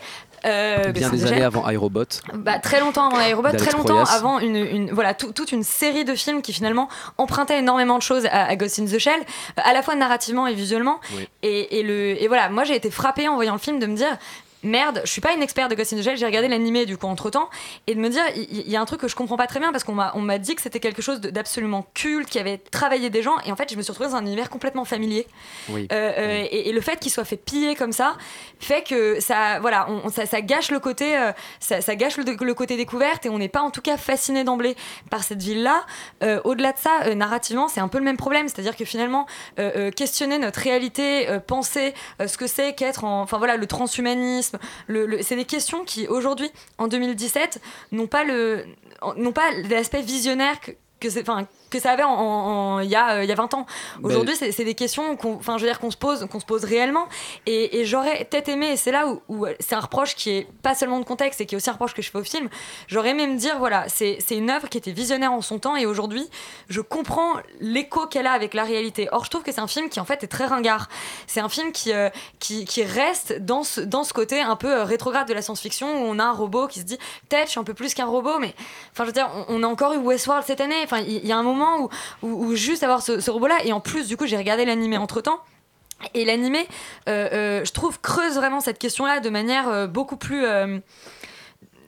euh, 0.47 0.93
Bien 0.93 1.09
in 1.09 1.13
des 1.13 1.27
années 1.27 1.43
avant 1.43 1.69
iRobot. 1.71 2.05
Bah, 2.35 2.59
très 2.59 2.81
longtemps 2.81 3.09
avant 3.09 3.21
iRobot, 3.21 3.51
très 3.57 3.73
longtemps 3.73 3.95
Proyas. 4.03 4.13
avant 4.15 4.39
une, 4.39 4.57
une- 4.57 4.91
voilà, 4.93 5.15
tout- 5.15 5.33
toute 5.33 5.53
une 5.53 5.63
série 5.63 6.05
de 6.05 6.15
films 6.15 6.43
qui 6.43 6.53
finalement 6.53 6.89
empruntaient 7.19 7.59
énormément 7.59 7.97
de 7.99 8.03
choses 8.03 8.27
à, 8.27 8.45
à 8.47 8.57
Ghost 8.57 8.79
in 8.79 8.85
the 8.87 8.99
Shell, 8.99 9.21
à 9.57 9.73
la 9.73 9.83
fois 9.83 9.95
narrativement 9.95 10.47
et 10.47 10.55
visuellement. 10.55 11.01
Oui. 11.17 11.29
Et, 11.43 11.79
et 11.79 11.83
le, 11.83 12.21
et 12.23 12.29
voilà, 12.29 12.49
moi 12.49 12.65
j'ai 12.65 12.75
été 12.77 12.91
frappée 12.91 13.29
en 13.29 13.35
voyant 13.37 13.53
le 13.55 13.59
film 13.59 13.79
de 13.79 13.87
me 13.87 13.97
dire. 13.97 14.17
Merde, 14.65 15.03
je 15.05 15.11
suis 15.11 15.21
pas 15.21 15.33
une 15.33 15.43
experte 15.43 15.71
de 15.71 15.77
Ghost 15.77 15.93
in 15.93 15.99
the 15.99 16.03
Shell, 16.03 16.17
j'ai 16.17 16.27
regardé 16.27 16.49
l'animé 16.49 16.87
du 16.87 16.97
coup 16.97 17.07
entre 17.07 17.31
temps, 17.31 17.49
et 17.87 17.95
de 17.95 18.01
me 18.01 18.09
dire, 18.09 18.23
il 18.35 18.69
y, 18.69 18.77
a 18.77 18.81
un 18.81 18.85
truc 18.87 19.01
que 19.01 19.09
je 19.09 19.15
comprends 19.15 19.37
pas 19.37 19.47
très 19.47 19.61
bien 19.61 19.71
parce 19.73 19.85
qu'on 19.85 19.93
m'a 19.95 20.13
on 20.15 20.21
m'a 20.21 20.39
dit 20.39 20.55
que 20.55 20.63
c'était 20.63 20.81
quelque 20.81 21.03
chose 21.03 21.21
d'absolument 21.21 21.87
culte, 21.95 22.29
qui 22.29 22.39
avait 22.39 22.59
travaillé 22.59 23.11
des 23.11 23.23
gens, 23.23 23.37
et 23.47 23.53
en 23.53 23.57
fait 23.57 23.71
je 23.71 23.77
me 23.77 23.83
suis 23.83 23.91
retrouvée 23.93 24.11
dans 24.11 24.17
un 24.17 24.23
univers 24.27 24.51
complètement 24.51 24.85
familier. 24.85 25.27
Oui. 25.69 25.87
Euh, 25.93 26.13
euh, 26.17 26.47
et, 26.51 26.69
et 26.71 26.73
le 26.73 26.81
fait 26.81 26.99
qu'il 26.99 27.13
soit 27.13 27.25
fait 27.25 27.37
piller 27.37 27.75
comme 27.75 27.93
ça 27.93 28.17
fait 28.59 28.83
que 28.83 29.21
ça, 29.21 29.61
voilà, 29.61 29.87
on- 29.91 30.09
ça, 30.11 30.25
ça 30.27 30.41
gâche 30.41 30.71
le 30.71 30.81
côté, 30.81 31.17
euh, 31.19 31.33
ça, 31.61 31.81
ça 31.81 31.95
gâche 31.97 32.17
le, 32.17 32.25
le 32.25 32.55
côté 32.55 32.77
découverte 32.77 33.27
et 33.27 33.29
on 33.29 33.39
n'est 33.39 33.49
pas 33.49 33.61
en 33.61 33.71
tout 33.71 33.83
cas 33.83 33.97
fasciné 33.99 34.45
d'emblée 34.45 34.77
par 35.11 35.23
cette 35.25 35.43
ville-là. 35.43 35.85
Au-delà 36.45 36.73
de 36.73 36.79
ça, 36.79 37.15
narrativement, 37.15 37.69
c'est 37.69 37.81
un 37.81 37.89
peu 37.89 37.99
le 37.99 38.05
même 38.05 38.17
problème, 38.17 38.49
c'est-à-dire 38.49 38.77
que 38.77 38.85
finalement, 38.85 39.27
questionner 39.97 40.39
notre 40.39 40.61
réalité, 40.61 41.27
penser 41.47 41.95
ce 42.25 42.37
que 42.39 42.47
c'est 42.47 42.75
qu'être, 42.75 43.05
en- 43.05 43.23
enfin 43.23 43.39
voilà, 43.39 43.57
le 43.57 43.67
transhumanisme, 43.67 44.54
c'est 45.23 45.37
des 45.37 45.45
questions 45.45 45.85
qui 45.85 46.07
aujourd'hui, 46.09 46.51
en 46.79 46.89
2017, 46.89 47.61
n'ont 47.93 48.07
pas 48.07 48.25
l'aspect 49.69 50.03
visionnaire 50.03 50.59
que 51.01 51.11
c'est- 51.11 51.25
que 51.75 51.83
ça 51.83 51.91
avait 51.93 52.03
en- 52.05 52.11
en- 52.11 52.75
en- 52.77 52.81
il 52.81 52.89
y, 52.89 52.95
a, 52.97 53.17
euh, 53.17 53.25
y 53.25 53.33
a 53.33 53.35
20 53.35 53.53
ans. 53.55 53.67
Aujourd'hui, 54.03 54.35
c'est 54.37 54.53
c'est 54.53 54.65
des 54.65 54.75
questions 54.75 55.17
qu'on 55.17 55.37
qu'on 55.39 55.91
se, 55.91 55.97
pose, 55.97 56.27
qu'on 56.31 56.41
se 56.41 56.45
pose 56.47 56.65
réellement. 56.65 57.07
Et, 57.47 57.79
et 57.81 57.85
j'aurais 57.85 58.25
peut-être 58.31 58.49
aimé, 58.49 58.69
et 58.73 58.77
c'est 58.77 58.93
là 58.93 59.07
où, 59.09 59.21
où 59.29 59.47
c'est 59.61 59.75
un 59.75 59.81
reproche 59.81 60.15
qui 60.15 60.31
est 60.31 60.47
pas 60.63 60.75
seulement 60.75 60.99
de 61.01 61.05
contexte, 61.05 61.41
et 61.41 61.47
qui 61.47 61.55
est 61.55 61.59
aussi 61.59 61.69
un 61.71 61.75
reproche 61.75 61.95
que 61.95 62.03
je 62.03 62.11
fais 62.11 62.19
au 62.19 62.25
film, 62.25 62.49
j'aurais 62.89 63.11
aimé 63.11 63.27
me 63.27 63.37
dire, 63.37 63.59
voilà, 63.59 63.89
c'est 63.89 64.19
une 64.31 64.51
œuvre 64.51 64.69
qui 64.69 64.79
était 64.79 64.93
visionnaire 64.93 65.33
en 65.33 65.41
son 65.43 65.59
temps, 65.59 65.77
et 65.77 65.87
aujourd'hui, 65.87 66.29
je 66.69 66.81
comprends 66.81 67.33
l'écho 67.61 68.07
qu'elle 68.07 68.27
a 68.27 68.33
avec 68.33 68.55
la 68.55 68.65
réalité. 68.65 69.09
Or, 69.13 69.25
je 69.25 69.31
trouve 69.31 69.43
que 69.43 69.53
c'est 69.53 69.61
un 69.61 69.67
film 69.67 69.89
qui, 69.89 69.99
en 70.01 70.05
fait, 70.05 70.23
est 70.23 70.29
très 70.29 70.47
ringard. 70.47 70.89
C'est 71.27 71.41
un 71.41 71.49
film 71.49 71.73
qui, 71.73 71.93
euh, 71.93 72.09
qui, 72.39 72.65
qui 72.65 72.83
reste 72.85 73.39
dans 73.41 73.63
ce, 73.65 73.81
dans 73.81 74.05
ce 74.05 74.13
côté 74.13 74.41
un 74.41 74.57
peu 74.57 74.73
euh, 74.73 74.85
rétrograde 74.85 75.27
de 75.29 75.35
la 75.35 75.43
science-fiction, 75.43 75.87
où 76.03 76.07
on 76.07 76.19
a 76.19 76.25
un 76.25 76.33
robot 76.33 76.67
qui 76.69 76.81
se 76.81 76.85
dit, 76.85 76.99
peut-être, 77.29 77.47
je 77.47 77.51
suis 77.53 77.61
un 77.61 77.65
peu 77.65 77.75
plus 77.75 77.95
qu'un 77.95 78.07
robot, 78.07 78.39
mais 78.39 78.55
enfin, 78.93 79.05
je 79.05 79.09
veux 79.09 79.13
dire, 79.13 79.29
on, 79.49 79.57
on 79.61 79.63
a 79.63 79.67
encore 79.67 79.93
eu 79.95 79.99
Westworld 79.99 80.45
cette 80.47 80.61
année. 80.61 80.81
Enfin, 80.85 80.99
il 81.01 81.15
il 81.25 81.29
y, 81.29 81.33
a 81.33 81.37
un 81.39 81.43
moment 81.43 81.64
où 82.23 82.55
juste 82.55 82.83
avoir 82.83 83.03
ce, 83.03 83.31
robot-là, 83.31 83.65
et 83.65 83.73
en 83.73 83.81
plus, 83.81 84.07
du 84.09 84.17
coup, 84.17 84.27
j'ai 84.27 84.37
regardé 84.37 84.65
l'animé 84.65 84.97
entre 84.97 85.21
temps. 85.21 85.41
Et 86.13 86.25
l'animé, 86.25 86.67
euh, 87.09 87.29
euh, 87.33 87.65
je 87.65 87.73
trouve, 87.73 88.01
creuse 88.01 88.35
vraiment 88.35 88.61
cette 88.61 88.79
question-là 88.79 89.21
de 89.21 89.31
manière 89.31 89.69
euh, 89.69 89.87
beaucoup 89.87 90.17
plus. 90.17 90.45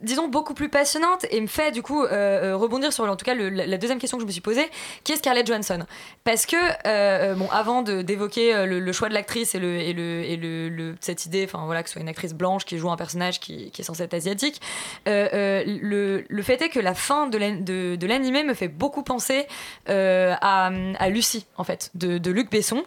Disons, 0.02 0.28
beaucoup 0.28 0.54
plus 0.54 0.68
passionnante 0.68 1.24
et 1.30 1.40
me 1.40 1.46
fait 1.46 1.70
du 1.72 1.82
coup 1.82 2.02
euh, 2.04 2.52
euh, 2.52 2.56
rebondir 2.56 2.92
sur 2.92 3.04
en 3.04 3.16
tout 3.16 3.24
cas 3.24 3.34
le- 3.34 3.48
la 3.50 3.76
deuxième 3.78 3.98
question 3.98 4.18
que 4.18 4.22
je 4.22 4.26
me 4.26 4.32
suis 4.32 4.40
posée, 4.40 4.66
qui 5.04 5.12
est 5.12 5.16
Scarlett 5.16 5.46
Johansson? 5.46 5.86
Parce 6.24 6.46
que, 6.46 6.56
euh, 6.86 7.34
bon, 7.34 7.48
avant 7.50 7.82
d'évoquer 7.82 8.66
le, 8.66 8.80
le 8.80 8.92
choix 8.92 9.08
de 9.08 9.14
l'actrice 9.14 9.54
et, 9.54 9.58
le, 9.58 9.76
et, 9.78 9.92
le, 9.92 10.22
et 10.24 10.94
cette 11.00 11.26
idée, 11.26 11.44
enfin 11.44 11.64
voilà, 11.66 11.82
que 11.82 11.88
ce 11.88 11.94
soit 11.94 12.02
une 12.02 12.08
actrice 12.08 12.34
blanche 12.34 12.64
qui 12.64 12.78
joue 12.78 12.90
un 12.90 12.96
personnage 12.96 13.40
qui, 13.40 13.70
qui 13.70 13.82
est 13.82 13.84
censé 13.84 14.02
être 14.02 14.14
asiatique, 14.14 14.60
euh, 15.08 15.62
le, 15.66 16.24
le 16.28 16.42
fait 16.42 16.60
est 16.62 16.68
que 16.68 16.80
la 16.80 16.94
fin 16.94 17.26
de 17.26 17.38
l'an- 17.38 17.60
de, 17.60 17.96
de 17.96 18.06
l'animé 18.06 18.42
me 18.44 18.54
fait 18.54 18.68
beaucoup 18.68 19.02
penser 19.02 19.46
à, 19.88 20.70
à 20.98 21.08
Lucie, 21.08 21.46
en 21.56 21.64
fait, 21.64 21.90
de, 21.94 22.18
de 22.18 22.30
Luc 22.30 22.50
Besson. 22.50 22.82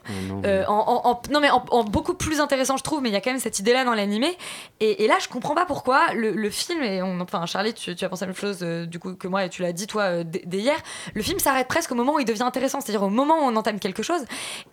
En, 0.68 0.74
en- 0.74 1.02
en- 1.12 1.22
non 1.32 1.40
mais 1.40 1.50
en, 1.50 1.84
beaucoup 1.84 2.14
plus 2.14 2.40
intéressant 2.40 2.78
je 2.78 2.84
trouve 2.84 3.02
mais 3.02 3.10
il 3.10 3.14
y 3.14 3.16
a 3.16 3.22
quand 3.22 3.32
même 3.32 3.40
cette 3.40 3.60
idée 3.60 3.74
là 3.74 3.84
dans 3.84 3.94
l'animé 3.94 4.38
et, 4.80 5.04
et 5.04 5.08
là 5.08 5.16
je 5.22 5.28
comprends 5.28 5.56
pas 5.56 5.66
pourquoi 5.66 6.14
le, 6.14 6.32
le 6.32 6.50
film 6.50 6.82
et 7.00 7.02
on, 7.02 7.20
enfin 7.22 7.46
Charlie 7.46 7.74
tu, 7.74 7.96
tu 7.96 8.06
as 8.06 8.10
pensé 8.10 8.26
la 8.26 8.28
même 8.28 8.36
chose 8.36 8.60
euh, 8.62 8.86
du 8.86 9.00
coup 9.00 9.16
que 9.16 9.28
moi 9.28 9.46
et 9.46 9.50
tu 9.50 9.62
l'as 9.62 9.74
dit 9.74 9.88
toi 9.88 10.04
euh, 10.04 10.24
hier. 10.52 10.76
Le 11.14 11.22
film 11.22 11.40
s'arrête 11.40 11.68
presque 11.68 11.92
au 11.92 11.96
moment 11.96 12.14
où 12.16 12.20
il 12.20 12.26
devient 12.26 12.44
intéressant 12.44 12.82
c'est 12.82 12.92
à 12.92 12.94
dire 12.94 13.04
au 13.04 13.10
moment 13.10 13.40
où 13.40 13.44
on 13.50 13.56
entame 13.56 13.80
quelque 13.80 14.04
chose. 14.04 14.22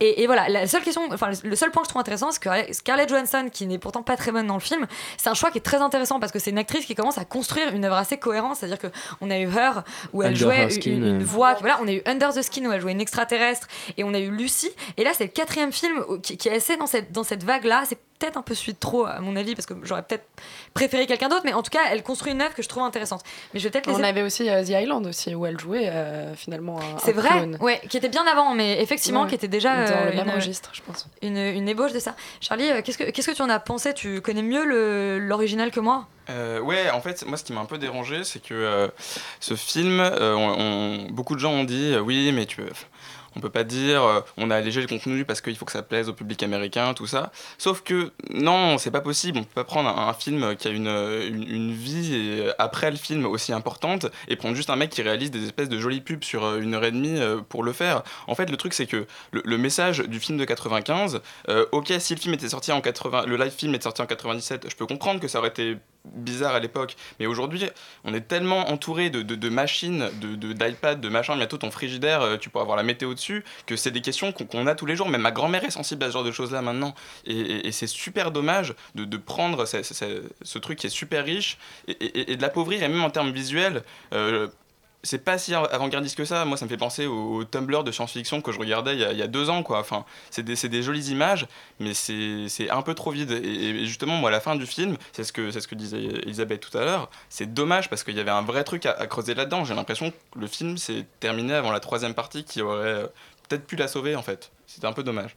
Et, 0.00 0.22
et 0.22 0.26
voilà 0.26 0.48
la 0.48 0.66
seule 0.66 0.82
question 0.82 1.02
enfin 1.12 1.30
le, 1.42 1.56
seul 1.56 1.70
point 1.70 1.82
que 1.82 1.86
je 1.86 1.90
trouve 1.90 2.00
intéressant 2.00 2.30
c'est 2.30 2.40
que 2.42 2.72
Scarlett 2.72 3.08
Johansson 3.08 3.48
qui 3.52 3.66
n'est 3.66 3.78
pourtant 3.78 4.02
pas 4.02 4.16
très 4.16 4.32
bonne 4.32 4.46
dans 4.46 4.54
le 4.54 4.60
film 4.60 4.86
c'est 5.16 5.28
un 5.30 5.34
choix 5.34 5.50
qui 5.50 5.58
est 5.58 5.62
très 5.62 5.78
intéressant 5.78 6.20
parce 6.20 6.32
que 6.32 6.38
c'est 6.38 6.50
une 6.50 6.58
actrice 6.58 6.84
qui 6.86 6.94
commence 6.94 7.18
à 7.18 7.24
construire 7.24 7.72
une 7.74 7.84
œuvre 7.84 7.96
assez 7.96 8.16
cohérente 8.18 8.56
c'est 8.56 8.66
à 8.66 8.68
dire 8.68 8.78
que 8.78 8.88
on 9.20 9.30
a 9.30 9.38
eu 9.38 9.46
Her 9.48 9.82
où 10.12 10.22
elle 10.22 10.28
Under 10.30 10.38
jouait 10.38 10.70
Skin, 10.70 10.90
une, 10.90 11.04
une 11.06 11.22
euh. 11.22 11.24
voix 11.24 11.54
qui- 11.54 11.62
voilà 11.62 11.78
on 11.82 11.88
a 11.88 11.92
eu 11.92 12.02
Under 12.06 12.32
the 12.32 12.42
Skin 12.42 12.66
où 12.66 12.72
elle 12.72 12.80
jouait 12.80 12.92
une 12.92 13.00
extraterrestre 13.00 13.66
et 13.96 14.04
on 14.04 14.12
a 14.14 14.18
eu 14.18 14.30
Lucy. 14.30 14.70
Et 14.96 15.04
là 15.04 15.10
c'est 15.14 15.24
le 15.24 15.30
quatrième 15.30 15.72
film 15.72 16.02
qui 16.22 16.48
est 16.48 16.52
assez 16.56 16.76
dans 16.76 16.86
cette, 16.86 17.12
dans 17.12 17.22
cette 17.24 17.44
vague 17.44 17.64
là 17.64 17.84
c'est 17.88 17.98
peut-être 18.18 18.36
un 18.36 18.42
peu 18.42 18.54
suite 18.54 18.80
trop 18.80 19.06
à 19.06 19.20
mon 19.20 19.36
avis 19.36 19.54
parce 19.54 19.66
que 19.66 19.74
j'aurais 19.82 20.02
peut-être 20.02 20.26
préféré 20.74 21.06
quelqu'un 21.06 21.28
d'autre 21.28 21.42
mais 21.44 21.52
en 21.52 21.62
tout 21.62 21.70
cas 21.70 21.80
elle 21.90 22.02
construit 22.02 22.32
une 22.32 22.40
œuvre 22.42 22.54
que 22.54 22.62
je 22.62 22.68
trouve 22.68 22.82
intéressante 22.82 23.22
mais 23.54 23.60
je 23.60 23.64
vais 23.64 23.70
peut-être 23.70 23.88
On 23.88 23.92
laisser 23.96 24.04
avait 24.04 24.22
aussi 24.22 24.48
euh, 24.50 24.64
The 24.64 24.70
Island 24.70 25.06
aussi, 25.06 25.34
où 25.34 25.46
elle 25.46 25.58
jouait 25.58 25.88
euh, 25.88 26.34
finalement 26.34 26.78
un 26.78 26.98
c'est 26.98 27.12
un 27.16 27.20
vrai, 27.20 27.28
clone. 27.30 27.58
ouais, 27.60 27.80
qui 27.88 27.96
était 27.96 28.08
bien 28.08 28.26
avant, 28.26 28.54
mais 28.54 28.82
effectivement, 28.82 29.22
Ouais. 29.22 29.28
qui 29.28 29.34
était 29.34 29.48
déjà 29.48 29.74
Dans 29.74 29.96
euh, 29.96 30.10
le 30.10 30.16
même 30.16 30.28
une- 30.28 30.34
registre, 30.34 30.70
je 30.72 30.82
pense. 30.82 31.06
Une, 31.22 31.36
une 31.36 31.68
ébauche 31.68 31.92
de 31.92 31.98
ça. 31.98 32.14
Charlie, 32.40 32.70
euh, 32.70 32.82
qu'est-ce 32.82 32.98
que 32.98 33.04
qu'est-ce 33.10 33.30
que 33.30 33.36
tu 33.36 33.42
en 33.42 33.48
as 33.48 33.58
pensé? 33.60 33.94
Tu 33.94 34.20
connais 34.20 34.42
mieux 34.42 34.64
le- 34.64 35.18
l'original 35.18 35.70
que 35.70 35.80
moi? 35.80 36.06
Euh, 36.28 36.58
ouais, 36.60 36.90
en 36.90 37.00
fait, 37.00 37.24
moi, 37.26 37.36
ce 37.38 37.44
qui 37.44 37.52
m'a 37.52 37.60
un 37.60 37.64
peu 37.66 37.78
dérangé, 37.78 38.24
c'est 38.24 38.40
que 38.42 38.52
euh, 38.54 38.88
ce 39.40 39.54
film, 39.54 40.00
euh, 40.00 40.34
on- 40.34 41.06
on- 41.06 41.10
beaucoup 41.12 41.34
de 41.34 41.40
gens 41.40 41.52
ont 41.52 41.64
dit, 41.64 41.92
euh, 41.94 42.00
oui, 42.00 42.32
mais 42.32 42.46
tu, 42.46 42.62
on 43.36 43.40
peut 43.40 43.50
pas 43.50 43.64
dire, 43.64 44.02
euh, 44.02 44.20
on 44.36 44.50
a 44.50 44.56
allégé 44.56 44.80
le 44.80 44.86
contenu 44.86 45.24
parce 45.24 45.40
qu'il 45.40 45.56
faut 45.56 45.64
que 45.64 45.72
ça 45.72 45.82
plaise 45.82 46.08
au 46.08 46.12
public 46.12 46.42
américain, 46.42 46.94
tout 46.94 47.06
ça. 47.06 47.30
Sauf 47.58 47.82
que 47.82 48.12
non, 48.30 48.78
c'est 48.78 48.90
pas 48.90 49.00
possible. 49.00 49.38
On 49.38 49.44
peut 49.44 49.50
pas 49.54 49.64
prendre 49.64 49.88
un, 49.88 50.12
film 50.14 50.56
qui 50.56 50.68
a 50.68 50.70
une, 50.70 51.72
vie 51.72 52.10
euh, 52.14 52.52
après 52.58 52.90
le 52.90 52.96
film 52.96 53.26
aussi 53.26 53.52
importante 53.52 54.06
et 54.28 54.36
prendre 54.36 54.54
juste 54.54 54.70
un 54.70 54.76
mec 54.76 54.90
qui 54.90 55.02
réalise 55.02 55.30
des 55.30 55.44
espèces 55.44 55.68
de 55.68 55.78
jolies 55.78 56.00
pubs 56.00 56.24
sur 56.24 56.44
euh, 56.44 56.60
une 56.60 56.74
heure 56.74 56.84
et 56.84 56.90
demie 56.90 57.20
pour 57.48 57.62
le 57.62 57.72
faire. 57.72 58.02
En 58.26 58.34
fait, 58.34 58.50
le 58.50 58.56
truc, 58.56 58.74
c'est 58.74 58.86
que 58.86 59.06
le, 59.32 59.58
message 59.58 60.00
du 60.00 60.20
film 60.20 60.38
de 60.38 60.44
95, 60.44 61.20
euh, 61.48 61.66
ok, 61.72 61.92
si 61.98 62.14
le 62.14 62.20
film 62.20 62.34
était 62.34 62.48
sorti 62.48 62.72
en 62.72 62.80
80, 62.80 63.26
le 63.26 63.36
live 63.36 63.50
film 63.50 63.74
était 63.74 63.84
sorti 63.84 64.02
en 64.02 64.06
97, 64.06 64.66
je 64.70 64.76
peux 64.76 64.86
comprendre 64.86 65.20
que 65.20 65.28
ça 65.28 65.38
aurait 65.38 65.48
été 65.48 65.76
bizarre 66.14 66.54
à 66.54 66.60
l'époque. 66.60 66.96
Mais 67.20 67.26
aujourd'hui, 67.26 67.64
on 68.04 68.14
est 68.14 68.26
tellement 68.28 68.70
entouré 68.70 69.10
de, 69.10 69.22
de, 69.22 69.34
de 69.34 69.48
machines, 69.48 70.08
de, 70.20 70.34
de, 70.34 70.52
d'iPad, 70.52 71.00
de 71.00 71.08
machin, 71.08 71.36
bientôt 71.36 71.58
ton 71.58 71.70
frigidaire, 71.70 72.22
euh, 72.22 72.36
tu 72.36 72.50
pourras 72.50 72.62
avoir 72.62 72.76
la 72.76 72.82
météo 72.82 73.14
dessus, 73.14 73.44
que 73.66 73.76
c'est 73.76 73.90
des 73.90 74.00
questions 74.00 74.32
qu'on, 74.32 74.66
a 74.66 74.74
tous 74.74 74.86
les 74.86 74.96
jours. 74.96 75.08
Même 75.08 75.22
ma 75.22 75.32
grand-mère 75.32 75.64
est 75.64 75.70
sensible 75.70 76.04
à 76.04 76.08
ce 76.08 76.12
genre 76.12 76.24
de 76.24 76.32
choses-là 76.32 76.62
maintenant. 76.62 76.94
Et, 77.26 77.72
c'est 77.72 77.86
super 77.86 78.30
dommage 78.30 78.74
de, 78.94 79.04
de 79.04 79.16
prendre 79.16 79.66
ce, 79.66 80.58
truc 80.58 80.78
qui 80.78 80.86
est 80.86 80.90
super 80.90 81.24
riche 81.24 81.58
et 81.88 82.36
de 82.36 82.42
l'appauvrir, 82.42 82.82
et 82.82 82.88
même 82.88 83.02
en 83.02 83.10
termes 83.10 83.32
visuels. 83.32 83.82
euh, 84.12 84.48
c'est 85.06 85.18
pas 85.18 85.38
si 85.38 85.54
avant-gardiste 85.54 86.16
que 86.16 86.24
ça. 86.24 86.44
Moi, 86.44 86.56
ça 86.56 86.64
me 86.64 86.70
fait 86.70 86.76
penser 86.76 87.06
au, 87.06 87.44
Tumblr 87.44 87.84
de 87.84 87.92
science-fiction 87.92 88.42
que 88.42 88.52
je 88.52 88.58
regardais 88.58 88.94
il 88.94 89.18
y 89.18 89.22
a, 89.22 89.26
deux 89.26 89.48
ans, 89.48 89.62
quoi. 89.62 89.78
Enfin, 89.78 90.04
c'est 90.30 90.42
des, 90.42 90.56
des 90.68 90.82
jolies 90.82 91.10
images, 91.10 91.46
mais 91.80 91.94
c'est 91.94 92.70
un 92.70 92.82
peu 92.82 92.94
trop 92.94 93.10
vide. 93.10 93.30
Et, 93.30 93.86
justement, 93.86 94.16
moi, 94.16 94.30
à 94.30 94.32
la 94.32 94.40
fin 94.40 94.56
du 94.56 94.66
film, 94.66 94.96
c'est 95.12 95.24
ce 95.24 95.32
que, 95.32 95.50
ce 95.50 95.66
que 95.66 95.74
disait 95.74 96.02
Elisabeth 96.02 96.60
tout 96.60 96.76
à 96.76 96.84
l'heure, 96.84 97.10
c'est 97.28 97.52
dommage 97.52 97.88
parce 97.88 98.04
qu'il 98.04 98.16
y 98.16 98.20
avait 98.20 98.30
un 98.30 98.42
vrai 98.42 98.64
truc 98.64 98.86
à, 98.86 98.92
à 98.92 99.06
creuser 99.06 99.34
là-dedans. 99.34 99.64
J'ai 99.64 99.74
l'impression 99.74 100.10
que 100.10 100.38
le 100.38 100.46
film 100.46 100.76
s'est 100.76 101.06
terminé 101.20 101.54
avant 101.54 101.72
la 101.72 101.80
troisième 101.80 102.14
partie 102.14 102.44
qui 102.44 102.60
aurait 102.60 102.86
euh, 102.86 103.06
peut-être 103.48 103.66
pu 103.66 103.76
la 103.76 103.88
sauver, 103.88 104.16
en 104.16 104.22
fait. 104.22 104.50
C'était 104.66 104.86
un 104.88 104.92
peu 104.92 105.02
dommage. 105.04 105.36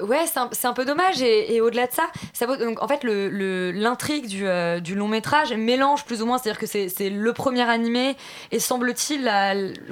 Ouais, 0.00 0.24
c'est 0.26 0.38
un, 0.38 0.48
un 0.64 0.72
peu 0.72 0.84
dommage 0.84 1.20
et, 1.22 1.54
et 1.54 1.60
au-delà 1.60 1.86
de 1.86 1.92
ça, 1.92 2.10
ça 2.32 2.46
vaut- 2.46 2.56
donc 2.56 2.82
en 2.82 2.88
fait 2.88 3.04
le- 3.04 3.28
le- 3.28 3.70
l'intrigue 3.72 4.26
du, 4.26 4.46
euh, 4.48 4.80
du 4.80 4.94
long 4.94 5.06
métrage 5.06 5.52
mélange 5.52 6.04
plus 6.06 6.22
ou 6.22 6.26
moins, 6.26 6.38
c'est-à-dire 6.38 6.58
que 6.58 6.66
c'est 6.66 6.88
le 7.10 7.32
premier 7.32 7.62
animé 7.68 8.16
et 8.52 8.58
semble-t-il 8.58 9.24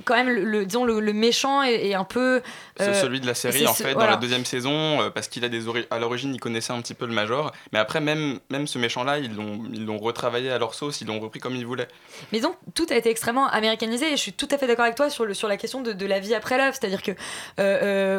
quand 0.05 0.15
même 0.17 0.29
le, 0.31 0.43
le- 0.45 0.65
disons 0.67 0.85
le, 0.85 1.01
le 1.01 1.13
méchant 1.13 1.63
est, 1.63 1.89
est 1.89 1.95
un 1.95 2.05
peu 2.05 2.41
C'est 2.79 2.89
euh, 2.89 2.95
celui 2.95 3.21
de 3.21 3.27
la 3.27 3.35
série, 3.35 3.67
en 3.67 3.75
fait, 3.75 3.93
voilà. 3.93 4.07
dans 4.07 4.11
la 4.13 4.17
deuxième 4.17 4.45
saison, 4.47 5.03
euh, 5.03 5.11
parce 5.11 5.29
qu'il 5.29 5.45
a 5.45 5.49
des 5.49 5.61
à 5.91 5.99
l'origine, 5.99 6.35
il 6.35 6.41
connaissait 6.41 6.73
un 6.73 6.81
petit 6.81 6.95
peu 6.95 7.07
le 7.07 7.13
Major, 7.13 7.53
mais 7.73 7.79
après, 7.79 8.01
même, 8.01 8.41
même 8.51 8.67
ce 8.67 8.79
méchant-là, 8.79 9.19
ils 9.19 9.35
l'ont 9.35 9.63
ils 9.73 9.85
l'ont 9.85 9.99
retravaillé 9.99 10.51
à 10.51 10.59
leur 10.59 10.75
sauce, 10.75 11.01
ils 11.03 11.07
l'ont 11.07 11.21
repris 11.21 11.41
comme 11.41 11.55
ils 11.57 11.67
voulaient. 11.67 11.89
Mais 12.33 12.41
donc, 12.41 12.57
tout 12.75 12.87
a 12.91 12.95
été 12.97 13.11
extrêmement 13.11 13.47
américanisé 13.49 14.07
et 14.13 14.17
je 14.17 14.23
suis 14.23 14.33
tout 14.33 14.49
à 14.51 14.57
fait 14.59 14.67
d'accord 14.67 14.85
avec 14.87 14.97
toi 14.97 15.11
sur, 15.11 15.27
le, 15.27 15.35
sur 15.35 15.47
la 15.49 15.57
question 15.59 15.83
de, 15.83 15.93
de 15.93 16.07
la 16.07 16.21
vie 16.21 16.35
après 16.35 16.57
l'œuvre. 16.57 16.75
C'est-à-dire 16.81 17.03
que 17.03 17.13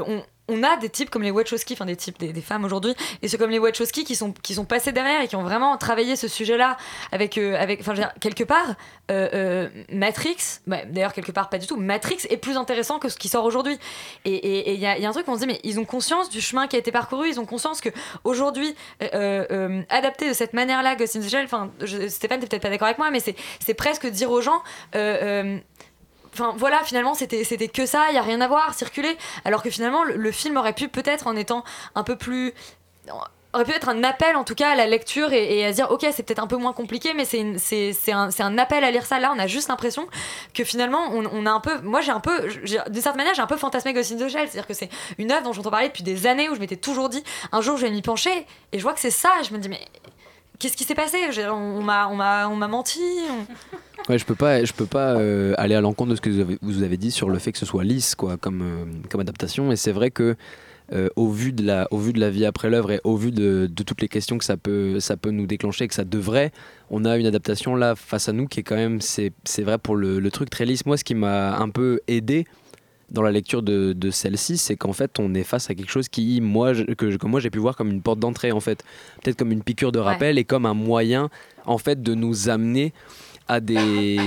on, 0.08 0.24
on 0.50 0.64
a 0.64 0.78
des 0.78 0.90
types 0.90 1.10
comme 1.10 1.24
les 1.24 1.32
Wachowski, 1.32 1.74
enfin 1.74 1.86
des 1.86 1.96
types, 1.96 2.18
des, 2.20 2.34
des 2.34 2.42
femmes 2.42 2.66
aujourd'hui, 2.66 2.96
et 3.22 3.28
ceux 3.28 3.38
comme 3.38 3.52
les 3.52 3.60
Wachowski 3.60 4.04
qui 4.04 4.16
sont, 4.16 4.32
qui 4.32 4.54
sont 4.54 4.66
passés 4.66 4.92
derrière 4.92 5.22
et 5.22 5.28
qui 5.28 5.36
ont 5.36 5.44
vraiment 5.44 5.78
travaillé 5.78 6.16
ce 6.16 6.28
sujet-là 6.28 6.78
avec, 7.12 7.38
euh, 7.38 7.56
avec 7.60 7.82
enfin, 7.82 7.94
quelque 8.20 8.44
part, 8.44 8.76
euh, 9.12 9.30
euh, 9.34 9.70
Matrix, 9.92 10.60
bah, 10.68 10.80
d'ailleurs 10.86 11.14
quelque 11.14 11.32
part 11.32 11.50
pas 11.50 11.58
du 11.58 11.68
tout, 11.68 11.78
Matrix 11.78 12.26
est 12.30 12.38
plus 12.38 12.58
intéressant 12.58 13.00
que 13.00 13.10
ce 13.10 13.18
qui 13.18 13.30
sort 13.30 13.46
aujourd'hui. 13.46 13.78
Et 14.26 14.74
il 14.74 14.80
y, 14.80 14.86
a, 14.86 14.98
y 14.98 15.06
a 15.06 15.10
un 15.10 15.14
truc 15.14 15.28
où 15.28 15.32
on 15.32 15.36
se 15.36 15.42
dit, 15.42 15.48
mais 15.48 15.60
ils 15.64 15.80
ont 15.80 15.86
conscience 15.86 16.30
du 16.30 16.42
chemin 16.42 16.68
qui 16.68 16.76
a 16.76 16.80
été 16.80 16.92
parcouru, 16.92 17.30
ils 17.30 17.40
ont 17.40 17.46
conscience 17.46 17.82
que 17.82 17.90
aujourd'hui, 18.24 18.76
adapté 19.00 20.30
de 20.30 20.34
cette 20.34 20.54
manière-là, 20.54 20.96
Ghost 20.96 21.16
in 21.16 21.22
the 21.22 21.30
Shell, 21.30 21.48
Stéphane, 22.10 22.40
t'es 22.40 22.48
peut-être 22.48 22.62
pas 22.62 22.70
d'accord 22.70 22.88
avec 22.88 22.98
moi, 22.98 23.12
mais 23.12 23.20
c'est 23.20 23.74
presque 23.74 24.08
dire 24.08 24.32
aux 24.32 24.42
gens. 24.42 24.62
Enfin 26.40 26.56
voilà, 26.58 26.82
finalement 26.84 27.14
c'était 27.14 27.68
que 27.68 27.86
ça, 27.86 28.06
il 28.10 28.16
y 28.16 28.18
a 28.18 28.22
rien 28.22 28.40
à 28.42 28.48
voir, 28.48 28.74
circuler. 28.74 29.18
Alors 29.46 29.62
que 29.62 29.70
finalement 29.70 30.04
le, 30.04 30.32
film 30.32 30.58
aurait 30.58 30.74
pu 30.74 30.88
peut-être 30.88 31.28
en 31.28 31.36
étant 31.36 31.64
un 31.96 32.04
peu 32.04 32.16
plus 32.16 32.54
aurait 33.52 33.66
pu 33.66 33.72
être 33.72 33.90
un 33.90 34.04
appel 34.04 34.36
en 34.36 34.44
tout 34.44 34.54
cas 34.54 34.70
à 34.70 34.76
la 34.76 34.86
lecture 34.86 35.34
et, 35.34 35.66
à 35.66 35.72
dire 35.72 35.90
ok 35.90 36.06
c'est 36.12 36.22
peut-être 36.22 36.42
un 36.42 36.46
peu 36.46 36.56
moins 36.56 36.72
compliqué 36.72 37.16
mais 37.16 37.26
c'est 37.26 38.12
un, 38.12 38.58
appel 38.60 38.84
à 38.84 38.92
lire 38.92 39.08
ça 39.08 39.20
là 39.20 39.34
on 39.36 39.40
a 39.40 39.48
juste 39.48 39.70
l'impression 39.70 40.08
que 40.54 40.64
finalement 40.64 41.10
on, 41.12 41.46
a 41.48 41.52
un 41.52 41.60
peu 41.60 41.82
moi 41.82 42.02
j'ai 42.02 42.12
un 42.12 42.20
peu 42.20 42.48
d'une 42.64 43.02
certaine 43.02 43.18
manière 43.18 43.34
j'ai 43.34 43.42
un 43.42 43.48
peu 43.48 43.58
fantasmé 43.58 43.92
Ghost 43.94 44.12
in 44.12 44.18
the 44.18 44.30
Shell 44.30 44.48
c'est 44.50 44.60
à 44.60 44.62
dire 44.62 44.68
que 44.68 44.76
c'est 44.76 44.90
une 45.18 45.32
œuvre 45.32 45.42
dont 45.42 45.54
j'entends 45.54 45.72
parler 45.72 45.88
depuis 45.88 46.04
des 46.04 46.28
années 46.28 46.48
où 46.48 46.54
je 46.54 46.60
m'étais 46.60 46.78
toujours 46.78 47.10
dit 47.10 47.24
un 47.52 47.62
jour 47.62 47.76
je 47.76 47.88
vais 47.88 47.92
m'y 47.92 48.04
pencher 48.04 48.46
et 48.72 48.78
je 48.78 48.84
vois 48.84 48.94
que 48.94 49.00
c'est 49.00 49.10
ça 49.10 49.32
je 49.42 49.52
me 49.52 49.58
dis 49.58 49.68
mais 49.68 49.82
qu'est-ce 50.60 50.78
qui 50.78 50.84
s'est 50.84 50.96
passé? 50.96 51.18
On, 51.50 51.82
m'a 51.82 52.08
on 52.08 52.16
m'a 52.16 52.48
on 52.50 52.56
m'a 52.56 52.68
menti 52.68 53.02
Ouais, 54.08 54.18
je 54.18 54.26
peux 54.26 54.36
pas, 54.36 54.64
je 54.64 54.74
peux 54.74 54.86
pas 54.86 55.16
euh, 55.16 55.54
aller 55.58 55.76
à 55.76 55.82
l'encontre 55.82 56.12
de 56.12 56.16
ce 56.16 56.22
que 56.22 56.30
vous 56.30 56.40
avez, 56.40 56.58
vous 56.62 56.84
avez 56.84 56.98
dit 56.98 57.12
sur 57.12 57.30
le 57.30 57.38
fait 57.38 57.52
que 57.52 57.58
ce 57.58 57.66
soit 57.66 57.84
lisse, 57.84 58.16
quoi, 58.16 58.38
comme, 58.38 58.62
euh, 58.62 58.86
comme 59.10 59.22
adaptation. 59.22 59.72
Et 59.72 59.76
c'est 59.76 59.92
vrai 59.92 60.10
que 60.10 60.36
euh, 60.94 61.10
au 61.16 61.30
vu 61.30 61.52
de 61.52 61.64
la, 61.64 61.88
au 61.92 61.98
vu 61.98 62.12
de 62.12 62.20
la 62.20 62.32
vie 62.32 62.46
après 62.46 62.70
l'œuvre 62.70 62.92
et 62.92 63.02
au 63.04 63.16
vu 63.16 63.32
de, 63.32 63.70
de 63.72 63.84
toutes 63.84 64.02
les 64.02 64.08
questions 64.08 64.40
que 64.40 64.46
ça 64.46 64.58
peut, 64.58 65.00
ça 65.00 65.16
peut 65.16 65.30
nous 65.30 65.46
déclencher, 65.46 65.88
que 65.88 65.94
ça 65.94 66.06
devrait, 66.06 66.52
on 66.90 67.06
a 67.06 67.18
une 67.18 67.28
adaptation 67.28 67.76
là 67.76 67.96
face 67.96 68.30
à 68.30 68.34
nous 68.34 68.48
qui 68.48 68.62
est 68.62 68.64
quand 68.64 68.76
même, 68.78 69.00
c'est, 69.00 69.32
c'est 69.44 69.62
vrai 69.62 69.78
pour 69.78 69.96
le, 69.96 70.20
le 70.20 70.32
truc 70.32 70.50
très 70.50 70.66
lisse. 70.66 70.88
Moi, 70.88 70.98
ce 70.98 71.04
qui 71.04 71.14
m'a 71.14 71.58
un 71.58 71.70
peu 71.70 72.00
aidé 72.08 72.46
dans 73.12 73.22
la 73.22 73.32
lecture 73.32 73.64
de, 73.64 73.94
de 73.94 74.12
celle-ci, 74.12 74.58
c'est 74.58 74.76
qu'en 74.76 74.94
fait, 74.94 75.20
on 75.20 75.34
est 75.34 75.44
face 75.44 75.70
à 75.70 75.76
quelque 75.76 75.90
chose 75.92 76.10
qui, 76.10 76.42
moi, 76.42 76.74
je- 76.74 76.84
que, 76.84 77.16
que 77.18 77.28
moi 77.28 77.40
j'ai 77.40 77.50
pu 77.50 77.60
voir 77.60 77.76
comme 77.76 77.90
une 77.92 78.02
porte 78.02 78.20
d'entrée, 78.20 78.52
en 78.52 78.60
fait, 78.60 78.84
peut-être 79.24 79.38
comme 79.38 79.52
une 79.52 79.64
piqûre 79.64 79.92
de 79.92 80.00
rappel 80.00 80.38
et 80.38 80.44
comme 80.46 80.66
un 80.66 80.74
moyen, 80.74 81.30
en 81.66 81.78
fait, 81.78 82.02
de 82.04 82.14
nous 82.14 82.50
amener 82.50 82.94
à 83.48 83.60
des, 83.60 84.20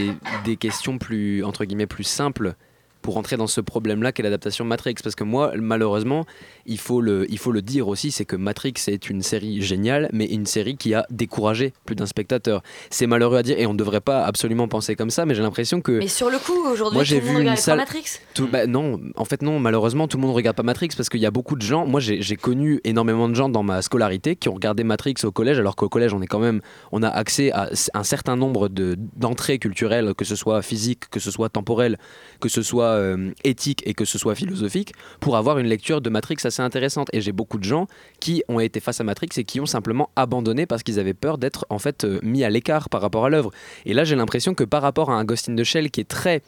des 0.44 0.56
questions 0.56 0.98
plus, 0.98 1.44
entre 1.44 1.64
guillemets, 1.64 1.86
plus 1.86 2.04
simples 2.04 2.54
pour 3.02 3.16
entrer 3.16 3.36
dans 3.36 3.46
ce 3.46 3.60
problème-là 3.60 4.12
qu'est 4.12 4.22
l'adaptation 4.22 4.64
Matrix. 4.64 4.94
Parce 5.02 5.14
que 5.14 5.24
moi, 5.24 5.52
malheureusement, 5.56 6.24
il 6.66 6.78
faut 6.78 7.00
le, 7.00 7.26
il 7.30 7.38
faut 7.38 7.52
le 7.52 7.60
dire 7.62 7.88
aussi, 7.88 8.10
c'est 8.10 8.24
que 8.24 8.36
Matrix 8.36 8.74
est 8.86 9.10
une 9.10 9.22
série 9.22 9.60
géniale, 9.60 10.08
mais 10.12 10.24
une 10.26 10.46
série 10.46 10.76
qui 10.76 10.94
a 10.94 11.04
découragé 11.10 11.72
plus 11.84 11.94
d'un 11.96 12.06
spectateur. 12.06 12.62
C'est 12.90 13.06
malheureux 13.06 13.36
à 13.38 13.42
dire, 13.42 13.58
et 13.58 13.66
on 13.66 13.72
ne 13.72 13.78
devrait 13.78 14.00
pas 14.00 14.24
absolument 14.24 14.68
penser 14.68 14.94
comme 14.94 15.10
ça, 15.10 15.26
mais 15.26 15.34
j'ai 15.34 15.42
l'impression 15.42 15.80
que... 15.80 15.92
mais 15.98 16.08
sur 16.08 16.30
le 16.30 16.38
coup 16.38 16.58
aujourd'hui 16.70 16.96
Moi, 16.96 17.04
tout 17.04 17.14
le 17.14 17.20
monde 17.32 17.36
regarde 17.38 17.58
salle- 17.58 17.78
Matrix 17.78 18.04
Tout- 18.34 18.46
bah, 18.50 18.66
non, 18.66 19.00
en 19.16 19.24
fait 19.24 19.42
non, 19.42 19.58
malheureusement 19.58 20.06
tout 20.08 20.16
le 20.16 20.22
monde 20.22 20.34
regarde 20.34 20.56
pas 20.56 20.62
Matrix 20.62 20.88
parce 20.96 21.08
qu'il 21.08 21.20
y 21.20 21.26
a 21.26 21.30
beaucoup 21.30 21.56
de 21.56 21.62
gens, 21.62 21.86
moi 21.86 22.00
j'ai 22.00 22.36
connu 22.36 22.80
énormément 22.84 23.28
de 23.28 23.34
gens 23.34 23.48
dans 23.48 23.62
ma 23.62 23.82
scolarité 23.82 24.36
qui 24.36 24.48
ont 24.48 24.54
regardé 24.54 24.84
Matrix 24.84 25.14
au 25.24 25.32
collège 25.32 25.58
alors 25.58 25.74
qu'au 25.76 25.88
collège 25.88 26.14
on 26.14 26.22
est 26.22 26.26
quand 26.26 26.38
même, 26.38 26.60
on 26.92 27.02
a 27.02 27.08
accès 27.08 27.50
à 27.52 27.68
un 27.94 28.04
certain 28.04 28.36
nombre 28.36 28.68
de- 28.68 28.96
d'entrées 29.16 29.58
culturelles, 29.58 30.14
que 30.16 30.24
ce 30.24 30.36
soit 30.36 30.62
physique, 30.62 31.08
que 31.10 31.18
ce 31.20 31.30
soit 31.30 31.48
temporelle, 31.48 31.98
que 32.40 32.48
ce 32.48 32.62
soit 32.62 32.91
euh, 32.92 33.30
éthique 33.44 33.82
et 33.86 33.94
que 33.94 34.04
ce 34.04 34.18
soit 34.18 34.34
philosophique 34.34 34.92
pour 35.20 35.36
avoir 35.36 35.58
une 35.58 35.66
lecture 35.66 36.00
de 36.00 36.10
Matrix 36.10 36.36
assez 36.44 36.62
intéressante. 36.62 37.08
Et 37.12 37.20
j'ai 37.20 37.32
beaucoup 37.32 37.58
de 37.58 37.64
gens 37.64 37.86
qui 38.20 38.42
ont 38.48 38.60
été 38.60 38.80
face 38.80 39.00
à 39.00 39.04
Matrix 39.04 39.28
et 39.36 39.44
qui 39.44 39.60
ont 39.60 39.66
simplement 39.66 40.10
abandonné 40.16 40.66
parce 40.66 40.82
qu'ils 40.82 40.98
avaient 40.98 41.14
peur 41.14 41.38
d'être 41.38 41.66
en 41.70 41.78
fait 41.78 42.04
euh, 42.04 42.20
mis 42.22 42.44
à 42.44 42.50
l'écart 42.50 42.88
par 42.88 43.00
rapport 43.00 43.24
à 43.24 43.30
l'œuvre. 43.30 43.50
Et 43.86 43.94
là, 43.94 44.04
j'ai 44.04 44.16
l'impression 44.16 44.54
que 44.54 44.64
par 44.64 44.82
rapport 44.82 45.10
à 45.10 45.14
un 45.14 45.24
Ghost 45.24 45.48
in 45.48 45.56
the 45.56 45.64
Shell 45.64 45.90
qui 45.90 46.00
est 46.00 46.08
très 46.08 46.42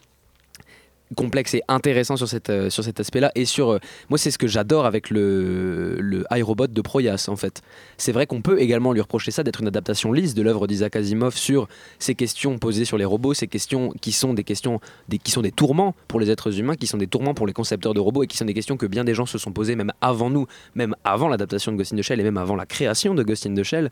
complexe 1.14 1.54
et 1.54 1.62
intéressant 1.68 2.16
sur, 2.16 2.28
euh, 2.48 2.70
sur 2.70 2.84
cet 2.84 3.00
aspect-là. 3.00 3.32
Et 3.34 3.44
sur 3.44 3.70
euh, 3.70 3.78
moi 4.10 4.18
c'est 4.18 4.30
ce 4.30 4.38
que 4.38 4.46
j'adore 4.46 4.86
avec 4.86 5.10
le, 5.10 5.96
le 6.00 6.24
iRobot 6.30 6.66
de 6.66 6.80
Proyas 6.80 7.26
en 7.28 7.36
fait. 7.36 7.62
C'est 7.96 8.12
vrai 8.12 8.26
qu'on 8.26 8.42
peut 8.42 8.60
également 8.60 8.92
lui 8.92 9.00
reprocher 9.00 9.30
ça 9.30 9.42
d'être 9.42 9.60
une 9.60 9.68
adaptation 9.68 10.12
lisse 10.12 10.34
de 10.34 10.42
l'œuvre 10.42 10.66
d'Isaac 10.66 10.96
Asimov 10.96 11.36
sur 11.36 11.68
ces 11.98 12.14
questions 12.14 12.58
posées 12.58 12.84
sur 12.84 12.98
les 12.98 13.04
robots 13.04 13.34
ces 13.34 13.48
questions 13.48 13.92
qui 14.00 14.12
sont 14.12 14.34
des 14.34 14.44
questions 14.44 14.80
des, 15.08 15.18
qui 15.18 15.30
sont 15.30 15.42
des 15.42 15.52
tourments 15.52 15.94
pour 16.08 16.20
les 16.20 16.30
êtres 16.30 16.58
humains 16.58 16.76
qui 16.76 16.86
sont 16.86 16.98
des 16.98 17.06
tourments 17.06 17.34
pour 17.34 17.46
les 17.46 17.52
concepteurs 17.52 17.94
de 17.94 18.00
robots 18.00 18.22
et 18.22 18.26
qui 18.26 18.36
sont 18.36 18.44
des 18.44 18.54
questions 18.54 18.76
que 18.76 18.86
bien 18.86 19.04
des 19.04 19.14
gens 19.14 19.26
se 19.26 19.38
sont 19.38 19.52
posées 19.52 19.76
même 19.76 19.92
avant 20.00 20.30
nous 20.30 20.46
même 20.74 20.94
avant 21.04 21.28
l'adaptation 21.28 21.72
de 21.72 21.76
Ghost 21.76 21.92
in 21.92 21.96
the 21.96 22.02
Shell 22.02 22.20
et 22.20 22.24
même 22.24 22.36
avant 22.36 22.56
la 22.56 22.66
création 22.66 23.14
de 23.14 23.22
Ghost 23.22 23.46
in 23.46 23.54
the 23.54 23.62
Shell. 23.62 23.90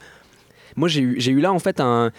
Moi 0.76 0.88
j'ai 0.88 1.00
eu, 1.00 1.14
j'ai 1.18 1.32
eu 1.32 1.40
là 1.40 1.52
en 1.52 1.58
fait 1.58 1.80
un 1.80 2.10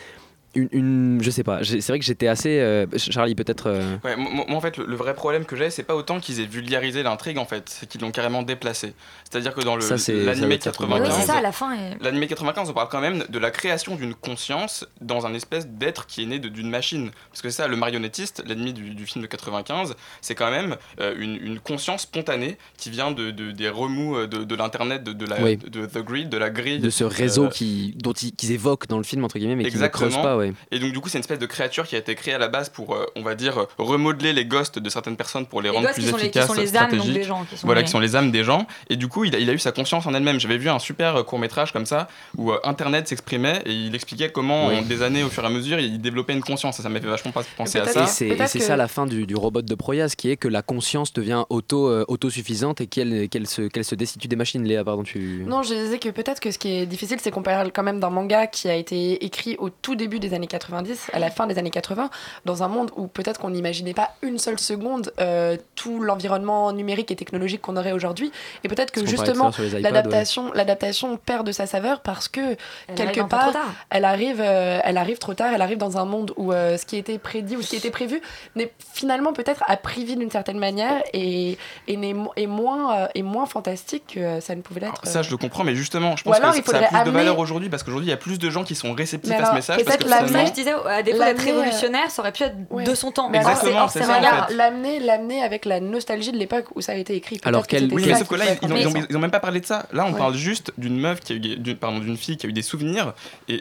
une, 0.56 0.70
une- 0.72 1.20
je 1.22 1.30
sais 1.32 1.43
pas 1.43 1.64
c'est 1.64 1.86
vrai 1.88 1.99
que 1.99 2.06
j'étais 2.06 2.28
assez 2.28 2.60
euh, 2.60 2.86
Charlie 2.97 3.36
peut-être 3.36 3.68
euh, 3.68 3.95
Ouais, 4.04 4.16
moi, 4.16 4.45
en 4.49 4.62
fait, 4.62 4.78
le, 4.78 4.86
le 4.86 4.95
vrai 4.95 5.14
problème 5.14 5.45
que 5.45 5.56
j'ai, 5.56 5.70
c'est 5.70 5.84
pas 5.84 5.95
autant 5.95 6.20
qu'ils 6.20 6.39
aient 6.39 6.45
vulgarisé 6.45 7.01
l'intrigue, 7.04 7.38
en 7.38 7.45
fait, 7.45 7.70
c'est 7.70 7.88
qu'ils 7.89 8.01
l'ont 8.01 8.12
carrément 8.12 8.43
déplacé. 8.43 8.93
C'est-à-dire 9.30 9.54
que 9.54 9.62
dans 9.62 9.76
le- 9.76 9.82
Ça, 9.82 9.97
c'est- 9.97 10.20
ça 10.20 10.26
l'animé 10.26 10.47
doit 10.47 10.56
être 10.56 10.64
95, 10.64 11.08
Oui, 11.10 11.16
c'est 11.22 11.28
ça, 11.28 11.36
à 11.38 11.41
la 11.41 11.51
fin. 11.51 11.74
est- 11.74 12.01
l'animé 12.01 12.28
95, 12.28 12.70
on 12.70 12.74
parle 12.74 12.89
quand 12.89 13.01
même 13.01 13.24
de 13.30 13.39
la 13.39 13.51
création 13.51 13.95
d'une 13.95 14.14
conscience 14.14 14.86
dans 15.01 15.26
un 15.26 15.34
espèce 15.34 15.68
d'être 15.68 16.06
qui 16.08 16.24
est 16.24 16.26
né 16.26 16.39
de- 16.39 16.49
d'une 16.49 16.70
machine. 16.70 17.10
Parce 17.32 17.41
que 17.41 17.49
c'est 17.49 17.62
ça, 17.64 17.68
le 17.68 17.76
marionnettiste, 17.76 18.43
l'ennemi 18.45 18.74
du, 18.74 18.91
du 18.91 19.06
film 19.06 19.22
de 19.24 19.28
95, 19.28 19.95
c'est 20.22 20.36
quand 20.36 20.51
même 20.51 20.76
euh, 20.99 21.16
une, 21.18 21.36
une 21.38 21.60
conscience 21.60 22.01
spontanée 22.04 22.58
qui 22.78 22.89
vient 22.89 23.12
de, 23.12 23.32
de- 23.32 23.51
des 23.51 23.70
remous 23.70 24.28
de, 24.28 24.43
de 24.43 24.56
l'internet, 24.56 25.04
de, 25.04 25.14
de 25.14 25.26
la, 25.26 25.41
Oui. 25.41 25.58
de, 25.58 25.86
The 25.86 25.99
Grid, 25.99 26.30
de 26.30 26.38
la 26.38 26.49
grille. 26.49 26.80
de 26.80 26.89
ce 26.89 27.04
réseau 27.04 27.45
Euh, 27.45 27.49
qui, 27.49 27.93
dont 27.97 28.14
ils, 28.14 28.32
qu'ils 28.34 28.51
évoquent 28.51 28.88
dans 28.88 28.97
le 28.97 29.04
film 29.04 29.24
entre 29.24 29.38
guillemets 29.39 29.56
mais 29.56 29.70
qui 29.70 29.78
ne 29.78 29.88
creusent 29.88 30.16
pas 30.16 30.38
ouais. 30.38 30.43
Et 30.72 30.80
donc 30.80 30.91
du 30.91 31.00
coup 31.00 31.10
c'est 31.10 31.18
une 31.18 31.22
espèce 31.24 31.39
de 31.39 31.46
créature 31.46 31.88
qui 31.88 31.96
a 31.96 32.00
été 32.00 32.16
créée 32.16 32.34
à 32.34 32.38
la 32.38 32.48
base 32.48 32.70
pour, 32.70 32.94
euh, 32.96 33.06
on 33.16 33.22
va 33.22 33.36
dire, 33.36 33.58
euh, 33.60 33.66
remodeler 33.78 34.34
les 34.34 34.46
ghosts 34.46 34.80
de 34.80 34.89
certaines 34.89 35.16
personnes 35.18 35.46
pour 35.46 35.62
les, 35.62 35.70
Les 35.70 35.76
rendre 35.76 35.91
plus 35.91 36.02
sont 36.02 36.18
les- 36.18 36.24
qui 36.24 36.38
efficaces, 36.39 36.48
sont 36.48 36.54
les 36.54 36.76
âmes, 36.76 36.91
donc, 36.98 37.08
des 37.08 37.24
gens, 37.24 37.46
qui 37.50 37.58
sont 37.58 37.68
voilà, 37.68 37.82
les- 37.82 37.86
qui 37.86 37.91
sont 37.91 38.00
les 38.00 38.16
âmes 38.16 38.32
des 38.32 38.44
gens. 38.44 38.66
Et 38.89 38.96
du 38.96 39.08
coup 39.08 39.26
il 39.26 39.36
a, 39.36 39.39
il 39.39 39.50
a 39.50 39.54
eu 39.54 39.60
sa 39.60 39.72
conscience 39.72 40.06
en 40.06 40.14
elle-même. 40.14 40.39
J'avais 40.39 40.58
vu 40.58 40.70
un 40.70 40.80
super 40.80 41.24
court 41.26 41.39
métrage 41.39 41.72
comme 41.72 41.86
ça 41.86 42.08
où 42.38 42.52
euh, 42.52 42.60
Internet 42.64 43.08
s'exprimait 43.08 43.62
et 43.66 43.72
il 43.74 43.94
expliquait 43.96 44.30
comment 44.32 44.68
Oui. 44.68 44.78
en 44.78 44.82
des 44.82 45.02
années 45.02 45.24
au 45.24 45.30
fur 45.30 45.44
et 45.44 45.48
à 45.48 45.50
mesure 45.50 45.80
il 45.80 46.00
développait 46.02 46.34
une 46.34 46.41
conscience. 46.44 46.80
Et 46.80 46.84
ça 46.84 46.89
m'a 46.89 47.00
fait 47.00 47.08
vachement 47.08 47.32
pas- 47.32 47.44
penser 47.58 47.80
à 47.80 47.86
ça. 47.86 48.08
c'est 48.08 48.28
et 48.28 48.48
c'est 48.48 48.60
ça 48.60 48.76
la 48.76 48.88
fin 48.88 49.06
du, 49.06 49.26
du 49.26 49.36
robot 49.36 49.62
de 49.62 49.76
Proyas, 49.76 50.14
qui 50.18 50.30
est 50.30 50.38
que 50.38 50.48
la 50.48 50.62
conscience 50.62 51.14
devient 51.14 51.44
auto, 51.50 51.88
euh, 51.89 52.06
autosuffisante 52.08 52.82
et 52.82 52.88
qu'elle 52.88 53.48
se, 53.48 53.64
qu'elle 53.64 53.86
se 53.86 53.96
destitue 53.96 54.28
des 54.28 54.36
machines. 54.36 54.64
Léa, 54.64 54.84
pardon, 54.84 55.04
tu. 55.04 55.44
Non, 55.48 55.64
je 55.64 55.74
disais 55.74 56.00
que 56.00 56.10
peut-être 56.10 56.39
que 56.39 56.52
ce 56.52 56.58
qui 56.58 56.72
est 56.78 56.86
difficile, 56.86 57.18
c'est 57.22 57.32
qu'on 57.32 57.41
parle 57.44 57.72
quand 57.72 57.84
même 57.84 58.00
d'un 58.00 58.10
manga 58.10 58.48
qui 58.48 58.70
a 58.70 58.76
été 58.76 59.24
écrit 59.26 59.56
au 59.60 59.70
tout 59.70 59.96
début 59.96 60.20
des 60.20 60.33
années 60.34 60.48
90, 60.48 61.08
à 61.14 61.20
la 61.20 61.30
fin 61.30 61.48
des 61.48 61.58
années 61.58 61.70
80, 61.70 62.10
dans 62.46 62.64
un 62.64 62.68
monde 62.68 62.92
où 62.96 63.08
peut-être 63.08 63.40
qu'on 63.40 63.50
n'imaginait 63.52 63.94
pas 63.94 64.12
une 64.22 64.38
seule 64.38 64.60
seconde 64.60 65.12
euh, 65.20 65.58
tout 65.76 66.00
l'environnement 66.00 66.72
numérique 66.72 67.12
et 67.12 67.16
technologique 67.16 67.62
qu'on 67.62 67.78
aurait 67.78 67.92
aujourd'hui. 67.92 68.32
Et 68.64 68.68
peut-être 68.68 68.92
que 68.92 69.06
justement, 69.06 69.52
l'adaptation 69.80 70.52
l'adaptation 70.54 71.18
perd 71.18 71.46
de 71.46 71.52
sa 71.52 71.66
saveur 71.66 72.02
parce 72.02 72.28
que 72.28 72.42
Elle 72.88 72.96
quelque 72.96 73.22
part, 73.22 73.52
elle 73.90 74.06
arrive, 74.06 74.42
euh, 74.42 74.80
elle 74.84 74.98
arrive 74.98 75.18
trop 75.18 75.34
tard, 75.34 75.52
elle 75.54 75.62
arrive 75.62 75.78
dans 75.78 75.98
un 75.98 76.06
monde 76.06 76.34
où 76.38 76.52
euh, 76.52 76.78
ce 76.78 76.86
qui 76.86 76.98
était 76.98 77.18
prédit 77.18 77.56
ou 77.58 77.62
ce 77.62 77.70
qui 77.70 77.76
était 77.76 77.92
prévu 77.92 78.22
n'est 78.56 78.72
finalement 78.94 79.34
peut-être 79.34 79.64
à 79.68 79.78
privé 79.78 80.16
d'une 80.16 80.32
certaine 80.32 80.58
manière 80.60 81.02
et, 81.14 81.58
et, 81.88 81.98
n'est 81.98 82.14
mo- 82.14 82.32
est 82.36 82.48
moins, 82.48 82.98
euh, 83.04 83.08
est 83.16 83.22
moins 83.22 83.46
fantastique 83.46 84.14
que 84.16 84.40
ça 84.40 84.56
ne 84.56 84.62
pouvait 84.62 84.82
l'être. 84.82 85.06
Ça, 85.06 85.22
je 85.22 85.32
le 85.32 85.38
comprends, 85.38 85.64
mais 85.64 85.76
justement, 85.76 86.16
je 86.16 86.24
pense 86.24 86.36
alors, 86.38 86.52
que 86.54 86.58
il 86.60 86.64
ça 86.66 86.78
a 86.78 87.02
plus 87.04 87.12
de 87.12 87.16
valeur 87.16 87.40
aujourd'hui 87.40 87.70
parce 87.70 87.84
qu'aujourd'hui, 87.84 88.08
il 88.08 88.12
y 88.12 88.14
a 88.14 88.18
plus 88.18 88.40
de 88.40 88.50
gens 88.50 88.64
qui 88.64 88.76
sont 88.76 88.94
réceptifs 88.94 89.34
à 89.34 89.46
ce 89.46 89.54
message. 89.54 89.84
Parce 89.84 89.98
que 89.98 90.04
peut-être 90.04 90.22
C'est 90.28 90.34
ça 90.34 90.41
que 90.43 90.47
je 90.49 90.53
disais, 90.53 90.71
à 90.71 91.03
défaut 91.03 91.17
d'être 91.19 91.28
l'amener, 91.38 91.51
euh, 91.51 91.55
révolutionnaire, 91.59 92.11
ça 92.11 92.21
aurait 92.21 92.32
pu 92.32 92.43
être 92.43 92.55
Ouais. 92.69 92.84
de 92.84 92.95
son 92.95 93.11
temps. 93.11 93.30
Mais 93.30 93.38
Exactement, 93.39 93.88
c'est 93.88 94.03
ça, 94.03 94.11
en 94.11 94.15
manga. 94.21 94.45
fait. 94.47 94.55
L'amener, 94.55 94.99
l'amener 94.99 95.43
avec 95.43 95.65
la 95.65 95.80
nostalgie 95.80 96.32
de 96.32 96.38
l'époque 96.38 96.65
où 96.76 96.82
ça 96.82 96.93
a 96.93 96.95
été 96.95 97.15
écrit. 97.15 97.39
Alors 97.43 97.67
qu'elle- 97.67 97.93
Oui, 97.93 98.03
ça 98.03 98.09
mais 98.09 98.17
sauf 98.19 98.28
que 98.28 98.36
là, 98.36 98.45
ils, 98.45 98.51
être 98.51 98.63
ils 98.63 98.88
ont, 98.88 99.17
ont- 99.17 99.19
même 99.19 99.32
pas 99.32 99.39
parlé 99.39 99.59
de 99.59 99.65
ça. 99.65 99.86
Là, 99.93 100.05
on 100.07 100.11
Ouais. 100.13 100.17
parle 100.17 100.36
juste 100.36 100.71
d'une 100.78 100.99
meuf 100.99 101.19
qui 101.21 101.34
a 101.34 101.36
eu, 101.36 101.39
des- 101.39 101.55
d'une, 101.55 101.78
pardon, 101.78 101.99
d'une 101.99 102.17
fille 102.17 102.38
qui 102.38 102.45
a 102.45 102.49
eu 102.49 102.53
des 102.53 102.61
souvenirs 102.61 103.13
et, 103.47 103.53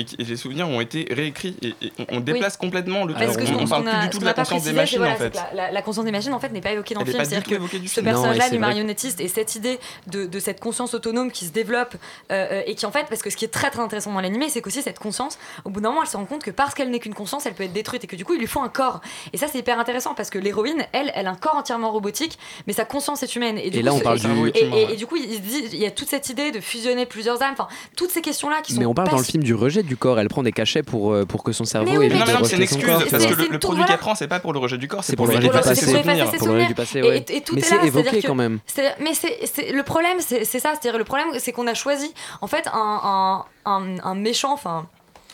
et, 0.00 0.06
les 0.18 0.36
souvenirs 0.36 0.68
ont 0.68 0.80
été 0.80 1.06
réécrits 1.10 1.56
et, 1.62 1.74
on, 1.98 2.16
on 2.16 2.20
déplace 2.20 2.56
complètement 2.56 3.04
le 3.04 3.14
Parce 3.14 3.36
que 3.36 3.42
On, 3.60 3.66
parle 3.66 3.84
plus 3.84 3.98
du 4.02 4.10
tout 4.10 4.18
de 4.18 4.24
la 4.24 4.34
conscience 4.34 4.64
des 4.64 4.72
machines 4.72 5.02
en 5.02 5.16
fait. 5.16 5.38
la, 5.54 5.82
conscience 5.82 6.04
des 6.04 6.12
machines 6.12 6.32
en 6.34 6.40
fait 6.40 6.50
n'est 6.50 6.60
pas 6.60 6.72
évoquée 6.72 6.94
dans 6.94 7.00
le 7.00 7.06
film. 7.06 7.24
C'est-à-dire 7.24 7.42
que 7.44 7.88
ce 7.88 8.00
personnage-là 8.00 8.50
du 8.50 8.58
marionnettiste 8.58 9.20
et 9.20 9.28
cette 9.28 9.54
idée 9.56 9.78
de, 10.06 10.26
de 10.26 10.38
cette 10.38 10.60
conscience 10.60 10.94
autonome 10.94 11.30
qui 11.30 11.44
se 11.46 11.52
développe 11.52 11.94
euh, 12.30 12.46
euh, 12.52 12.62
et 12.66 12.74
qui 12.74 12.86
en 12.86 12.90
fait, 12.92 13.06
parce 13.08 13.22
que 13.22 13.30
ce 13.30 13.36
qui 13.36 13.44
est 13.44 13.48
très 13.48 13.70
très 13.70 13.80
intéressant 13.80 14.12
dans 14.12 14.20
l'animé, 14.20 14.48
c'est 14.48 14.60
qu'aussi 14.62 14.82
cette 14.82 14.98
conscience, 14.98 15.38
au 15.64 15.70
bout 15.70 15.80
d'un 15.80 15.90
moment, 15.90 16.02
elle 16.02 16.08
se 16.10 16.16
rend 16.16 16.24
compte 16.26 16.42
que 16.42 16.50
parce 16.50 16.74
qu'elle 16.74 16.90
n'est 16.90 16.98
qu'une 16.98 17.14
conscience, 17.14 17.46
elle 17.46 17.54
peut 17.54 17.62
être 17.64 17.72
détruite 17.72 18.04
et 18.04 18.06
que 18.06 18.16
du 18.16 18.24
coup, 18.24 18.34
il 18.34 18.40
lui 18.40 18.46
faut 18.46 18.60
un 18.60 18.68
corps. 18.68 19.00
Et 19.32 19.36
ça, 19.38 19.46
c'est 19.50 19.58
hyper 19.58 19.78
intéressant 19.78 20.14
parce 20.14 20.30
que 20.30 20.38
l'héroïne, 20.38 20.84
elle, 20.92 21.10
elle 21.14 21.26
a 21.26 21.30
un 21.30 21.34
corps 21.36 21.56
entièrement 21.56 21.90
robotique, 21.90 22.38
mais 22.66 22.72
sa 22.72 22.84
conscience 22.84 23.22
est 23.22 23.34
humaine. 23.36 23.56
Et, 23.58 23.70
du 23.70 23.78
Et 23.78 23.80
coup, 23.80 23.86
là, 23.86 23.92
on 23.94 23.98
ce- 23.98 24.02
parle 24.02 24.18
du- 24.18 24.48
et, 24.54 24.64
et- 24.64 24.92
et 24.92 24.96
du 24.96 25.06
coup, 25.06 25.16
il, 25.16 25.34
se 25.34 25.40
dit- 25.40 25.68
il 25.72 25.78
y 25.78 25.86
a 25.86 25.90
toute 25.90 26.08
cette 26.08 26.28
idée 26.28 26.50
de 26.50 26.60
fusionner 26.60 27.06
plusieurs 27.06 27.42
âmes, 27.42 27.52
enfin, 27.52 27.68
toutes 27.96 28.10
ces 28.10 28.20
questions-là 28.20 28.60
qui 28.62 28.74
sont 28.74 28.80
Mais 28.80 28.86
on 28.86 28.94
parle 28.94 29.08
dans 29.10 29.16
le 29.16 29.22
pas- 29.22 29.28
film 29.28 29.42
du 29.42 29.54
rejet 29.54 29.82
du 29.82 29.96
corps. 29.96 30.18
Elle 30.20 30.28
prend 30.28 30.42
des 30.42 30.52
cachets 30.52 30.82
pour, 30.82 31.12
euh, 31.12 31.24
pour 31.24 31.42
que 31.44 31.52
son 31.52 31.64
cerveau 31.64 31.90
Mais 31.90 31.96
oui, 31.98 32.08
mais 32.08 32.18
Non, 32.18 32.24
mais 32.26 32.32
non, 32.34 32.44
c'est 32.44 32.56
une 32.56 32.62
excuse 32.62 32.84
parce 32.84 33.04
que 33.04 33.14
le, 33.14 33.20
c'est 33.20 33.28
le 33.28 33.58
tout, 33.58 33.68
produit 33.68 33.76
voilà. 33.82 33.86
qu'elle 33.86 33.98
prend, 34.00 34.14
c'est 34.14 34.28
pas 34.28 34.40
pour 34.40 34.52
le 34.52 34.58
rejet 34.58 34.78
du 34.78 34.88
corps, 34.88 35.04
C'est 35.04 35.16
pour 35.16 35.26
le 35.26 35.36
rejet 35.36 35.48
du 35.48 35.52
passé. 35.52 35.74
ses 35.74 35.86
pour 35.86 35.94
effacer 35.94 36.08
souvenirs. 36.08 36.30
ses 36.32 36.36
Pour 36.38 36.46
le 36.48 36.52
rejet 36.54 36.66
souvenirs. 36.66 36.68
du 36.68 36.74
passé, 36.74 37.24
Et- 37.36 37.40
tout 37.42 37.54
Mais 37.54 37.60
est 37.60 37.64
c'est 37.64 37.76
là, 37.76 37.84
évoqué 37.84 38.22
quand 38.22 38.34
même. 38.34 38.58
mais 38.98 39.12
le 39.72 39.82
problème, 39.82 40.18
c'est 40.20 40.44
ça, 40.44 40.70
c'est-à-dire 40.72 40.98
le 40.98 41.04
problème, 41.04 41.28
c'est 41.38 41.52
qu'on 41.52 41.66
a 41.66 41.74
choisi 41.74 42.12
en 42.40 42.46
fait 42.46 42.66
un, 42.72 43.44
un, 43.64 43.70
un, 43.70 43.98
un 44.02 44.14
méchant, 44.14 44.52
enfin 44.52 44.86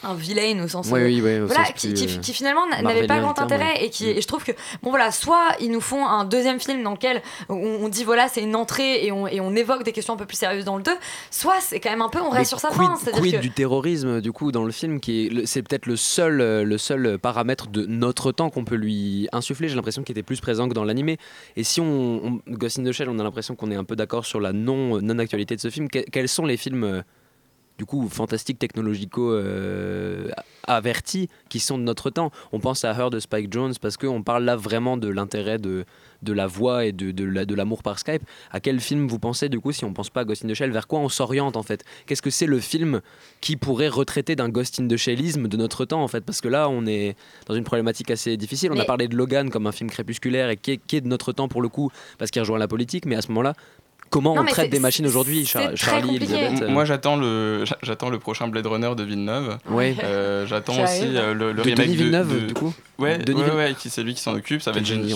un 0.04 0.14
vilain 0.14 0.62
au 0.62 0.68
sens 0.68 0.88
Oui, 0.90 1.00
euh, 1.00 1.04
oui, 1.06 1.20
oui, 1.24 1.38
au 1.40 1.46
voilà, 1.46 1.64
sens 1.64 1.74
qui, 1.74 1.88
plus, 1.88 1.94
qui- 2.06 2.16
euh, 2.16 2.20
qui 2.20 2.32
finalement 2.32 2.66
n'a- 2.66 2.82
n'avait 2.82 3.06
pas 3.06 3.18
grand 3.20 3.32
terme, 3.34 3.46
intérêt 3.46 3.72
ouais. 3.80 3.86
et 3.86 3.90
qui 3.90 4.08
et 4.08 4.20
je 4.20 4.26
trouve 4.26 4.44
que 4.44 4.52
bon 4.82 4.90
voilà 4.90 5.10
soit 5.10 5.48
ils 5.60 5.70
nous 5.70 5.80
font 5.80 6.06
un 6.06 6.24
deuxième 6.24 6.60
film 6.60 6.82
dans 6.82 6.92
lequel 6.92 7.22
on, 7.48 7.54
on 7.56 7.88
dit 7.88 8.04
voilà 8.04 8.28
c'est 8.28 8.42
une 8.42 8.54
entrée 8.56 9.04
et 9.06 9.10
on, 9.12 9.26
et 9.26 9.40
on 9.40 9.54
évoque 9.56 9.82
des 9.84 9.92
questions 9.92 10.14
un 10.14 10.16
peu 10.16 10.26
plus 10.26 10.36
sérieuses 10.36 10.64
dans 10.64 10.76
le 10.76 10.82
2 10.82 10.92
soit 11.30 11.60
c'est 11.60 11.80
quand 11.80 11.90
même 11.90 12.02
un 12.02 12.08
peu 12.08 12.20
on 12.20 12.30
reste 12.30 12.48
sur 12.50 12.60
sa 12.60 12.68
quid, 12.68 12.78
fin 12.82 12.96
c'est-à-dire 12.96 13.20
quid 13.22 13.36
que 13.36 13.40
du 13.40 13.50
terrorisme 13.50 14.20
du 14.20 14.32
coup 14.32 14.52
dans 14.52 14.64
le 14.64 14.72
film 14.72 15.00
qui 15.00 15.26
est 15.26 15.46
c'est 15.46 15.62
peut-être 15.62 15.86
le 15.86 15.96
seul 15.96 16.40
euh, 16.40 16.62
le 16.64 16.78
seul 16.78 17.18
paramètre 17.18 17.68
de 17.68 17.86
notre 17.86 18.32
temps 18.32 18.50
qu'on 18.50 18.64
peut 18.64 18.74
lui 18.76 19.28
insuffler. 19.32 19.68
J'ai 19.68 19.76
l'impression 19.76 20.02
qu'il 20.02 20.12
était 20.12 20.22
plus 20.22 20.40
présent 20.40 20.68
que 20.68 20.74
dans 20.74 20.84
l'animé. 20.84 21.16
Et 21.56 21.64
si 21.64 21.80
on, 21.80 22.24
on 22.26 22.40
Ghost 22.50 22.78
in 22.78 22.84
the 22.84 22.92
Shell 22.92 23.08
on 23.08 23.18
a 23.18 23.22
l'impression 23.22 23.54
qu'on 23.56 23.70
est 23.70 23.76
un 23.76 23.84
peu 23.84 23.96
d'accord 23.96 24.26
sur 24.26 24.40
la 24.40 24.52
non 24.52 25.00
non 25.00 25.18
actualité 25.18 25.56
de 25.56 25.60
ce 25.60 25.70
film 25.70 25.88
Que- 25.88 26.04
quels 26.10 26.28
sont 26.28 26.44
les 26.44 26.56
films 26.56 26.84
euh, 26.84 27.02
du 27.78 27.84
coup 27.84 28.08
fantastiques 28.08 28.58
technologico 28.58 29.32
euh, 29.32 30.28
avertis 30.66 31.28
qui 31.48 31.60
sont 31.60 31.78
de 31.78 31.82
notre 31.82 32.10
temps. 32.10 32.30
On 32.52 32.60
pense 32.60 32.84
à 32.84 32.92
Her 32.92 33.10
de 33.10 33.20
Spike 33.20 33.52
Jones 33.52 33.74
parce 33.80 33.96
qu'on 33.96 34.22
parle 34.22 34.44
là 34.44 34.56
vraiment 34.56 34.96
de 34.96 35.08
l'intérêt 35.08 35.58
de 35.58 35.84
de 36.22 36.32
la 36.32 36.46
voix 36.46 36.86
et 36.86 36.92
de, 36.92 37.10
de 37.10 37.24
la- 37.24 37.44
de 37.44 37.54
l'amour 37.54 37.82
par 37.82 37.98
Skype. 37.98 38.22
À 38.50 38.58
quel 38.58 38.80
film 38.80 39.06
vous 39.06 39.18
pensez 39.18 39.50
du 39.50 39.60
coup 39.60 39.70
si 39.72 39.84
on 39.84 39.92
pense 39.92 40.08
pas 40.08 40.22
à 40.22 40.24
Ghost 40.24 40.44
in 40.44 40.48
the 40.48 40.54
Shell? 40.54 40.70
Vers 40.72 40.86
quoi 40.88 40.98
on 41.00 41.10
s'oriente 41.10 41.56
en 41.58 41.62
fait? 41.62 41.84
Qu'est-ce 42.06 42.22
que 42.22 42.30
c'est 42.30 42.46
le 42.46 42.58
film 42.58 43.02
qui 43.42 43.56
pourrait 43.56 43.88
retraiter 43.88 44.34
d'un 44.34 44.48
Ghost 44.48 44.80
in 44.80 44.88
the 44.88 44.96
Shellisme 44.96 45.46
de 45.46 45.56
notre 45.58 45.84
temps 45.84 46.02
en 46.02 46.08
fait? 46.08 46.22
Parce 46.24 46.40
que 46.40 46.48
là 46.48 46.68
on 46.70 46.86
est 46.86 47.16
dans 47.46 47.54
une 47.54 47.64
problématique 47.64 48.10
assez 48.10 48.36
difficile. 48.38 48.72
On 48.72 48.78
a 48.78 48.84
parlé 48.86 49.08
de 49.08 49.14
Logan 49.14 49.50
comme 49.50 49.66
un 49.66 49.72
film 49.72 49.90
crépusculaire 49.90 50.48
et 50.48 50.56
qui 50.56 50.72
est, 50.72 50.76
qui 50.78 50.96
est 50.96 51.00
de 51.02 51.08
notre 51.08 51.32
temps 51.32 51.48
pour 51.48 51.60
le 51.60 51.68
coup 51.68 51.90
parce 52.18 52.30
qu'il 52.30 52.40
rejoint 52.40 52.58
la 52.58 52.66
politique, 52.68 53.04
mais 53.04 53.14
à 53.16 53.22
ce 53.22 53.28
moment-là, 53.28 53.52
comment 54.10 54.34
Non, 54.34 54.42
on 54.42 54.44
traite 54.44 54.70
des 54.70 54.78
machines 54.80 55.06
aujourd'hui 55.06 55.44
Char- 55.46 55.70
Charlie. 55.76 56.16
Elisabeth 56.16 56.62
euh, 56.62 56.68
Moi, 56.68 56.84
j'attends 56.84 57.16
le, 57.16 57.64
j'a- 57.64 57.78
j'attends 57.82 58.08
le 58.08 58.18
prochain 58.18 58.48
Blade 58.48 58.66
Runner 58.66 58.94
de 58.96 59.02
Villeneuve. 59.02 59.58
Ouais. 59.68 59.94
Euh, 60.02 60.46
j'attends 60.46 60.82
aussi 60.82 61.02
euh, 61.16 61.34
le, 61.34 61.52
le 61.52 61.62
De 61.62 61.62
remake 61.62 61.76
Denis 61.86 61.96
de- 61.96 62.02
Villeneuve, 62.02 62.34
de- 62.42 62.46
du 62.46 62.54
coup 62.54 62.72
Ouais, 62.98 63.18
Denis 63.18 63.42
ouais, 63.42 63.50
ouais, 63.50 63.74
qui 63.78 63.90
c'est 63.90 64.02
lui 64.02 64.14
qui 64.14 64.22
s'en 64.22 64.34
occupe. 64.34 64.62
Ça 64.62 64.70
va 64.72 64.78
être 64.80 64.86
génial. 64.86 65.10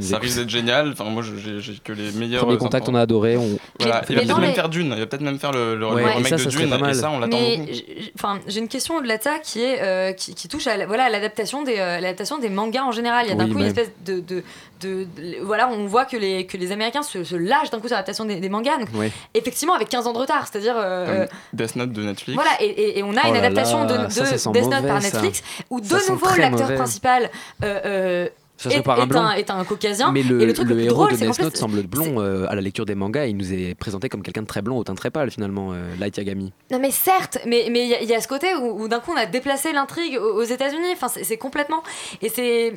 ça 0.00 0.18
risque 0.18 0.36
d'être 0.38 0.50
génial. 0.50 0.90
Enfin, 0.90 1.04
moi, 1.04 1.22
j'ai 1.22 1.74
que 1.84 1.92
les 1.92 2.10
meilleurs. 2.10 2.42
Premier 2.44 2.58
contact, 2.58 2.88
on 2.88 2.94
a 2.96 3.02
adoré. 3.02 3.36
On... 3.36 3.56
Voilà, 3.78 4.02
Mais 4.08 4.14
il 4.14 4.16
va 4.16 4.22
peut-être 4.24 4.40
même 4.40 4.52
faire 4.54 4.68
Dune. 4.68 4.92
Il 4.94 4.98
va 4.98 5.06
peut-être 5.06 5.22
même 5.22 5.38
faire 5.38 5.52
le, 5.52 5.76
le, 5.76 5.86
remake 5.86 6.26
ça, 6.26 6.36
de 6.36 6.44
Dune. 6.50 6.70
pas 6.70 6.78
mal. 6.78 6.90
Et 6.90 6.94
ça, 6.94 7.10
on 7.12 7.20
l'attend 7.20 7.38
Mais 7.38 7.56
beaucoup. 7.58 7.70
enfin, 8.18 8.40
j'ai 8.48 8.58
une 8.58 8.66
question 8.68 8.96
au-delà 8.96 9.18
de 9.18 9.22
ça 9.22 9.38
qui 9.38 9.60
est 9.60 9.80
euh, 9.80 10.12
qui, 10.12 10.34
qui 10.34 10.48
touche 10.48 10.66
à 10.66 10.86
voilà 10.86 11.08
l'adaptation 11.08 11.62
des 11.62 11.76
euh, 11.78 12.00
l'adaptation 12.00 12.38
des 12.38 12.48
mangas 12.48 12.82
en 12.82 12.90
général. 12.92 13.26
Il 13.26 13.28
y 13.28 13.32
a 13.32 13.36
d'un 13.36 13.44
Oui, 13.46 13.52
coup 13.52 13.58
une 13.60 13.66
espèce 13.66 13.92
de, 14.04 14.14
de, 14.18 14.42
de- 14.80 15.04
de- 15.04 15.06
voilà, 15.42 15.68
on 15.68 15.86
voit 15.86 16.04
que 16.06 16.16
les 16.16 16.46
que 16.46 16.56
les 16.56 16.72
Américains 16.72 17.02
se, 17.04 17.22
se 17.22 17.36
lâchent 17.36 17.70
d'un 17.70 17.78
coup 17.78 17.86
sur 17.86 17.94
l'adaptation 17.94 18.13
des, 18.24 18.36
des 18.36 18.48
mangas. 18.48 18.78
Donc, 18.78 18.88
effectivement, 19.34 19.74
avec 19.74 19.88
15 19.88 20.06
ans 20.06 20.12
de 20.12 20.18
retard, 20.18 20.46
c'est-à-dire 20.46 20.74
euh, 20.78 21.26
Comme 21.26 21.36
Death 21.52 21.76
Note 21.76 21.92
de 21.92 22.02
Netflix. 22.02 22.34
voilà, 22.34 22.50
et, 22.60 22.66
et- 22.66 22.98
et 22.98 23.02
on 23.02 23.16
a 23.16 23.22
Oh 23.24 23.28
une 23.28 23.36
adaptation 23.36 23.84
là, 23.84 24.06
de, 24.06 24.10
ça 24.12 24.24
Death 24.52 24.64
Note 24.70 24.86
par 24.86 25.02
ça. 25.02 25.10
Netflix 25.10 25.42
où 25.70 25.80
de 25.80 26.10
nouveau 26.10 26.26
l'acteur 26.36 26.74
principal 26.74 27.30
euh, 27.64 27.80
euh, 27.84 28.28
Ça 28.56 28.70
est, 28.70 28.82
par 28.82 29.00
un 29.00 29.08
est 29.08 29.16
un, 29.16 29.32
est 29.32 29.50
un 29.50 29.64
caucasien. 29.64 30.12
Mais 30.12 30.22
le, 30.22 30.40
et 30.40 30.46
le 30.46 30.52
truc 30.52 30.68
le, 30.68 30.78
héros 30.80 30.94
drôle, 30.94 31.12
de 31.12 31.16
Death 31.16 31.40
Note 31.40 31.56
semble 31.56 31.82
blond 31.82 32.20
euh, 32.20 32.46
à 32.48 32.54
la 32.54 32.60
lecture 32.60 32.86
des 32.86 32.94
mangas. 32.94 33.26
Il 33.26 33.36
nous 33.36 33.52
est 33.52 33.74
présenté 33.74 34.08
comme 34.08 34.22
quelqu'un 34.22 34.42
de 34.42 34.46
très 34.46 34.62
blond 34.62 34.78
au 34.78 34.84
teint 34.84 34.94
très 34.94 35.10
pâle 35.10 35.30
finalement, 35.30 35.72
euh, 35.72 35.94
Light 35.98 36.16
Yagami. 36.16 36.52
Non 36.70 36.78
mais 36.78 36.90
certes, 36.92 37.38
mais 37.46 37.66
mais 37.70 37.82
il 37.84 37.88
y, 37.90 37.94
a- 37.94 38.00
il 38.02 38.08
y 38.08 38.14
a 38.14 38.20
ce 38.20 38.28
côté 38.28 38.54
où, 38.54 38.82
où 38.84 38.88
d'un 38.88 39.00
coup 39.00 39.10
on 39.12 39.16
a 39.16 39.26
déplacé 39.26 39.72
l'intrigue 39.72 40.18
aux, 40.18 40.34
aux 40.40 40.44
États-Unis. 40.44 40.88
Enfin 40.92 41.08
c'est 41.08 41.24
c'est 41.24 41.36
complètement 41.38 41.82
et 42.22 42.28
c'est 42.28 42.74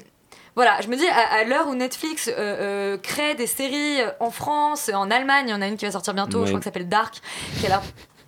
voilà, 0.57 0.81
je 0.81 0.87
me 0.89 0.95
dis, 0.97 1.07
à, 1.07 1.35
à 1.39 1.43
l'heure 1.45 1.67
où 1.67 1.75
Netflix 1.75 2.27
euh, 2.27 2.33
euh, 2.37 2.97
crée 2.97 3.35
des 3.35 3.47
séries 3.47 4.01
euh, 4.01 4.09
en 4.19 4.31
France, 4.31 4.89
en 4.93 5.09
Allemagne, 5.11 5.45
il 5.47 5.51
y 5.51 5.53
en 5.53 5.61
a 5.61 5.67
une 5.67 5.77
qui 5.77 5.85
va 5.85 5.91
sortir 5.91 6.13
bientôt, 6.13 6.41
je 6.45 6.47
crois 6.49 6.59
que 6.59 6.63
ça 6.65 6.69
s'appelle 6.71 6.89
Dark, 6.89 7.15
qui 7.59 7.65
a 7.67 7.69
l'air- 7.69 7.81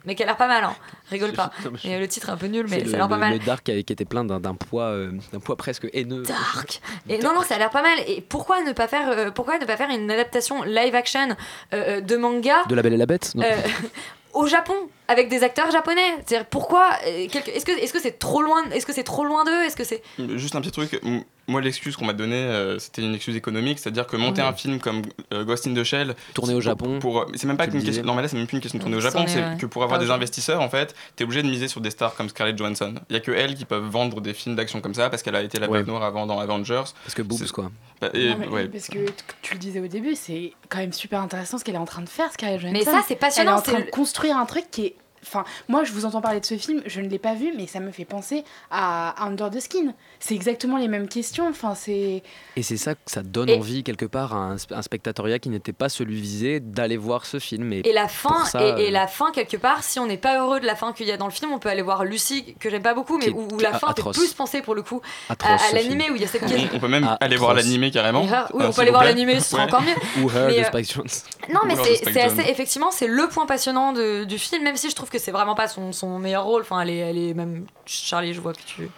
mais 0.06 0.16
qui 0.16 0.24
a 0.24 0.26
l'air 0.26 0.38
pas 0.38 0.48
mal, 0.48 0.64
hein. 0.64 0.74
rigole 1.12 1.34
pas. 1.34 1.52
Et 1.84 2.00
le 2.00 2.08
titre 2.08 2.30
est 2.30 2.32
un 2.32 2.38
peu 2.38 2.46
nul, 2.48 2.66
mais 2.70 2.86
ça 2.86 2.96
a 2.96 2.98
l'air 3.00 3.08
pas 3.10 3.16
le- 3.16 3.20
mal. 3.20 3.34
le 3.34 3.40
Dark 3.40 3.64
qui, 3.66 3.72
était 3.72 4.06
plein 4.06 4.24
d'un 4.24 4.56
poids, 4.56 4.86
euh, 4.86 5.12
d'un 5.34 5.40
poids 5.42 5.58
presque 5.58 5.88
haineux. 5.92 6.24
Dark. 6.24 6.80
Et 7.10 7.18
non, 7.18 7.34
non, 7.34 7.42
ça 7.42 7.56
a 7.56 7.58
l'air 7.58 7.70
pas 7.70 7.82
mal. 7.82 7.98
Et 8.08 8.22
pourquoi 8.22 8.62
ne 8.64 8.72
pas 8.72 8.88
faire, 8.88 9.10
euh, 9.10 9.30
pourquoi 9.32 9.58
ne 9.60 9.66
pas 9.66 9.76
faire 9.76 9.90
une 9.90 10.10
adaptation 10.10 10.64
live 10.64 10.96
action 10.96 11.36
euh, 11.74 12.00
de 12.00 12.16
manga 12.16 12.64
De 12.70 12.76
la 12.76 12.82
Belle 12.82 12.94
et 12.94 12.98
la 12.98 13.06
Bête 13.08 13.34
non 13.36 13.44
au 14.34 14.46
Japon? 14.48 14.76
Avec 15.10 15.28
des 15.28 15.44
acteurs 15.44 15.70
japonais 15.72 16.16
C'est-à-dire 16.26 16.48
pourquoi 16.48 16.90
euh, 17.06 17.28
Est-ce 17.28 17.66
que 17.66 17.72
est-ce 17.72 17.92
que 17.94 18.00
c'est 18.00 18.18
trop 18.20 18.42
loin 18.42 18.64
Est-ce 18.72 18.86
que 18.86 18.94
c'est 18.94 19.04
trop 19.04 19.26
loin 19.26 19.44
d'eux? 19.44 19.64
Est-ce 19.66 19.76
que 19.76 19.84
c'est 19.84 20.02
Juste 20.36 20.56
un 20.56 20.62
petit 20.62 20.72
truc, 20.72 21.02
moi 21.48 21.60
l'excuse 21.62 21.98
qu'on 21.98 22.06
m'a 22.06 22.14
donnée, 22.14 22.36
euh, 22.36 22.78
c'était 22.80 23.02
une 23.02 23.16
excuse 23.16 23.36
économique, 23.36 23.80
c'est-à-dire 23.80 24.06
que 24.08 24.16
monter 24.16 24.42
Ouais. 24.42 24.48
un 24.48 24.54
film 24.54 24.80
comme 24.80 25.02
euh, 25.34 25.44
Ghost 25.44 25.66
in 25.68 25.74
the 25.74 25.84
Shell, 25.84 26.16
Tourné 26.36 26.54
au 26.54 26.62
Japon. 26.62 27.00
pour, 27.00 27.26
c'est 27.36 27.48
même 27.48 27.58
pas 27.58 27.68
qu'une 27.68 27.84
question, 27.84 28.04
non 28.04 28.14
mais 28.14 28.22
là 28.22 28.28
c'est 28.28 28.38
même 28.38 28.46
plus 28.48 28.56
une 28.58 28.62
question 28.62 28.78
de 28.78 28.84
tourner 28.84 28.98
au 28.98 29.02
Japon, 29.02 29.26
c'est 29.28 29.40
ouais. 29.44 29.58
que 29.60 29.66
pour 29.66 29.84
avoir 29.84 30.00
des 30.00 30.12
investisseurs 30.12 30.62
en 30.62 30.70
fait, 30.70 30.94
t'es 31.16 31.24
obligé 31.24 31.42
de 31.44 31.50
miser 31.50 31.68
sur 31.68 31.82
des 31.82 31.90
stars 31.90 32.16
comme 32.16 32.30
Scarlett 32.30 32.58
Johansson. 32.58 32.94
Il 33.10 33.14
y 33.14 33.18
a 33.18 33.20
que 33.20 33.32
elles 33.32 33.56
qui 33.56 33.66
peuvent 33.66 33.84
vendre 33.90 34.22
des 34.22 34.34
films 34.34 34.56
d'action 34.56 34.80
comme 34.80 34.94
ça 34.94 35.10
parce 35.10 35.24
qu'elle 35.24 35.36
a 35.36 35.42
été 35.42 35.58
la 35.60 35.68
Ouais. 35.70 35.80
bête 35.80 35.88
noire 35.88 36.04
avant 36.04 36.28
dans 36.28 36.40
Avengers. 36.40 36.84
Parce 37.04 37.16
que 37.16 37.22
boobs 37.24 37.50
quoi. 37.52 37.72
Bah, 38.00 38.10
et- 38.14 38.30
Non, 38.30 38.38
mais 38.40 38.48
ouais. 38.48 38.62
oui, 38.64 38.70
Parce 38.70 38.88
que 38.88 39.00
tu 39.42 39.54
le 39.54 39.60
disais 39.60 39.80
au 39.80 39.88
début, 39.88 40.16
c'est 40.16 40.54
quand 40.70 40.78
même 40.78 40.94
super 40.94 41.20
intéressant 41.22 41.58
ce 41.58 41.64
qu'elle 41.64 41.76
est 41.76 41.80
en 41.80 41.86
train 41.86 42.02
de 42.04 42.10
faire, 42.10 42.32
Scarlett 42.32 42.60
Johansson. 42.62 42.78
Mais 42.78 42.86
ça, 42.86 43.02
c'est 43.08 43.16
passionnant, 43.16 43.52
Elle 43.52 43.58
est 43.58 43.60
en 43.60 43.64
c'est 43.66 43.72
train 43.72 43.82
de 43.86 43.90
construire 43.90 44.38
un 44.38 44.46
truc 44.46 44.66
qui 44.72 44.86
est. 44.86 44.96
Enfin, 45.26 45.44
moi, 45.68 45.84
je 45.84 45.92
vous 45.92 46.06
entends 46.06 46.22
parler 46.22 46.40
de 46.40 46.46
ce 46.46 46.58
film, 46.58 46.82
je 46.86 47.02
ne 47.02 47.08
l'ai 47.10 47.20
pas 47.20 47.34
vu, 47.34 47.54
mais 47.58 47.68
ça 47.68 47.80
me 47.80 47.92
fait 47.92 48.06
penser 48.06 48.44
à 48.72 49.24
Under 49.26 49.50
the 49.50 49.60
Skin. 49.60 49.94
C'est 50.20 50.36
exactement 50.36 50.78
les 50.78 50.88
mêmes 50.88 51.08
questions. 51.08 51.48
Enfin, 51.50 51.76
c'est. 51.76 52.24
Et 52.56 52.64
c'est 52.64 52.78
ça 52.78 52.96
que 52.96 53.00
ça 53.06 53.22
donne 53.24 53.50
Et- 53.50 53.56
envie 53.58 53.84
quelque 53.84 54.06
part 54.06 54.34
à 54.34 54.38
un, 54.38 54.56
un 54.72 54.82
spectatoriat 54.82 55.40
qui 55.40 55.50
n'était 55.50 55.74
pas 55.74 55.90
celui 55.90 56.20
visé 56.20 56.60
d'aller 56.60 56.98
voir 56.98 57.26
ce 57.26 57.40
film. 57.40 57.72
Et, 57.74 57.82
Et 57.88 57.94
la 57.94 58.08
fin, 58.08 58.46
ça, 58.46 58.62
et, 58.80 58.84
et 58.84 58.88
euh, 58.88 58.92
la 58.92 59.08
fin 59.08 59.32
quelque 59.32 59.58
part, 59.58 59.84
si 59.84 60.00
on 60.00 60.06
n'est 60.08 60.18
pas 60.18 60.40
heureux 60.42 60.60
de 60.60 60.66
la 60.66 60.76
fin 60.76 60.94
qu'il 60.94 61.08
y 61.08 61.12
a 61.12 61.18
dans 61.18 61.26
le 61.26 61.32
film, 61.32 61.52
on 61.52 61.60
peut 61.60 61.70
aller 61.70 61.82
voir 61.82 62.04
Lucie, 62.06 62.56
que 62.60 62.70
j'aime 62.70 62.82
pas 62.84 62.94
beaucoup, 62.94 63.18
mais 63.18 63.30
où, 63.30 63.48
où 63.54 63.60
la 63.60 63.74
fin 63.74 63.94
fait 63.94 64.02
plus 64.12 64.34
penser 64.34 64.62
pour 64.62 64.76
le 64.76 64.82
coup 64.82 65.02
à, 65.30 65.34
Atroce, 65.34 65.62
à 65.72 65.74
l'animé 65.76 66.10
où 66.12 66.16
il 66.16 66.22
y 66.22 66.26
a 66.26 66.28
cette 66.28 66.44
On, 66.44 66.48
question. 66.48 66.70
on 66.74 66.80
peut 66.80 66.88
même 66.88 67.06
Ah, 67.08 67.18
aller 67.22 67.36
voir 67.36 67.54
l'animé 67.54 67.92
carrément. 67.92 68.24
Erreur. 68.24 68.50
Oui, 68.54 68.64
euh, 68.64 68.68
on 68.70 68.74
peut 68.74 68.82
aller 68.82 68.92
voir 68.92 69.04
l'animé, 69.04 69.40
ce 69.40 69.50
sera 69.52 69.64
encore 69.64 69.82
mieux. 69.82 70.24
Ou 70.24 70.30
Her 70.30 70.48
Mais, 70.48 70.56
de 70.56 70.60
euh, 70.62 70.64
Spike 70.66 70.94
Jones. 70.94 71.08
Non, 71.54 71.62
mais 71.66 71.76
c'est 71.76 72.22
assez, 72.22 72.42
effectivement, 72.50 72.92
c'est 72.92 73.08
le 73.08 73.28
point 73.28 73.46
passionnant 73.46 73.94
de- 73.94 74.24
du 74.24 74.38
film, 74.38 74.64
même 74.64 74.76
si 74.76 74.90
je 74.90 74.96
trouve 74.96 75.09
que 75.10 75.20
c'est 75.20 75.32
vraiment 75.32 75.56
pas 75.56 75.68
son, 75.68 75.92
son 75.92 76.20
meilleur 76.20 76.46
rôle. 76.46 76.62
Enfin, 76.62 76.82
elle 76.82 76.90
est, 76.90 76.98
elle 76.98 77.18
est 77.18 77.34
même. 77.34 77.66
Charlie, 77.86 78.34
je 78.34 78.42
vois 78.42 78.54
que 78.54 78.62
tu. 78.66 78.90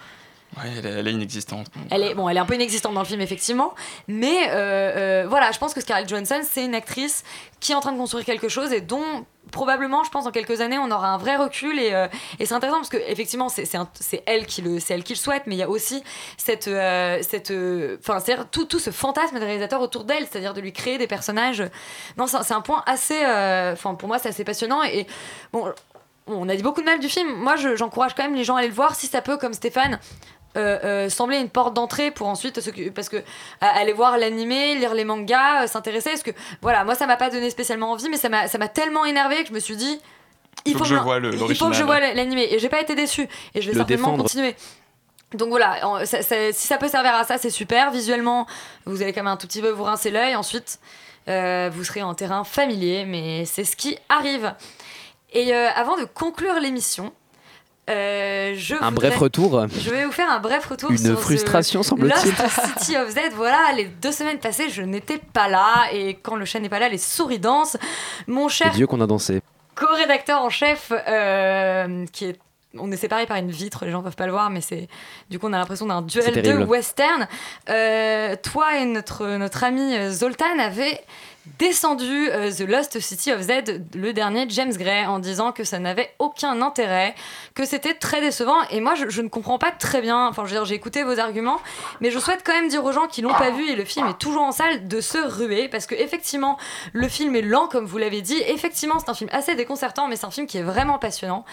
Ouais, 0.57 0.64
elle, 0.78 0.86
est- 0.86 0.89
elle 0.89 1.07
est 1.07 1.12
inexistante. 1.14 1.68
Elle 1.91 2.03
est, 2.03 2.14
bon, 2.14 2.28
elle 2.28 2.36
est 2.36 2.39
un 2.41 2.45
peu 2.45 2.55
inexistante 2.55 2.93
dans 2.93 2.99
le 2.99 3.05
film, 3.05 3.22
effectivement. 3.22 3.74
Mais 4.09 4.49
euh, 4.49 4.53
euh, 5.24 5.26
voilà, 5.30 5.51
je 5.53 5.57
pense 5.59 5.74
que 5.74 5.80
Scarlett 5.80 6.09
Johansson, 6.09 6.41
c'est 6.43 6.66
une 6.66 6.76
actrice 6.76 7.24
qui 7.62 7.72
est 7.72 7.76
en 7.76 7.80
train 7.80 7.93
de 7.93 7.97
construire 7.97 8.26
quelque 8.26 8.49
chose 8.49 8.74
et 8.74 8.82
dont 8.82 9.26
probablement, 9.51 10.03
je 10.03 10.09
pense, 10.09 10.26
dans 10.26 10.32
quelques 10.32 10.59
années, 10.59 10.78
on 10.78 10.91
aura 10.91 11.07
un 11.07 11.18
vrai 11.18 11.38
recul. 11.38 11.80
Et, 11.80 11.93
euh, 11.93 12.07
et 12.38 12.45
c'est 12.45 12.53
intéressant 12.53 12.80
parce 12.80 12.89
que 12.89 12.97
effectivement, 12.97 13.47
c'est 13.47 13.66
elle, 14.26 14.45
qui 14.45 14.62
le- 14.62 14.82
c'est 14.82 14.93
elle 14.93 15.03
qui 15.05 15.14
le 15.14 15.20
souhaite, 15.20 15.43
mais 15.45 15.55
il 15.55 15.59
y 15.59 15.64
a 15.64 15.70
aussi 15.70 16.03
cette. 16.36 16.68
euh, 16.68 17.20
cette 17.22 17.51
euh, 17.51 17.95
Enfin, 18.05 18.18
tout, 18.51 18.66
tout 18.66 18.80
ce 18.80 18.89
fantasme 18.91 19.39
des 19.39 19.45
réalisateurs 19.45 19.80
autour 19.82 20.03
d'elle, 20.03 20.28
c'est-à-dire 20.30 20.53
de 20.53 20.59
lui 20.59 20.74
créer 20.74 20.97
des 20.97 21.07
personnages. 21.07 21.64
Non, 22.18 22.28
c'est 22.28 22.51
un- 22.53 22.59
point 22.59 22.84
assez. 22.88 23.18
Enfin, 23.72 23.95
pour 23.95 24.09
moi, 24.09 24.20
c'est 24.20 24.28
assez 24.28 24.43
passionnant. 24.43 24.84
Et 24.84 25.07
bon. 25.53 25.72
On 26.28 26.47
a 26.49 26.55
dit 26.55 26.63
beaucoup 26.63 26.82
de 26.82 26.86
mal 26.86 26.99
du 26.99 27.09
film. 27.09 27.32
Moi, 27.34 27.55
je- 27.55 27.76
j'encourage 27.76 28.13
quand 28.15 28.24
même 28.24 28.36
les 28.36 28.43
gens 28.43 28.55
à 28.55 28.59
aller 28.59 28.67
le 28.67 28.74
voir 28.74 28.95
si 28.95 29.07
ça 29.07 29.22
peut, 29.22 29.38
comme 29.38 29.53
Stéphane, 29.53 29.99
euh, 30.57 30.80
euh, 30.84 31.09
sembler 31.09 31.38
une 31.38 31.49
porte 31.49 31.74
d'entrée 31.74 32.11
pour 32.11 32.28
ensuite 32.28 32.59
parce 32.93 33.09
que 33.09 33.15
euh, 33.17 33.22
aller 33.61 33.93
voir 33.93 34.17
l'animé, 34.17 34.76
lire 34.76 34.93
les 34.93 35.05
mangas, 35.05 35.63
euh, 35.63 35.67
s'intéresser. 35.67 36.09
Parce 36.11 36.24
que 36.24 36.32
voilà, 36.61 36.84
moi 36.84 36.93
ça 36.95 37.07
m'a 37.07 37.15
pas 37.17 37.30
donné 37.30 37.49
spécialement 37.49 37.91
envie, 37.91 38.09
mais 38.09 38.17
ça 38.17 38.30
m'a 38.30 38.47
ça 38.47 38.57
m'a 38.57 38.67
tellement 38.67 39.05
énervé 39.05 39.41
que 39.43 39.47
je 39.49 39.53
me 39.53 39.59
suis 39.59 39.78
dit. 39.78 39.99
Il 40.65 40.74
Faut 40.74 40.80
faut, 40.80 40.84
que 40.84 40.89
je 40.89 40.95
voie 40.95 41.19
le- 41.19 41.34
il 41.34 41.55
faut 41.55 41.69
que 41.69 41.74
je 41.74 41.84
vois 41.84 41.99
l'animé 41.99 42.47
et 42.51 42.59
j'ai 42.59 42.69
pas 42.69 42.82
été 42.82 42.93
déçue 42.95 43.28
et 43.55 43.61
je 43.61 43.67
vais 43.67 43.72
Le 43.74 43.80
certainement 43.80 44.07
défendre. 44.09 44.24
continuer. 44.24 44.55
Donc 45.34 45.47
voilà, 45.49 45.88
en- 45.88 46.05
ça- 46.05 46.22
ça- 46.22 46.51
si 46.51 46.67
ça 46.67 46.78
peut 46.78 46.89
servir 46.89 47.15
à 47.15 47.24
ça, 47.24 47.38
c'est 47.38 47.49
super. 47.49 47.89
Visuellement, 47.91 48.45
vous 48.86 49.01
allez 49.01 49.13
quand 49.13 49.22
même 49.24 49.32
un 49.32 49.38
tout 49.38 49.47
petit 49.47 49.61
peu 49.61 49.69
vous 49.69 49.84
rincer 49.86 50.11
l'œil. 50.11 50.36
Ensuite, 50.36 50.80
euh, 51.30 51.69
vous 51.74 51.86
serez 51.86 52.03
en 52.03 52.13
terrain 52.13 52.43
familier, 52.43 53.05
mais 53.05 53.45
c'est 53.45 53.63
ce 53.63 53.78
qui 53.78 53.97
arrive. 54.09 54.53
Et 55.32 55.53
euh, 55.53 55.67
avant 55.75 55.97
de 55.97 56.03
conclure 56.05 56.59
l'émission, 56.59 57.13
euh, 57.89 58.53
je 58.55 58.75
Un 58.75 58.89
voudrais- 58.89 59.09
bref 59.09 59.17
retour. 59.19 59.65
Je 59.69 59.89
vais 59.89 60.05
vous 60.05 60.11
faire 60.11 60.29
un 60.29 60.39
bref 60.39 60.65
retour 60.65 60.91
Une 60.91 60.97
sur 60.97 61.19
frustration, 61.19 61.84
semble-t-il. 61.84 62.34
City 62.79 62.97
of 62.97 63.09
Z. 63.09 63.19
Voilà, 63.36 63.57
les 63.75 63.86
deux 63.86 64.11
semaines 64.11 64.39
passées, 64.39 64.69
je 64.69 64.82
n'étais 64.82 65.17
pas 65.17 65.47
là. 65.47 65.86
Et 65.93 66.15
quand 66.15 66.36
le 66.36 66.45
chat 66.45 66.59
n'est 66.59 66.69
pas 66.69 66.79
là, 66.79 66.89
les 66.89 66.97
souris 66.97 67.39
dansent. 67.39 67.77
Mon 68.27 68.47
chef 68.49 68.73
Dieu 68.73 68.88
qu'on 68.88 69.01
a 69.01 69.07
dansé. 69.07 69.41
co-rédacteur 69.75 70.41
en 70.41 70.49
chef, 70.49 70.91
euh, 71.07 72.05
qui 72.11 72.25
est 72.25 72.39
on 72.77 72.89
est 72.89 72.95
séparés 72.95 73.25
par 73.25 73.36
une 73.36 73.51
vitre, 73.51 73.84
les 73.84 73.91
gens 73.91 74.01
peuvent 74.01 74.15
pas 74.15 74.25
le 74.27 74.32
voir, 74.32 74.49
mais 74.49 74.61
c'est 74.61 74.88
du 75.29 75.39
coup 75.39 75.47
on 75.49 75.51
a 75.51 75.57
l'impression 75.57 75.88
d'un 75.88 76.01
duel 76.01 76.41
de 76.41 76.63
western. 76.63 77.27
Euh, 77.69 78.38
toi 78.41 78.77
et 78.77 78.86
notre 78.86 79.27
notre 79.36 79.65
ami 79.65 79.93
euh, 79.93 80.09
Zoltan 80.09 80.57
avaient 80.57 81.01
descendu 81.57 82.29
euh, 82.29 82.51
The 82.51 82.61
Lost 82.61 82.99
City 82.99 83.31
of 83.31 83.41
Z, 83.41 83.81
le 83.95 84.13
dernier 84.13 84.45
James 84.49 84.73
Gray, 84.73 85.05
en 85.05 85.19
disant 85.19 85.51
que 85.51 85.63
ça 85.63 85.79
n'avait 85.79 86.13
aucun 86.19 86.61
intérêt, 86.61 87.15
que 87.55 87.65
c'était 87.65 87.95
très 87.95 88.21
décevant. 88.21 88.61
Et 88.69 88.79
moi, 88.79 88.93
je, 88.95 89.21
ne 89.21 89.27
comprends 89.27 89.57
pas 89.57 89.71
très 89.71 90.01
bien. 90.01 90.27
Enfin, 90.27 90.43
je 90.45 90.49
veux 90.49 90.55
dire, 90.55 90.65
j'ai 90.65 90.75
écouté 90.75 91.03
vos 91.03 91.19
arguments, 91.19 91.59
mais 91.99 92.11
je 92.11 92.19
souhaite 92.19 92.41
quand 92.45 92.53
même 92.53 92.67
dire 92.67 92.85
aux 92.85 92.91
gens 92.91 93.07
qui 93.07 93.21
l'ont 93.21 93.33
pas 93.33 93.49
vu 93.49 93.69
et 93.69 93.75
le 93.75 93.85
film 93.85 94.07
est 94.07 94.17
toujours 94.17 94.43
en 94.43 94.51
salle 94.51 94.87
de 94.87 95.01
se 95.01 95.17
ruer, 95.17 95.67
parce 95.67 95.87
que 95.87 95.95
effectivement, 95.95 96.57
le 96.93 97.07
film 97.07 97.35
est 97.35 97.41
lent, 97.41 97.67
comme 97.67 97.85
vous 97.85 97.97
l'avez 97.97 98.21
dit. 98.21 98.41
Effectivement, 98.47 98.99
c'est 98.99 99.09
un 99.09 99.15
film 99.15 99.29
assez 99.33 99.55
déconcertant, 99.55 100.07
mais 100.07 100.15
c'est 100.15 100.25
un 100.25 100.31
film 100.31 100.47
qui 100.47 100.59
est 100.59 100.63
vraiment 100.63 100.99
passionnant, 100.99 101.45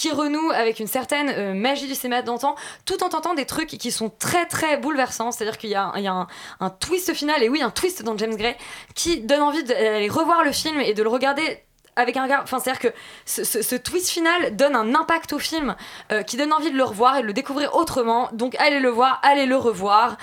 qui 0.00 0.10
renoue 0.10 0.50
avec 0.52 0.80
une 0.80 0.86
certaine 0.86 1.28
euh, 1.36 1.52
magie 1.52 1.86
du 1.86 1.94
cinéma 1.94 2.22
d'antan, 2.22 2.54
tout 2.86 3.04
en 3.04 3.10
tentant 3.10 3.34
des 3.34 3.44
trucs 3.44 3.68
qui 3.68 3.90
sont 3.90 4.08
très 4.08 4.46
très 4.46 4.78
bouleversants. 4.78 5.30
C'est-à-dire 5.30 5.58
qu'il 5.58 5.68
y 5.68 5.74
a, 5.74 5.82
un- 5.84 5.92
il 5.96 6.02
y 6.04 6.08
a 6.08 6.12
un, 6.12 6.26
un 6.60 6.70
twist 6.70 7.12
final, 7.12 7.42
et 7.42 7.50
oui, 7.50 7.60
un 7.60 7.68
twist 7.68 8.02
dans 8.02 8.16
James 8.16 8.34
Gray, 8.34 8.56
qui 8.94 9.20
donne 9.20 9.42
envie 9.42 9.62
d'aller 9.62 10.08
revoir 10.08 10.42
le 10.42 10.52
film 10.52 10.80
et 10.80 10.94
de 10.94 11.02
le 11.02 11.10
regarder 11.10 11.58
avec 11.96 12.16
un 12.16 12.22
regard. 12.22 12.40
Enfin, 12.44 12.60
c'est-à-dire 12.60 12.80
que 12.80 12.96
ce, 13.26 13.44
ce- 13.44 13.60
ce 13.60 13.76
twist 13.76 14.08
final 14.08 14.56
donne 14.56 14.74
un 14.74 14.94
impact 14.94 15.34
au 15.34 15.38
film 15.38 15.76
euh, 16.12 16.22
qui 16.22 16.38
donne 16.38 16.54
envie 16.54 16.70
de 16.70 16.76
le 16.78 16.84
revoir 16.84 17.18
et 17.18 17.20
de 17.22 17.26
le 17.26 17.34
découvrir 17.34 17.74
autrement. 17.76 18.30
Donc, 18.32 18.54
allez 18.58 18.80
le 18.80 18.88
voir, 18.88 19.20
allez 19.22 19.44
le 19.44 19.56
revoir. 19.58 20.16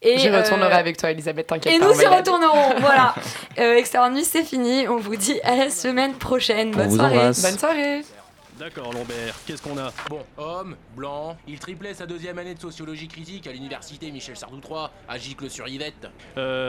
Et, 0.00 0.18
J'y 0.18 0.28
euh, 0.28 0.42
retournerai 0.42 0.74
avec 0.74 0.96
toi, 0.96 1.10
Elisabeth, 1.10 1.48
t'inquiète 1.48 1.72
et 1.74 1.78
pas, 1.80 1.86
nous 1.86 2.00
y 2.00 2.06
retournerons, 2.06 2.74
voilà. 2.78 3.14
Euh, 3.58 3.74
Extérieur 3.76 4.10
Nuit, 4.12 4.24
c'est 4.24 4.44
fini. 4.44 4.86
On 4.86 4.98
vous 4.98 5.16
dit 5.16 5.40
à 5.42 5.56
la 5.56 5.70
semaine 5.70 6.12
prochaine. 6.14 6.70
Bonne 6.70 6.94
soirée. 6.94 7.16
Bonne 7.42 7.58
soirée 7.58 8.02
D'accord, 8.58 8.92
Lambert, 8.92 9.34
qu'est-ce 9.46 9.60
qu'on 9.60 9.76
a? 9.78 9.92
Bon, 10.08 10.24
homme, 10.36 10.76
blanc, 10.96 11.36
il 11.48 11.58
triplait 11.58 11.92
sa 11.92 12.06
deuxième 12.06 12.38
année 12.38 12.54
de 12.54 12.60
sociologie 12.60 13.08
critique 13.08 13.48
à 13.48 13.52
l'université 13.52 14.12
Michel 14.12 14.36
Sardou 14.36 14.60
III 14.60 14.86
à 15.08 15.18
Gicle-sur-Yvette. 15.18 16.06
Euh. 16.36 16.62